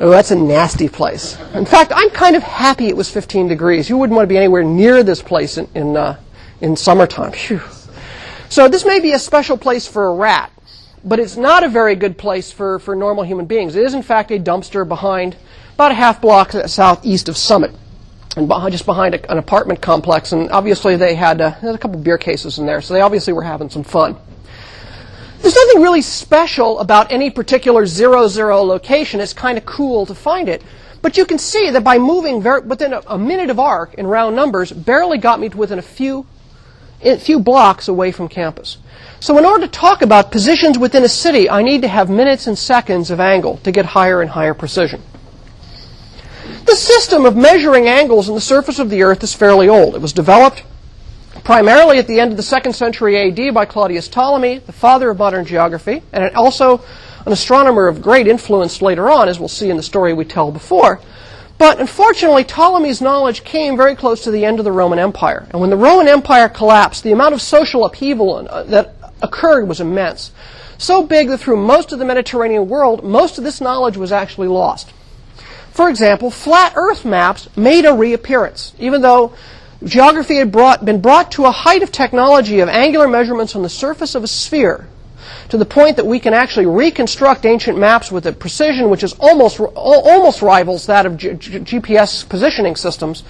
Oh, 0.00 0.10
that's 0.10 0.30
a 0.30 0.36
nasty 0.36 0.88
place. 0.88 1.36
In 1.54 1.66
fact, 1.66 1.92
I'm 1.94 2.10
kind 2.10 2.36
of 2.36 2.42
happy 2.42 2.86
it 2.86 2.96
was 2.96 3.10
15 3.10 3.48
degrees. 3.48 3.88
You 3.88 3.96
wouldn't 3.96 4.16
want 4.16 4.28
to 4.28 4.32
be 4.32 4.36
anywhere 4.36 4.62
near 4.62 5.02
this 5.02 5.20
place 5.20 5.58
in, 5.58 5.68
in, 5.74 5.96
uh, 5.96 6.20
in 6.60 6.76
summertime. 6.76 7.32
Phew. 7.32 7.60
So 8.48 8.68
this 8.68 8.84
may 8.84 9.00
be 9.00 9.12
a 9.12 9.18
special 9.18 9.58
place 9.58 9.88
for 9.88 10.06
a 10.06 10.14
rat, 10.14 10.52
but 11.04 11.18
it's 11.18 11.36
not 11.36 11.64
a 11.64 11.68
very 11.68 11.96
good 11.96 12.16
place 12.16 12.52
for, 12.52 12.78
for 12.78 12.94
normal 12.94 13.24
human 13.24 13.46
beings. 13.46 13.74
It 13.74 13.84
is, 13.84 13.92
in 13.92 14.02
fact, 14.02 14.30
a 14.30 14.38
dumpster 14.38 14.86
behind 14.86 15.36
about 15.74 15.90
a 15.90 15.94
half 15.94 16.20
block 16.20 16.52
southeast 16.66 17.28
of 17.28 17.36
Summit, 17.36 17.72
and 18.36 18.46
behind, 18.46 18.72
just 18.72 18.86
behind 18.86 19.16
a, 19.16 19.32
an 19.32 19.38
apartment 19.38 19.82
complex. 19.82 20.30
And 20.30 20.48
obviously, 20.50 20.94
they 20.94 21.16
had, 21.16 21.40
uh, 21.40 21.50
had 21.50 21.74
a 21.74 21.78
couple 21.78 21.98
beer 22.00 22.18
cases 22.18 22.58
in 22.58 22.66
there, 22.66 22.80
so 22.80 22.94
they 22.94 23.00
obviously 23.00 23.32
were 23.32 23.42
having 23.42 23.68
some 23.68 23.84
fun. 23.84 24.16
There's 25.40 25.54
nothing 25.54 25.82
really 25.82 26.02
special 26.02 26.80
about 26.80 27.12
any 27.12 27.30
particular 27.30 27.86
zero 27.86 28.28
zero 28.28 28.62
location. 28.62 29.20
It's 29.20 29.32
kind 29.32 29.56
of 29.56 29.64
cool 29.64 30.06
to 30.06 30.14
find 30.14 30.48
it. 30.48 30.62
But 31.00 31.16
you 31.16 31.24
can 31.24 31.38
see 31.38 31.70
that 31.70 31.84
by 31.84 31.98
moving 31.98 32.42
very, 32.42 32.60
within 32.62 32.92
a, 32.92 33.02
a, 33.06 33.18
minute 33.18 33.50
of 33.50 33.60
arc 33.60 33.94
in 33.94 34.06
round 34.06 34.34
numbers, 34.34 34.72
barely 34.72 35.18
got 35.18 35.38
me 35.38 35.48
to 35.48 35.56
within 35.56 35.78
a 35.78 35.82
few, 35.82 36.26
a 37.02 37.16
few 37.18 37.38
blocks 37.38 37.86
away 37.86 38.10
from 38.10 38.28
campus. 38.28 38.78
So 39.20 39.38
in 39.38 39.44
order 39.44 39.66
to 39.66 39.70
talk 39.70 40.02
about 40.02 40.32
positions 40.32 40.76
within 40.76 41.04
a 41.04 41.08
city, 41.08 41.48
I 41.48 41.62
need 41.62 41.82
to 41.82 41.88
have 41.88 42.10
minutes 42.10 42.48
and 42.48 42.58
seconds 42.58 43.10
of 43.10 43.20
angle 43.20 43.58
to 43.58 43.70
get 43.70 43.86
higher 43.86 44.20
and 44.20 44.30
higher 44.30 44.54
precision. 44.54 45.02
The 46.64 46.74
system 46.76 47.24
of 47.24 47.36
measuring 47.36 47.86
angles 47.86 48.28
in 48.28 48.34
the 48.34 48.40
surface 48.40 48.78
of 48.78 48.90
the 48.90 49.02
Earth 49.02 49.22
is 49.22 49.34
fairly 49.34 49.68
old. 49.68 49.94
It 49.94 50.00
was 50.00 50.12
developed 50.12 50.64
primarily 51.48 51.96
at 51.96 52.06
the 52.06 52.20
end 52.20 52.30
of 52.30 52.36
the 52.36 52.42
second 52.42 52.74
century 52.74 53.16
AD 53.16 53.54
by 53.54 53.64
Claudius 53.64 54.06
Ptolemy, 54.06 54.58
the 54.58 54.70
father 54.70 55.08
of 55.08 55.16
modern 55.16 55.46
geography, 55.46 56.02
and 56.12 56.36
also 56.36 56.84
an 57.24 57.32
astronomer 57.32 57.86
of 57.86 58.02
great 58.02 58.26
influence 58.26 58.82
later 58.82 59.08
on, 59.08 59.30
as 59.30 59.38
we'll 59.38 59.48
see 59.48 59.70
in 59.70 59.78
the 59.78 59.82
story 59.82 60.12
we 60.12 60.26
tell 60.26 60.52
before. 60.52 61.00
But 61.56 61.80
unfortunately, 61.80 62.44
Ptolemy's 62.44 63.00
knowledge 63.00 63.44
came 63.44 63.78
very 63.78 63.96
close 63.96 64.24
to 64.24 64.30
the 64.30 64.44
end 64.44 64.58
of 64.58 64.66
the 64.66 64.72
Roman 64.72 64.98
Empire. 64.98 65.46
And 65.50 65.58
when 65.58 65.70
the 65.70 65.76
Roman 65.78 66.06
Empire 66.06 66.50
collapsed, 66.50 67.02
the 67.02 67.12
amount 67.12 67.32
of 67.32 67.40
social 67.40 67.86
upheaval 67.86 68.46
uh, 68.46 68.64
that 68.64 68.96
occurred 69.22 69.66
was 69.66 69.80
immense. 69.80 70.32
So 70.76 71.02
big 71.02 71.28
that 71.28 71.38
through 71.38 71.56
most 71.56 71.92
of 71.92 71.98
the 71.98 72.04
Mediterranean 72.04 72.68
world, 72.68 73.02
most 73.02 73.38
of 73.38 73.44
this 73.44 73.62
knowledge 73.62 73.96
was 73.96 74.12
actually 74.12 74.48
lost. 74.48 74.92
For 75.70 75.88
example, 75.88 76.30
flat 76.30 76.74
Earth 76.76 77.06
maps 77.06 77.48
made 77.56 77.86
a 77.86 77.94
reappearance, 77.94 78.74
even 78.78 79.00
though 79.00 79.32
Geography 79.84 80.36
had 80.36 80.50
brought, 80.50 80.84
been 80.84 81.00
brought 81.00 81.30
to 81.32 81.44
a 81.44 81.50
height 81.50 81.82
of 81.82 81.92
technology 81.92 82.60
of 82.60 82.68
angular 82.68 83.06
measurements 83.06 83.54
on 83.54 83.62
the 83.62 83.68
surface 83.68 84.14
of 84.14 84.24
a 84.24 84.26
sphere 84.26 84.88
to 85.50 85.56
the 85.56 85.64
point 85.64 85.96
that 85.96 86.06
we 86.06 86.18
can 86.18 86.34
actually 86.34 86.66
reconstruct 86.66 87.46
ancient 87.46 87.78
maps 87.78 88.10
with 88.10 88.26
a 88.26 88.32
precision 88.32 88.90
which 88.90 89.04
is 89.04 89.14
almost, 89.14 89.60
almost 89.60 90.42
rivals 90.42 90.86
that 90.86 91.06
of 91.06 91.16
G- 91.16 91.34
G- 91.34 91.60
GPS 91.60 92.28
positioning 92.28 92.74
systems. 92.74 93.22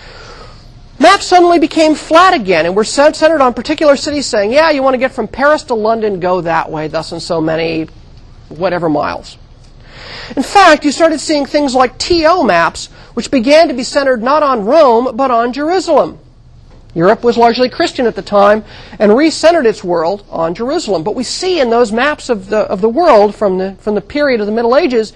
Maps 0.98 1.26
suddenly 1.26 1.58
became 1.58 1.94
flat 1.94 2.34
again 2.34 2.66
and 2.66 2.74
were 2.74 2.82
centered 2.82 3.40
on 3.40 3.54
particular 3.54 3.94
cities 3.94 4.26
saying, 4.26 4.50
yeah, 4.52 4.70
you 4.70 4.82
want 4.82 4.94
to 4.94 4.98
get 4.98 5.12
from 5.12 5.28
Paris 5.28 5.62
to 5.64 5.74
London, 5.74 6.18
go 6.18 6.40
that 6.40 6.70
way, 6.70 6.88
thus 6.88 7.12
and 7.12 7.22
so 7.22 7.40
many, 7.40 7.88
whatever 8.48 8.88
miles. 8.88 9.37
In 10.34 10.42
fact, 10.42 10.84
you 10.84 10.92
started 10.92 11.20
seeing 11.20 11.46
things 11.46 11.74
like 11.74 11.98
TO 11.98 12.42
maps, 12.44 12.87
which 13.14 13.30
began 13.30 13.68
to 13.68 13.74
be 13.74 13.84
centered 13.84 14.22
not 14.22 14.42
on 14.42 14.64
Rome, 14.64 15.16
but 15.16 15.30
on 15.30 15.52
Jerusalem. 15.52 16.18
Europe 16.98 17.22
was 17.22 17.38
largely 17.38 17.68
Christian 17.68 18.06
at 18.06 18.16
the 18.16 18.22
time 18.22 18.64
and 18.98 19.12
recentered 19.12 19.66
its 19.66 19.84
world 19.84 20.24
on 20.30 20.52
Jerusalem. 20.52 21.04
But 21.04 21.14
we 21.14 21.22
see 21.22 21.61
in 21.61 21.70
those 21.70 21.92
maps 21.92 22.28
of 22.28 22.48
the, 22.48 22.58
of 22.62 22.80
the 22.80 22.88
world 22.88 23.37
from 23.37 23.58
the, 23.58 23.76
from 23.78 23.94
the 23.94 24.00
period 24.00 24.40
of 24.40 24.46
the 24.46 24.52
Middle 24.52 24.76
Ages 24.76 25.12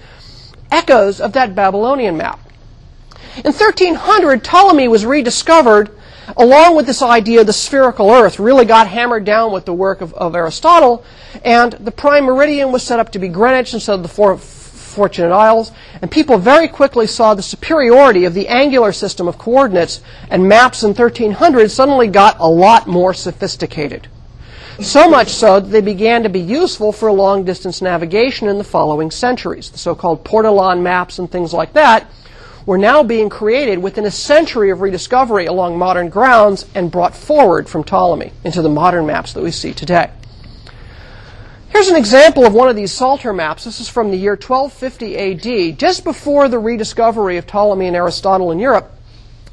echoes 0.71 1.19
of 1.19 1.33
that 1.33 1.53
Babylonian 1.53 2.15
map. 2.15 2.39
In 3.37 3.51
1300, 3.51 4.45
Ptolemy 4.45 4.87
was 4.87 5.05
rediscovered 5.05 5.91
along 6.37 6.77
with 6.77 6.85
this 6.85 7.01
idea 7.01 7.41
of 7.41 7.47
the 7.47 7.53
spherical 7.53 8.09
earth, 8.09 8.39
really 8.39 8.63
got 8.63 8.87
hammered 8.87 9.25
down 9.25 9.51
with 9.51 9.65
the 9.65 9.73
work 9.73 9.99
of, 9.99 10.13
of 10.13 10.35
Aristotle, 10.35 11.03
and 11.43 11.73
the 11.73 11.91
prime 11.91 12.23
meridian 12.23 12.71
was 12.71 12.81
set 12.81 12.97
up 12.97 13.11
to 13.11 13.19
be 13.19 13.27
Greenwich 13.27 13.73
instead 13.73 13.95
of 13.95 14.03
the 14.03 14.07
four, 14.07 14.37
Fortunate 14.93 15.33
Isles, 15.33 15.71
and 16.01 16.09
people 16.09 16.37
very 16.37 16.67
quickly 16.67 17.07
saw 17.07 17.33
the 17.33 17.41
superiority 17.41 18.25
of 18.25 18.33
the 18.33 18.47
angular 18.47 18.91
system 18.91 19.27
of 19.27 19.37
coordinates, 19.37 20.01
and 20.29 20.47
maps 20.47 20.83
in 20.83 20.89
1300 20.89 21.69
suddenly 21.69 22.07
got 22.07 22.39
a 22.39 22.47
lot 22.47 22.87
more 22.87 23.13
sophisticated. 23.13 24.07
So 24.79 25.07
much 25.07 25.29
so 25.29 25.59
that 25.59 25.69
they 25.69 25.81
began 25.81 26.23
to 26.23 26.29
be 26.29 26.39
useful 26.39 26.91
for 26.91 27.11
long 27.11 27.43
distance 27.43 27.81
navigation 27.81 28.47
in 28.47 28.57
the 28.57 28.63
following 28.63 29.11
centuries. 29.11 29.69
The 29.69 29.77
so 29.77 29.93
called 29.93 30.23
Portolan 30.23 30.81
maps 30.81 31.19
and 31.19 31.31
things 31.31 31.53
like 31.53 31.73
that 31.73 32.09
were 32.65 32.77
now 32.77 33.03
being 33.03 33.29
created 33.29 33.79
within 33.79 34.05
a 34.05 34.11
century 34.11 34.71
of 34.71 34.81
rediscovery 34.81 35.45
along 35.45 35.77
modern 35.77 36.09
grounds 36.09 36.65
and 36.73 36.91
brought 36.91 37.15
forward 37.15 37.69
from 37.69 37.83
Ptolemy 37.83 38.31
into 38.43 38.61
the 38.61 38.69
modern 38.69 39.05
maps 39.05 39.33
that 39.33 39.43
we 39.43 39.51
see 39.51 39.73
today. 39.73 40.09
Here's 41.73 41.89
an 41.89 41.95
example 41.95 42.45
of 42.45 42.53
one 42.53 42.69
of 42.69 42.75
these 42.75 42.91
Psalter 42.91 43.33
maps. 43.33 43.63
This 43.63 43.79
is 43.79 43.89
from 43.89 44.11
the 44.11 44.15
year 44.15 44.33
1250 44.33 45.17
AD, 45.17 45.79
just 45.79 46.03
before 46.03 46.47
the 46.47 46.59
rediscovery 46.59 47.37
of 47.37 47.47
Ptolemy 47.47 47.87
and 47.87 47.95
Aristotle 47.95 48.51
in 48.51 48.59
Europe. 48.59 48.91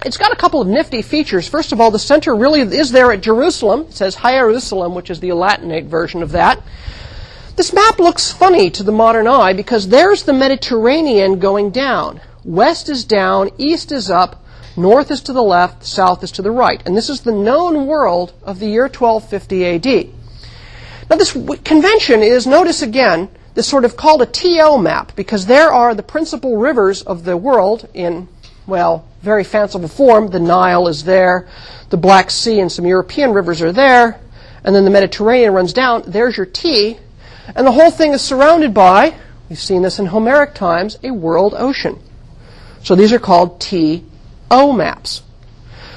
It's 0.05 0.19
got 0.19 0.31
a 0.31 0.37
couple 0.37 0.61
of 0.61 0.69
nifty 0.69 1.01
features. 1.01 1.49
First 1.49 1.73
of 1.73 1.81
all, 1.81 1.91
the 1.91 1.99
center 1.99 2.37
really 2.37 2.61
is 2.61 2.93
there 2.93 3.11
at 3.11 3.23
Jerusalem. 3.23 3.87
It 3.89 3.95
says 3.95 4.17
Hierusalem, 4.17 4.95
which 4.95 5.09
is 5.09 5.21
the 5.21 5.31
Latinate 5.31 5.87
version 5.87 6.23
of 6.23 6.33
that. 6.33 6.63
This 7.57 7.73
map 7.73 7.99
looks 7.99 8.31
funny 8.31 8.69
to 8.69 8.83
the 8.83 8.93
modern 8.93 9.27
eye 9.27 9.55
because 9.55 9.89
there's 9.89 10.25
the 10.25 10.35
Mediterranean 10.35 11.39
going 11.39 11.71
down. 11.71 12.21
West 12.45 12.91
is 12.91 13.03
down, 13.03 13.49
east 13.57 13.91
is 13.93 14.11
up, 14.11 14.45
north 14.77 15.11
is 15.11 15.23
to 15.23 15.33
the 15.33 15.43
left, 15.43 15.87
south 15.87 16.23
is 16.23 16.33
to 16.33 16.43
the 16.43 16.51
right. 16.51 16.83
And 16.85 16.95
this 16.95 17.09
is 17.09 17.23
the 17.23 17.33
known 17.33 17.87
world 17.87 18.35
of 18.43 18.59
the 18.59 18.69
year 18.69 18.89
1250 18.89 19.65
AD. 19.65 20.20
Now, 21.11 21.17
this 21.17 21.33
convention 21.65 22.23
is, 22.23 22.47
notice 22.47 22.83
again, 22.83 23.29
this 23.55 23.67
sort 23.67 23.85
of 23.85 23.97
called 23.97 24.23
a 24.23 24.27
TO 24.27 24.79
map 24.79 25.17
because 25.17 25.47
there 25.47 25.73
are 25.73 25.93
the 25.93 26.05
principal 26.05 26.57
rivers 26.57 27.03
of 27.03 27.25
the 27.25 27.37
world 27.37 27.89
in, 27.93 28.29
well, 28.65 29.05
very 29.21 29.43
fanciful 29.43 29.89
form. 29.89 30.29
The 30.29 30.39
Nile 30.39 30.87
is 30.87 31.03
there, 31.03 31.49
the 31.89 31.97
Black 31.97 32.31
Sea 32.31 32.61
and 32.61 32.71
some 32.71 32.87
European 32.87 33.33
rivers 33.33 33.61
are 33.61 33.73
there, 33.73 34.21
and 34.63 34.73
then 34.73 34.85
the 34.85 34.91
Mediterranean 34.91 35.53
runs 35.53 35.73
down. 35.73 36.05
There's 36.07 36.37
your 36.37 36.47
T, 36.47 36.99
and 37.57 37.67
the 37.67 37.73
whole 37.73 37.91
thing 37.91 38.13
is 38.13 38.23
surrounded 38.23 38.73
by, 38.73 39.17
we've 39.49 39.59
seen 39.59 39.83
this 39.83 39.99
in 39.99 40.07
Homeric 40.07 40.55
times, 40.55 40.97
a 41.03 41.11
world 41.11 41.55
ocean. 41.57 41.99
So 42.85 42.95
these 42.95 43.13
are 43.13 43.19
called 43.19 43.61
TO 43.61 44.03
maps. 44.51 45.23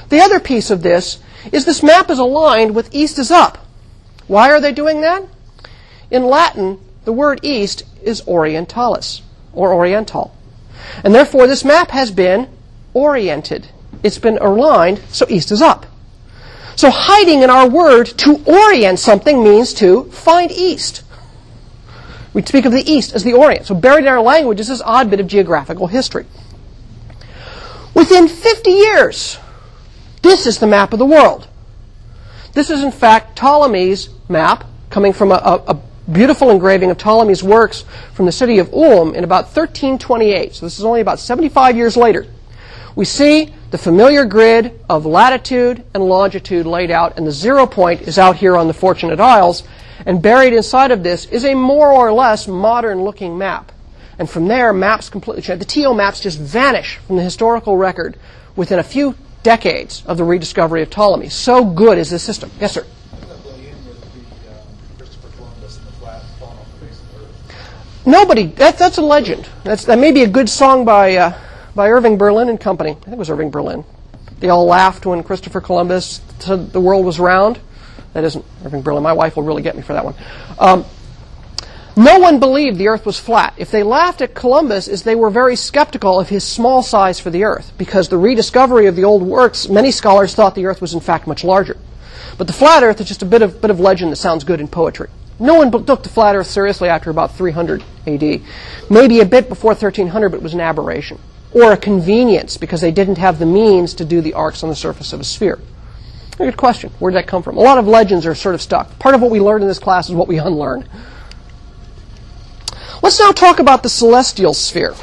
The 0.08 0.20
other 0.20 0.40
piece 0.40 0.72
of 0.72 0.82
this 0.82 1.20
is 1.52 1.64
this 1.64 1.84
map 1.84 2.10
is 2.10 2.18
aligned 2.18 2.74
with 2.74 2.92
east 2.92 3.20
is 3.20 3.30
up. 3.30 3.63
Why 4.26 4.50
are 4.50 4.60
they 4.60 4.72
doing 4.72 5.00
that? 5.02 5.24
In 6.10 6.24
Latin, 6.24 6.80
the 7.04 7.12
word 7.12 7.40
east 7.42 7.84
is 8.02 8.22
orientalis, 8.22 9.22
or 9.52 9.72
oriental. 9.72 10.34
And 11.02 11.14
therefore, 11.14 11.46
this 11.46 11.64
map 11.64 11.90
has 11.90 12.10
been 12.10 12.48
oriented. 12.92 13.68
It's 14.02 14.18
been 14.18 14.38
aligned, 14.38 15.00
so 15.08 15.26
east 15.28 15.50
is 15.50 15.62
up. 15.62 15.86
So 16.76 16.90
hiding 16.90 17.42
in 17.42 17.50
our 17.50 17.68
word 17.68 18.06
to 18.18 18.42
orient 18.46 18.98
something 18.98 19.42
means 19.42 19.72
to 19.74 20.04
find 20.10 20.50
east. 20.50 21.02
We 22.32 22.42
speak 22.42 22.64
of 22.64 22.72
the 22.72 22.90
east 22.90 23.14
as 23.14 23.22
the 23.22 23.32
orient. 23.32 23.66
So 23.66 23.74
buried 23.74 24.04
in 24.04 24.08
our 24.08 24.20
language 24.20 24.58
is 24.58 24.68
this 24.68 24.82
odd 24.84 25.08
bit 25.08 25.20
of 25.20 25.28
geographical 25.28 25.86
history. 25.86 26.26
Within 27.94 28.26
50 28.26 28.70
years, 28.70 29.38
this 30.22 30.46
is 30.46 30.58
the 30.58 30.66
map 30.66 30.92
of 30.92 30.98
the 30.98 31.06
world. 31.06 31.46
This 32.54 32.70
is, 32.70 32.84
in 32.84 32.92
fact, 32.92 33.36
Ptolemy's 33.36 34.08
map, 34.28 34.64
coming 34.88 35.12
from 35.12 35.32
a, 35.32 35.34
a, 35.34 35.54
a, 35.72 35.80
beautiful 36.12 36.50
engraving 36.50 36.90
of 36.90 36.98
Ptolemy's 36.98 37.42
works 37.42 37.84
from 38.12 38.26
the 38.26 38.32
city 38.32 38.58
of 38.58 38.72
Ulm 38.74 39.14
in 39.14 39.24
about 39.24 39.44
1328. 39.46 40.54
So 40.54 40.66
this 40.66 40.78
is 40.78 40.84
only 40.84 41.00
about 41.00 41.18
75 41.18 41.76
years 41.76 41.96
later. 41.96 42.26
We 42.94 43.06
see 43.06 43.54
the 43.70 43.78
familiar 43.78 44.24
grid 44.24 44.78
of 44.88 45.06
latitude 45.06 45.82
and 45.94 46.04
longitude 46.04 46.66
laid 46.66 46.90
out, 46.90 47.16
and 47.16 47.26
the 47.26 47.32
zero 47.32 47.66
point 47.66 48.02
is 48.02 48.18
out 48.18 48.36
here 48.36 48.54
on 48.56 48.68
the 48.68 48.74
Fortunate 48.74 49.18
Isles. 49.18 49.64
And 50.06 50.22
buried 50.22 50.52
inside 50.52 50.90
of 50.90 51.02
this 51.02 51.24
is 51.26 51.44
a 51.44 51.54
more 51.54 51.90
or 51.90 52.12
less 52.12 52.46
modern 52.46 53.02
looking 53.02 53.36
map. 53.38 53.72
And 54.18 54.30
from 54.30 54.46
there, 54.46 54.72
maps 54.72 55.08
completely. 55.08 55.42
The 55.56 55.64
TO 55.64 55.94
maps 55.94 56.20
just 56.20 56.38
vanish 56.38 56.98
from 56.98 57.16
the 57.16 57.22
historical 57.22 57.76
record 57.76 58.16
within 58.54 58.78
a 58.78 58.84
few 58.84 59.16
decades 59.44 60.02
of 60.06 60.18
the 60.18 60.24
rediscovery 60.24 60.82
of 60.82 60.90
Ptolemy. 60.90 61.28
So 61.28 61.64
good 61.64 61.98
is 61.98 62.10
this 62.10 62.24
system. 62.24 62.50
Yes, 62.58 62.72
sir. 62.72 62.84
Nobody. 68.06 68.46
That, 68.46 68.76
that's 68.76 68.98
a 68.98 69.02
legend. 69.02 69.48
That's, 69.62 69.84
that 69.84 69.98
may 69.98 70.12
be 70.12 70.24
a 70.24 70.28
good 70.28 70.48
song 70.48 70.84
by, 70.84 71.16
uh, 71.16 71.38
by 71.74 71.90
Irving 71.90 72.18
Berlin 72.18 72.48
and 72.48 72.60
Company. 72.60 72.90
I 72.90 72.94
think 72.94 73.12
it 73.12 73.18
was 73.18 73.30
Irving 73.30 73.50
Berlin. 73.50 73.84
They 74.40 74.50
all 74.50 74.66
laughed 74.66 75.06
when 75.06 75.22
Christopher 75.22 75.60
Columbus 75.60 76.20
said 76.40 76.72
the 76.72 76.80
world 76.80 77.06
was 77.06 77.18
round. 77.18 77.60
That 78.12 78.24
isn't 78.24 78.44
Irving 78.64 78.82
Berlin. 78.82 79.02
My 79.02 79.14
wife 79.14 79.36
will 79.36 79.44
really 79.44 79.62
get 79.62 79.74
me 79.74 79.82
for 79.82 79.94
that 79.94 80.04
one. 80.04 80.14
Um, 80.58 80.84
no 81.96 82.18
one 82.18 82.40
believed 82.40 82.78
the 82.78 82.88
earth 82.88 83.06
was 83.06 83.20
flat. 83.20 83.54
If 83.56 83.70
they 83.70 83.82
laughed 83.82 84.20
at 84.20 84.34
Columbus, 84.34 84.88
is 84.88 85.02
they 85.02 85.14
were 85.14 85.30
very 85.30 85.54
skeptical 85.54 86.18
of 86.18 86.28
his 86.28 86.42
small 86.42 86.82
size 86.82 87.20
for 87.20 87.30
the 87.30 87.44
earth, 87.44 87.72
because 87.78 88.08
the 88.08 88.18
rediscovery 88.18 88.86
of 88.86 88.96
the 88.96 89.04
old 89.04 89.22
works, 89.22 89.68
many 89.68 89.90
scholars 89.90 90.34
thought 90.34 90.54
the 90.54 90.66
earth 90.66 90.80
was 90.80 90.94
in 90.94 91.00
fact 91.00 91.26
much 91.26 91.44
larger. 91.44 91.76
But 92.36 92.48
the 92.48 92.52
flat 92.52 92.82
earth 92.82 93.00
is 93.00 93.06
just 93.06 93.22
a 93.22 93.26
bit 93.26 93.42
of, 93.42 93.60
bit 93.60 93.70
of 93.70 93.78
legend 93.78 94.10
that 94.10 94.16
sounds 94.16 94.42
good 94.42 94.60
in 94.60 94.66
poetry. 94.66 95.08
No 95.38 95.54
one 95.54 95.70
took 95.84 96.02
the 96.02 96.08
flat 96.08 96.34
earth 96.34 96.46
seriously 96.46 96.88
after 96.88 97.10
about 97.10 97.36
300 97.36 97.82
AD. 98.06 98.40
Maybe 98.90 99.20
a 99.20 99.24
bit 99.24 99.48
before 99.48 99.70
1300, 99.70 100.30
but 100.30 100.36
it 100.36 100.42
was 100.42 100.54
an 100.54 100.60
aberration. 100.60 101.18
Or 101.52 101.72
a 101.72 101.76
convenience, 101.76 102.56
because 102.56 102.80
they 102.80 102.92
didn't 102.92 103.18
have 103.18 103.38
the 103.38 103.46
means 103.46 103.94
to 103.94 104.04
do 104.04 104.20
the 104.20 104.34
arcs 104.34 104.62
on 104.62 104.68
the 104.68 104.76
surface 104.76 105.12
of 105.12 105.20
a 105.20 105.24
sphere. 105.24 105.60
Good 106.38 106.56
question. 106.56 106.90
Where 106.98 107.12
did 107.12 107.18
that 107.18 107.28
come 107.28 107.44
from? 107.44 107.56
A 107.56 107.60
lot 107.60 107.78
of 107.78 107.86
legends 107.86 108.26
are 108.26 108.34
sort 108.34 108.56
of 108.56 108.62
stuck. 108.62 108.98
Part 108.98 109.14
of 109.14 109.22
what 109.22 109.30
we 109.30 109.40
learned 109.40 109.62
in 109.62 109.68
this 109.68 109.78
class 109.78 110.08
is 110.08 110.14
what 110.14 110.26
we 110.26 110.38
unlearn. 110.38 110.88
Let's 113.04 113.20
now 113.20 113.32
talk 113.32 113.58
about 113.58 113.82
the 113.82 113.90
celestial 113.90 114.54
sphere. 114.54 114.94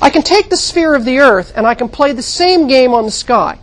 I 0.00 0.08
can 0.08 0.22
take 0.22 0.48
the 0.48 0.56
sphere 0.56 0.94
of 0.94 1.04
the 1.04 1.18
earth 1.18 1.52
and 1.54 1.66
I 1.66 1.74
can 1.74 1.90
play 1.90 2.12
the 2.12 2.22
same 2.22 2.66
game 2.66 2.94
on 2.94 3.04
the 3.04 3.10
sky. 3.10 3.58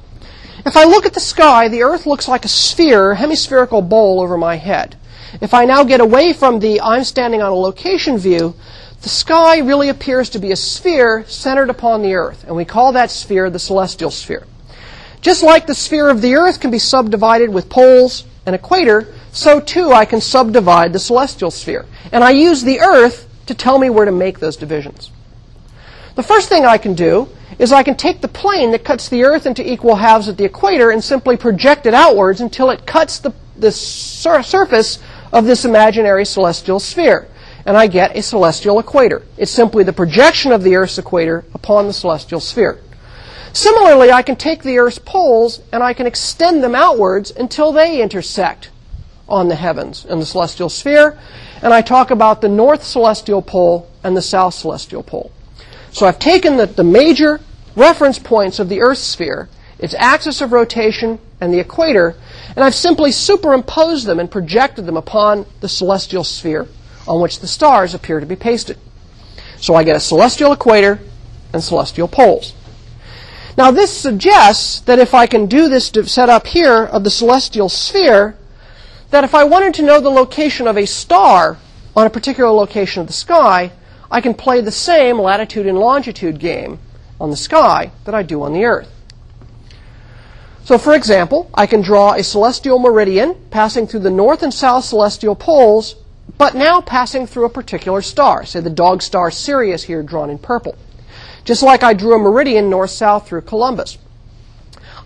If 0.64 0.78
I 0.78 0.84
look 0.84 1.08
at 1.08 1.16
the 1.16 1.20
sky, 1.20 1.70
the 1.70 1.82
earth 1.82 2.06
looks 2.06 2.28
like 2.28 2.46
a 2.46 2.48
sphere, 2.48 3.16
hemispherical 3.16 3.82
bowl 3.82 4.22
over 4.22 4.38
my 4.38 4.58
head. 4.58 4.96
If 5.42 5.56
I 5.56 5.66
now 5.66 5.84
get 5.86 6.02
away 6.02 6.34
from 6.34 6.60
the 6.60 6.80
I'm 6.80 7.04
standing 7.04 7.42
on 7.42 7.52
a 7.52 7.56
location 7.56 8.20
view, 8.20 8.54
the 9.02 9.10
sky 9.10 9.58
really 9.58 9.90
appears 9.90 10.30
to 10.30 10.40
be 10.40 10.52
a 10.52 10.56
sphere 10.56 11.26
centered 11.28 11.72
upon 11.72 12.04
the 12.04 12.14
earth, 12.14 12.44
and 12.44 12.56
we 12.56 12.64
call 12.64 12.92
that 12.92 13.10
sphere 13.10 13.50
the 13.50 13.58
celestial 13.58 14.12
sphere. 14.12 14.46
Just 15.22 15.42
like 15.42 15.66
the 15.66 15.74
sphere 15.74 16.10
of 16.10 16.22
the 16.22 16.36
earth 16.36 16.60
can 16.60 16.70
be 16.70 16.78
subdivided 16.78 17.50
with 17.50 17.72
poles 17.72 18.24
and 18.46 18.54
equator, 18.54 19.16
so 19.32 19.60
too 19.60 19.92
I 19.92 20.06
can 20.06 20.22
subdivide 20.22 20.94
the 20.94 21.00
celestial 21.00 21.52
sphere. 21.52 21.86
And 22.12 22.24
I 22.24 22.32
use 22.32 22.64
the 22.64 22.80
earth 22.80 23.28
to 23.48 23.54
tell 23.54 23.80
me 23.80 23.90
where 23.90 24.06
to 24.06 24.12
make 24.12 24.40
those 24.40 24.58
divisions. 24.58 25.12
The 26.16 26.24
first 26.24 26.50
thing 26.50 26.66
I 26.66 26.78
can 26.78 26.94
do 26.94 27.30
is 27.60 27.72
I 27.72 27.84
can 27.84 27.96
take 27.96 28.22
the 28.22 28.28
plane 28.28 28.72
that 28.72 28.84
cuts 28.84 29.10
the 29.10 29.24
earth 29.24 29.46
into 29.46 29.68
equal 29.68 29.96
halves 29.96 30.28
at 30.28 30.38
the 30.38 30.46
equator 30.46 30.92
and 30.92 31.04
simply 31.04 31.38
project 31.38 31.86
it 31.86 31.94
outwards 31.94 32.42
until 32.42 32.70
it 32.70 32.86
cuts 32.86 33.20
the, 33.20 33.34
the 33.56 33.72
sur- 33.72 34.44
surface 34.44 35.00
of 35.32 35.46
this 35.46 35.66
imaginary 35.66 36.26
celestial 36.26 36.80
sphere. 36.80 37.28
And 37.66 37.76
I 37.76 37.88
get 37.88 38.16
a 38.16 38.22
celestial 38.22 38.80
equator. 38.80 39.24
It's 39.38 39.52
simply 39.52 39.84
the 39.84 39.94
projection 39.94 40.52
of 40.52 40.64
the 40.64 40.76
Earth's 40.76 40.98
equator 40.98 41.44
upon 41.54 41.88
the 41.88 41.94
celestial 41.94 42.40
sphere. 42.40 42.80
Similarly, 43.52 44.12
I 44.12 44.22
can 44.22 44.36
take 44.36 44.64
the 44.64 44.78
Earth's 44.78 45.00
poles 45.00 45.62
and 45.74 45.84
I 45.84 45.94
can 45.94 46.06
extend 46.06 46.64
them 46.64 46.76
outwards 46.76 47.32
until 47.32 47.72
they 47.72 48.02
intersect 48.02 48.70
on 49.28 49.48
the 49.48 49.56
heavens 49.56 50.06
in 50.06 50.20
the 50.20 50.26
celestial 50.26 50.70
sphere. 50.70 51.18
And 51.62 51.74
I 51.74 51.82
talk 51.82 52.12
about 52.12 52.42
the 52.42 52.50
north 52.50 52.84
celestial 52.84 53.42
pole 53.42 53.90
and 54.04 54.16
the 54.16 54.22
south 54.22 54.54
celestial 54.54 55.04
pole. 55.04 55.32
So 55.92 56.06
I've 56.06 56.20
taken 56.20 56.58
the, 56.58 56.68
the 56.68 56.84
major 56.84 57.40
reference 57.76 58.20
points 58.20 58.60
of 58.60 58.70
the 58.70 58.82
Earth 58.82 58.98
sphere, 58.98 59.50
its 59.80 59.96
axis 59.98 60.42
of 60.42 60.52
rotation, 60.52 61.20
and 61.40 61.54
the 61.54 61.60
equator, 61.60 62.16
and 62.56 62.64
I've 62.64 62.76
simply 62.76 63.12
superimposed 63.12 64.08
them 64.08 64.20
and 64.20 64.30
projected 64.30 64.86
them 64.86 64.98
upon 64.98 65.46
the 65.62 65.70
celestial 65.70 66.24
sphere 66.24 66.68
on 67.08 67.22
which 67.22 67.40
the 67.40 67.48
stars 67.48 67.94
appear 67.94 68.20
to 68.20 68.26
be 68.26 68.36
pasted. 68.36 68.78
So 69.58 69.76
I 69.76 69.84
get 69.84 69.96
a 69.96 70.00
celestial 70.00 70.52
equator 70.52 71.00
and 71.54 71.64
celestial 71.64 72.08
poles. 72.08 72.54
Now 73.58 73.72
this 73.72 73.96
suggests 73.96 74.82
that 74.82 75.00
if 75.00 75.14
I 75.14 75.26
can 75.26 75.48
do 75.48 75.68
this 75.68 75.92
setup 76.06 76.48
here 76.48 76.84
of 76.84 77.04
the 77.04 77.10
celestial 77.10 77.70
sphere, 77.70 78.36
that 79.10 79.24
if 79.24 79.34
I 79.34 79.44
wanted 79.44 79.74
to 79.76 79.84
know 79.84 80.00
the 80.00 80.10
location 80.10 80.68
of 80.68 80.78
a 80.78 80.86
star 80.86 81.58
on 81.96 82.06
a 82.06 82.10
particular 82.10 82.52
location 82.52 83.02
of 83.02 83.08
the 83.08 83.14
sky, 83.14 83.72
I 84.12 84.22
can 84.22 84.34
play 84.34 84.62
the 84.62 84.72
same 84.72 85.20
latitude 85.20 85.66
and 85.66 85.78
longitude 85.78 86.40
game 86.40 86.80
on 87.20 87.30
the 87.30 87.38
sky 87.38 87.92
that 88.06 88.16
I 88.16 88.24
do 88.24 88.44
on 88.44 88.54
the 88.54 88.66
Earth. 88.66 88.90
So, 90.64 90.78
for 90.78 90.94
example, 90.94 91.50
I 91.54 91.66
can 91.66 91.82
draw 91.82 92.14
a 92.14 92.24
celestial 92.24 92.78
meridian 92.78 93.36
passing 93.52 93.88
through 93.88 94.02
the 94.02 94.12
north 94.12 94.44
and 94.44 94.54
south 94.54 94.84
celestial 94.84 95.34
poles, 95.34 95.96
but 96.38 96.56
now 96.56 96.82
passing 96.82 97.26
through 97.26 97.46
a 97.46 97.50
particular 97.50 98.02
star, 98.02 98.46
say 98.46 98.60
the 98.60 98.70
dog 98.70 99.02
star 99.02 99.32
Sirius 99.32 99.84
here 99.84 100.04
drawn 100.04 100.30
in 100.30 100.38
purple. 100.38 100.78
Just 101.46 101.64
like 101.64 101.84
I 101.84 101.94
drew 101.94 102.16
a 102.16 102.20
meridian 102.20 102.70
north 102.70 102.90
south 102.90 103.30
through 103.30 103.44
Columbus. 103.44 103.98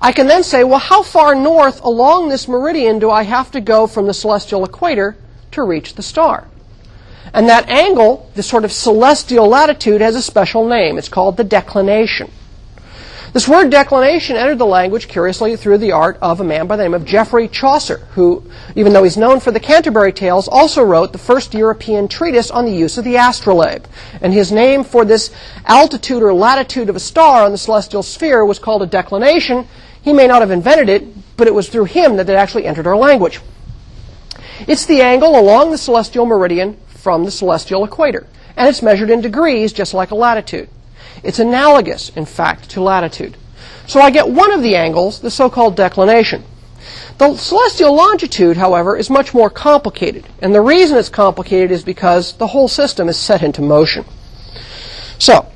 I 0.02 0.12
can 0.12 0.26
then 0.26 0.44
say, 0.44 0.64
well, 0.64 0.80
how 0.80 1.04
far 1.04 1.36
north 1.36 1.82
along 1.84 2.30
this 2.30 2.48
meridian 2.48 2.98
do 2.98 3.12
I 3.12 3.22
have 3.24 3.52
to 3.52 3.62
go 3.62 3.86
from 3.86 4.08
the 4.08 4.14
celestial 4.14 4.66
equator 4.66 5.16
to 5.52 5.64
reach 5.64 5.94
the 5.94 6.02
star? 6.02 6.48
And 7.34 7.48
that 7.48 7.70
angle, 7.70 8.30
this 8.34 8.48
sort 8.48 8.66
of 8.66 8.72
celestial 8.72 9.48
latitude, 9.48 10.02
has 10.02 10.16
a 10.16 10.22
special 10.22 10.68
name. 10.68 10.98
It's 10.98 11.08
called 11.08 11.38
the 11.38 11.44
declination. 11.44 12.32
This 13.34 13.48
word 13.48 13.70
declination 13.70 14.36
entered 14.36 14.58
the 14.58 14.66
language 14.66 15.08
curiously 15.08 15.56
through 15.56 15.78
the 15.78 15.94
art 15.94 16.18
of 16.22 16.42
a 16.42 16.44
man 16.44 16.68
by 16.68 16.76
the 16.76 16.84
name 16.84 16.94
of 16.94 17.06
Geoffrey 17.06 17.48
Chaucer, 17.48 18.00
who, 18.16 18.44
even 18.76 18.92
though 18.92 19.04
he's 19.04 19.16
known 19.16 19.40
for 19.40 19.52
the 19.52 19.60
Canterbury 19.60 20.12
Tales, 20.12 20.50
also 20.50 20.84
wrote 20.84 21.14
the 21.14 21.18
first 21.18 21.54
European 21.54 22.10
treatise 22.10 22.52
on 22.52 22.66
the 22.66 22.74
use 22.74 22.98
of 22.98 23.06
the 23.06 23.16
astrolabe. 23.16 23.86
And 24.20 24.34
his 24.34 24.52
name 24.52 24.84
for 24.84 25.06
this 25.06 25.32
altitude 25.66 26.24
or 26.24 26.34
latitude 26.34 26.90
of 26.90 26.98
a 26.98 27.00
star 27.00 27.46
on 27.46 27.54
the 27.54 27.58
celestial 27.58 28.04
sphere 28.04 28.44
was 28.44 28.60
called 28.60 28.82
a 28.82 28.88
declination. 28.88 29.66
He 30.02 30.14
may 30.14 30.28
not 30.28 30.42
have 30.42 30.52
invented 30.52 30.90
it, 30.90 31.38
but 31.38 31.48
it 31.48 31.54
was 31.54 31.70
through 31.70 31.86
him 31.86 32.18
that 32.18 32.30
it 32.30 32.34
actually 32.34 32.66
entered 32.66 32.88
our 32.88 32.98
language. 32.98 33.40
It's 34.68 34.86
the 34.86 35.02
angle 35.02 35.40
along 35.40 35.72
the 35.72 35.78
celestial 35.78 36.26
meridian 36.26 36.78
from 36.88 37.26
the 37.26 37.32
celestial 37.32 37.84
equator, 37.84 38.28
and 38.56 38.68
it's 38.68 38.82
measured 38.82 39.10
in 39.10 39.22
degrees 39.22 39.74
just 39.74 39.94
like 39.94 40.12
a 40.12 40.16
latitude. 40.16 40.70
It's 41.24 41.40
analogous, 41.40 42.10
in 42.10 42.26
fact, 42.26 42.70
to 42.72 42.82
latitude. 42.82 43.38
So 43.88 44.00
I 44.00 44.12
get 44.12 44.30
one 44.30 44.52
of 44.52 44.62
the 44.62 44.76
angles, 44.76 45.20
the 45.20 45.32
so-called 45.32 45.76
declination. 45.76 46.44
The 47.18 47.36
celestial 47.36 47.94
longitude, 47.96 48.58
however, 48.58 48.98
is 48.98 49.10
much 49.10 49.34
more 49.34 49.50
complicated. 49.50 50.28
And 50.42 50.54
the 50.56 50.62
reason 50.62 50.98
it's 50.98 51.10
complicated 51.10 51.72
is 51.72 51.84
because 51.84 52.34
the 52.34 52.48
whole 52.48 52.68
system 52.68 53.10
is 53.10 53.18
set 53.18 53.44
into 53.44 53.62
motion. 53.62 54.06
So, 55.20 55.48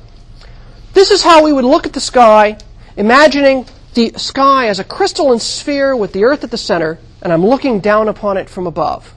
this 0.94 1.10
is 1.10 1.22
how 1.22 1.42
we 1.42 1.52
would 1.52 1.64
look 1.64 1.86
at 1.86 1.92
the 1.92 2.00
sky, 2.00 2.58
imagining 2.96 3.66
the 3.96 4.12
sky 4.18 4.68
as 4.68 4.78
a 4.78 4.84
crystalline 4.84 5.38
sphere 5.38 5.96
with 5.96 6.12
the 6.12 6.22
earth 6.22 6.44
at 6.44 6.50
the 6.50 6.58
center, 6.58 6.98
and 7.22 7.32
I'm 7.32 7.44
looking 7.44 7.80
down 7.80 8.08
upon 8.08 8.36
it 8.36 8.50
from 8.50 8.66
above. 8.66 9.14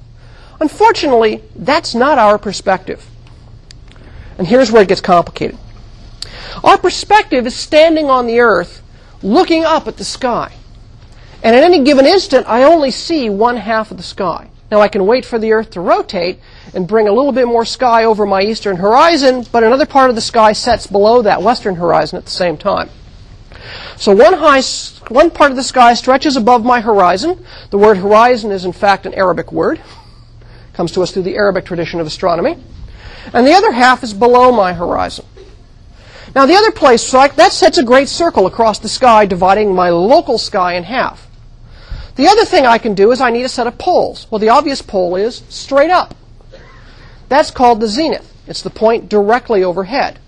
Unfortunately, 0.61 1.43
that's 1.53 1.93
not 1.93 2.17
our 2.17 2.37
perspective. 2.37 3.05
And 4.37 4.47
here's 4.47 4.71
where 4.71 4.81
it 4.81 4.87
gets 4.87 5.01
complicated. 5.01 5.57
Our 6.63 6.77
perspective 6.77 7.45
is 7.45 7.55
standing 7.55 8.09
on 8.09 8.25
the 8.25 8.39
earth, 8.39 8.81
looking 9.21 9.65
up 9.65 9.85
at 9.89 9.97
the 9.97 10.05
sky. 10.05 10.53
And 11.43 11.57
at 11.57 11.63
any 11.63 11.83
given 11.83 12.05
instant, 12.05 12.47
I 12.47 12.63
only 12.63 12.91
see 12.91 13.29
one 13.29 13.57
half 13.57 13.91
of 13.91 13.97
the 13.97 14.03
sky. 14.03 14.49
Now, 14.71 14.79
I 14.79 14.87
can 14.87 15.05
wait 15.05 15.25
for 15.25 15.37
the 15.39 15.51
earth 15.51 15.71
to 15.71 15.81
rotate 15.81 16.39
and 16.73 16.87
bring 16.87 17.09
a 17.09 17.11
little 17.11 17.33
bit 17.33 17.47
more 17.47 17.65
sky 17.65 18.05
over 18.05 18.25
my 18.25 18.43
eastern 18.43 18.77
horizon, 18.77 19.45
but 19.51 19.63
another 19.63 19.85
part 19.85 20.09
of 20.09 20.15
the 20.15 20.21
sky 20.21 20.53
sets 20.53 20.87
below 20.87 21.21
that 21.23 21.41
western 21.41 21.75
horizon 21.75 22.17
at 22.17 22.23
the 22.23 22.31
same 22.31 22.55
time. 22.55 22.89
So 23.97 24.15
one, 24.15 24.33
high, 24.33 24.61
one 25.09 25.29
part 25.29 25.51
of 25.51 25.57
the 25.57 25.63
sky 25.63 25.93
stretches 25.93 26.37
above 26.37 26.63
my 26.63 26.81
horizon. 26.81 27.45
The 27.69 27.77
word 27.77 27.97
horizon 27.97 28.51
is, 28.51 28.65
in 28.65 28.71
fact, 28.71 29.05
an 29.05 29.13
Arabic 29.13 29.51
word. 29.51 29.79
It 29.79 30.73
comes 30.73 30.91
to 30.93 31.01
us 31.01 31.11
through 31.11 31.23
the 31.23 31.35
Arabic 31.35 31.65
tradition 31.65 31.99
of 31.99 32.07
astronomy. 32.07 32.57
And 33.33 33.45
the 33.45 33.53
other 33.53 33.71
half 33.71 34.03
is 34.03 34.13
below 34.13 34.51
my 34.51 34.73
horizon. 34.73 35.25
Now, 36.35 36.45
the 36.45 36.55
other 36.55 36.71
place, 36.71 37.03
so 37.03 37.19
I, 37.19 37.27
that 37.29 37.51
sets 37.51 37.77
a 37.77 37.83
great 37.83 38.07
circle 38.07 38.45
across 38.45 38.79
the 38.79 38.89
sky, 38.89 39.25
dividing 39.25 39.73
my 39.73 39.89
local 39.89 40.37
sky 40.37 40.75
in 40.75 40.83
half. 40.83 41.27
The 42.15 42.27
other 42.27 42.45
thing 42.45 42.65
I 42.65 42.77
can 42.77 42.93
do 42.93 43.11
is 43.11 43.21
I 43.21 43.31
need 43.31 43.45
a 43.45 43.49
set 43.49 43.67
of 43.67 43.77
poles. 43.77 44.27
Well, 44.29 44.39
the 44.39 44.49
obvious 44.49 44.81
pole 44.81 45.15
is 45.15 45.41
straight 45.49 45.89
up. 45.89 46.15
That's 47.29 47.51
called 47.51 47.79
the 47.79 47.87
zenith. 47.87 48.31
It's 48.47 48.61
the 48.61 48.69
point 48.69 49.09
directly 49.09 49.63
overhead. 49.63 50.19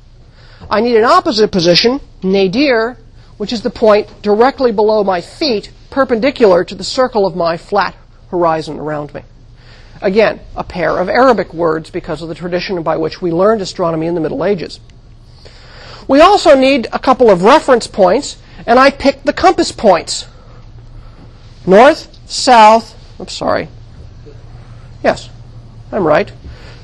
I 0.69 0.81
need 0.81 0.95
an 0.95 1.03
opposite 1.03 1.51
position, 1.51 1.99
nadir, 2.23 2.97
which 3.41 3.51
is 3.51 3.63
the 3.63 3.71
point 3.71 4.07
directly 4.21 4.71
below 4.71 5.03
my 5.03 5.19
feet, 5.19 5.71
perpendicular 5.89 6.63
to 6.63 6.75
the 6.75 6.83
circle 6.83 7.25
of 7.25 7.35
my 7.35 7.57
flat 7.57 7.95
horizon 8.29 8.77
around 8.77 9.11
me. 9.15 9.23
Again, 9.99 10.41
a 10.55 10.63
pair 10.63 10.99
of 10.99 11.09
Arabic 11.09 11.51
words 11.51 11.89
because 11.89 12.21
of 12.21 12.29
the 12.29 12.35
tradition 12.35 12.83
by 12.83 12.97
which 12.97 13.19
we 13.19 13.31
learned 13.31 13.63
astronomy 13.63 14.05
in 14.05 14.13
the 14.13 14.21
Middle 14.21 14.45
Ages. 14.45 14.79
We 16.07 16.21
also 16.21 16.55
need 16.55 16.87
a 16.93 16.99
couple 16.99 17.31
of 17.31 17.41
reference 17.41 17.87
points, 17.87 18.37
and 18.67 18.77
I 18.77 18.91
picked 18.91 19.25
the 19.25 19.33
compass 19.33 19.71
points. 19.71 20.27
North, 21.65 22.15
south, 22.29 22.95
I'm 23.19 23.27
sorry. 23.27 23.69
Yes, 25.03 25.31
I'm 25.91 26.05
right. 26.05 26.31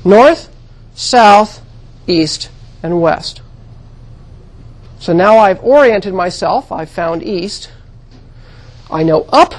North, 0.04 0.50
south, 0.96 1.62
east, 2.08 2.50
and 2.82 3.00
west. 3.00 3.44
So 5.08 5.14
now 5.14 5.38
I've 5.38 5.64
oriented 5.64 6.14
myself. 6.14 6.70
I've 6.70 6.90
found 6.90 7.24
east. 7.24 7.72
I 8.92 9.04
know 9.04 9.22
up, 9.30 9.56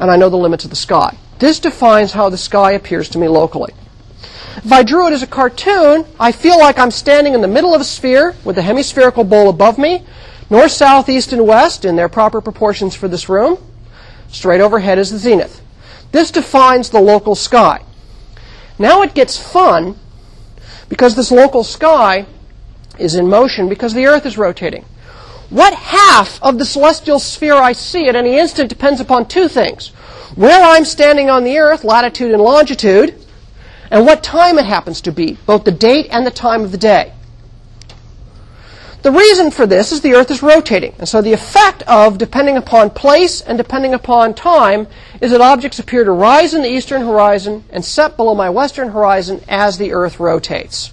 and 0.00 0.10
I 0.10 0.16
know 0.16 0.30
the 0.30 0.38
limits 0.38 0.64
of 0.64 0.70
the 0.70 0.74
sky. 0.74 1.18
This 1.38 1.60
defines 1.60 2.12
how 2.12 2.30
the 2.30 2.38
sky 2.38 2.72
appears 2.72 3.10
to 3.10 3.18
me 3.18 3.28
locally. 3.28 3.74
If 4.56 4.72
I 4.72 4.84
drew 4.84 5.06
it 5.06 5.12
as 5.12 5.22
a 5.22 5.26
cartoon, 5.26 6.06
I 6.18 6.32
feel 6.32 6.58
like 6.58 6.78
I'm 6.78 6.90
standing 6.90 7.34
in 7.34 7.42
the 7.42 7.46
middle 7.46 7.74
of 7.74 7.82
a 7.82 7.84
sphere 7.84 8.34
with 8.42 8.56
a 8.56 8.62
hemispherical 8.62 9.22
bowl 9.22 9.50
above 9.50 9.76
me, 9.76 10.02
north, 10.48 10.72
south, 10.72 11.10
east, 11.10 11.34
and 11.34 11.46
west 11.46 11.84
in 11.84 11.96
their 11.96 12.08
proper 12.08 12.40
proportions 12.40 12.94
for 12.94 13.08
this 13.08 13.28
room. 13.28 13.58
Straight 14.28 14.62
overhead 14.62 14.98
is 14.98 15.10
the 15.10 15.18
zenith. 15.18 15.60
This 16.12 16.30
defines 16.30 16.88
the 16.88 17.02
local 17.02 17.34
sky. 17.34 17.82
Now 18.78 19.02
it 19.02 19.12
gets 19.12 19.36
fun 19.36 19.98
because 20.88 21.16
this 21.16 21.30
local 21.30 21.62
sky 21.62 22.24
is 22.98 23.14
in 23.14 23.28
motion 23.28 23.68
because 23.68 23.94
the 23.94 24.06
Earth 24.06 24.26
is 24.26 24.38
rotating. 24.38 24.84
What 25.50 25.74
half 25.74 26.42
of 26.42 26.58
the 26.58 26.64
celestial 26.64 27.18
sphere 27.18 27.54
I 27.54 27.72
see 27.72 28.08
at 28.08 28.16
any 28.16 28.36
instant 28.38 28.68
depends 28.68 29.00
upon 29.00 29.28
two 29.28 29.48
things. 29.48 29.88
Where 30.34 30.62
I'm 30.62 30.84
standing 30.84 31.30
on 31.30 31.44
the 31.44 31.58
Earth, 31.58 31.84
latitude 31.84 32.32
and 32.32 32.42
longitude, 32.42 33.14
and 33.90 34.04
what 34.04 34.22
time 34.22 34.58
it 34.58 34.66
happens 34.66 35.00
to 35.02 35.12
be, 35.12 35.38
both 35.46 35.64
the 35.64 35.70
date 35.70 36.08
and 36.10 36.26
the 36.26 36.32
time 36.32 36.62
of 36.62 36.72
the 36.72 36.78
day. 36.78 37.12
The 39.02 39.12
reason 39.12 39.52
for 39.52 39.66
this 39.66 39.92
is 39.92 40.00
the 40.00 40.14
Earth 40.14 40.32
is 40.32 40.42
rotating, 40.42 40.92
and 40.98 41.08
so 41.08 41.22
the 41.22 41.32
effect 41.32 41.84
of 41.84 42.18
depending 42.18 42.56
upon 42.56 42.90
place 42.90 43.40
and 43.40 43.56
depending 43.56 43.94
upon 43.94 44.34
time 44.34 44.88
is 45.20 45.30
that 45.30 45.40
objects 45.40 45.78
appear 45.78 46.02
to 46.02 46.10
rise 46.10 46.54
in 46.54 46.62
the 46.62 46.68
eastern 46.68 47.02
horizon 47.02 47.62
and 47.70 47.84
set 47.84 48.16
below 48.16 48.34
my 48.34 48.50
western 48.50 48.88
horizon 48.90 49.40
as 49.46 49.78
the 49.78 49.92
Earth 49.92 50.18
rotates. 50.18 50.92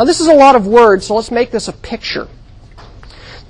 Now, 0.00 0.06
this 0.06 0.22
is 0.22 0.28
a 0.28 0.34
lot 0.34 0.56
of 0.56 0.66
words, 0.66 1.06
so 1.06 1.14
let's 1.14 1.30
make 1.30 1.50
this 1.50 1.68
a 1.68 1.74
picture. 1.74 2.26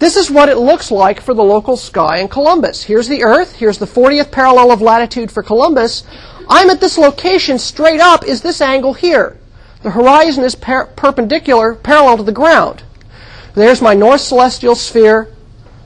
This 0.01 0.17
is 0.17 0.33
what 0.33 0.49
it 0.49 0.57
looks 0.59 0.91
like 0.91 1.21
for 1.21 1.33
the 1.33 1.45
local 1.45 1.77
sky 1.77 2.19
in 2.19 2.27
Columbus. 2.27 2.83
Here's 2.83 3.07
the 3.07 3.23
Earth. 3.23 3.55
Here's 3.55 3.79
the 3.79 3.87
40th 3.87 4.33
parallel 4.33 4.73
of 4.73 4.83
latitude 4.83 5.31
for 5.31 5.45
Columbus. 5.45 6.03
I'm 6.49 6.69
at 6.69 6.81
this 6.81 6.99
location. 6.99 7.57
Straight 7.57 8.01
up 8.01 8.25
is 8.25 8.43
this 8.43 8.61
angle 8.61 8.95
here. 8.95 9.39
The 9.85 9.93
horizon 9.93 10.43
is 10.43 10.57
per- 10.57 10.87
perpendicular, 10.87 11.77
parallel 11.77 12.17
to 12.17 12.23
the 12.25 12.33
ground. 12.33 12.83
There's 13.55 13.81
my 13.81 13.95
north 13.95 14.21
celestial 14.21 14.75
sphere, 14.75 15.29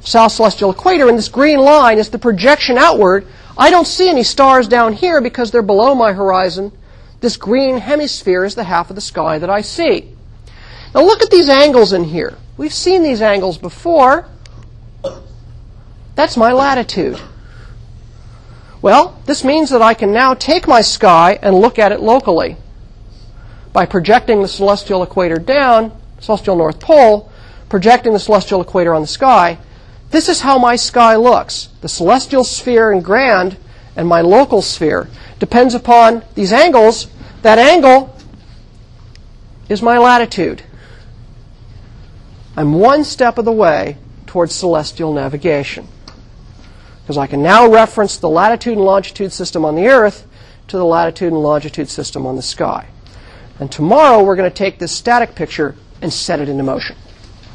south 0.01 0.33
celestial 0.33 0.71
equator, 0.71 1.11
and 1.11 1.19
this 1.19 1.29
green 1.29 1.59
line 1.59 1.99
is 1.99 2.09
the 2.09 2.19
projection 2.19 2.79
outward. 2.79 3.27
I 3.59 3.69
don't 3.69 3.87
see 3.87 4.09
any 4.09 4.23
stars 4.23 4.67
down 4.67 4.95
here 4.95 5.21
because 5.21 5.51
they're 5.51 5.61
below 5.61 5.95
my 5.95 6.15
horizon. 6.15 6.73
This 7.21 7.37
green 7.37 7.77
hemisphere 7.77 8.47
is 8.47 8.55
the 8.55 8.65
half 8.65 8.89
of 8.89 8.97
the 8.97 9.03
sky 9.03 9.39
that 9.39 9.51
I 9.51 9.61
see. 9.61 10.14
Now 10.95 11.03
look 11.03 11.23
at 11.23 11.31
these 11.31 11.49
angles 11.49 11.93
in 11.93 12.05
here. 12.05 12.39
We've 12.57 12.73
seen 12.73 13.03
these 13.03 13.21
angles 13.21 13.59
before. 13.59 14.29
That's 16.15 16.37
my 16.37 16.53
latitude. 16.53 17.21
Well, 18.81 19.21
this 19.27 19.43
means 19.43 19.71
that 19.71 19.83
I 19.83 19.95
can 19.95 20.13
now 20.13 20.35
take 20.35 20.69
my 20.69 20.83
sky 20.83 21.39
and 21.43 21.57
look 21.57 21.79
at 21.79 21.91
it 21.91 22.01
locally. 22.01 22.57
By 23.73 23.87
projecting 23.87 24.43
the 24.43 24.49
celestial 24.49 25.03
equator 25.03 25.37
down, 25.37 25.91
celestial 26.21 26.55
north 26.55 26.79
pole, 26.79 27.33
projecting 27.69 28.13
the 28.13 28.21
celestial 28.21 28.61
equator 28.61 28.95
on 28.95 29.01
the 29.01 29.09
sky, 29.09 29.59
this 30.11 30.29
is 30.29 30.43
how 30.43 30.59
my 30.59 30.77
sky 30.77 31.17
looks. 31.17 31.71
The 31.81 31.89
celestial 31.89 32.45
sphere 32.45 32.93
in 32.93 33.01
grand 33.01 33.57
and 33.97 34.07
my 34.07 34.21
local 34.21 34.63
sphere 34.63 35.09
depends 35.41 35.75
upon 35.75 36.23
these 36.37 36.53
angles. 36.53 37.09
That 37.43 37.59
angle 37.59 38.17
is 39.69 39.83
my 39.83 39.99
latitude. 39.99 40.63
I'm 42.57 42.75
one 42.75 43.05
step 43.05 43.39
of 43.39 43.45
the 43.45 43.53
way 43.53 43.97
towards 44.27 44.55
celestial 44.55 45.13
navigation. 45.13 45.89
Because 47.03 47.19
I 47.19 47.27
can 47.27 47.43
now 47.43 47.71
reference 47.71 48.17
the 48.17 48.29
latitude 48.29 48.75
and 48.75 48.85
longitude 48.85 49.33
system 49.33 49.65
on 49.65 49.75
the 49.75 49.87
Earth 49.89 50.27
to 50.69 50.77
the 50.77 50.85
latitude 50.85 51.33
and 51.33 51.43
longitude 51.43 51.89
system 51.89 52.27
on 52.27 52.37
the 52.37 52.43
sky. 52.43 52.89
And 53.61 53.71
tomorrow 53.71 54.23
we're 54.23 54.37
going 54.37 54.51
to 54.51 54.57
take 54.57 54.79
this 54.79 54.93
static 54.93 55.35
picture 55.35 55.77
and 56.01 56.13
set 56.13 56.41
it 56.41 56.49
into 56.49 56.63
motion. 56.63 56.97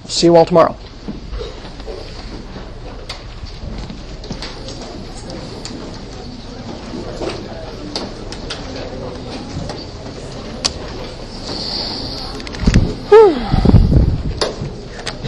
See 0.06 0.28
you 0.28 0.36
all 0.36 0.45
tomorrow. 0.45 0.76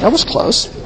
That 0.02 0.12
was 0.12 0.24
close. 0.24 0.81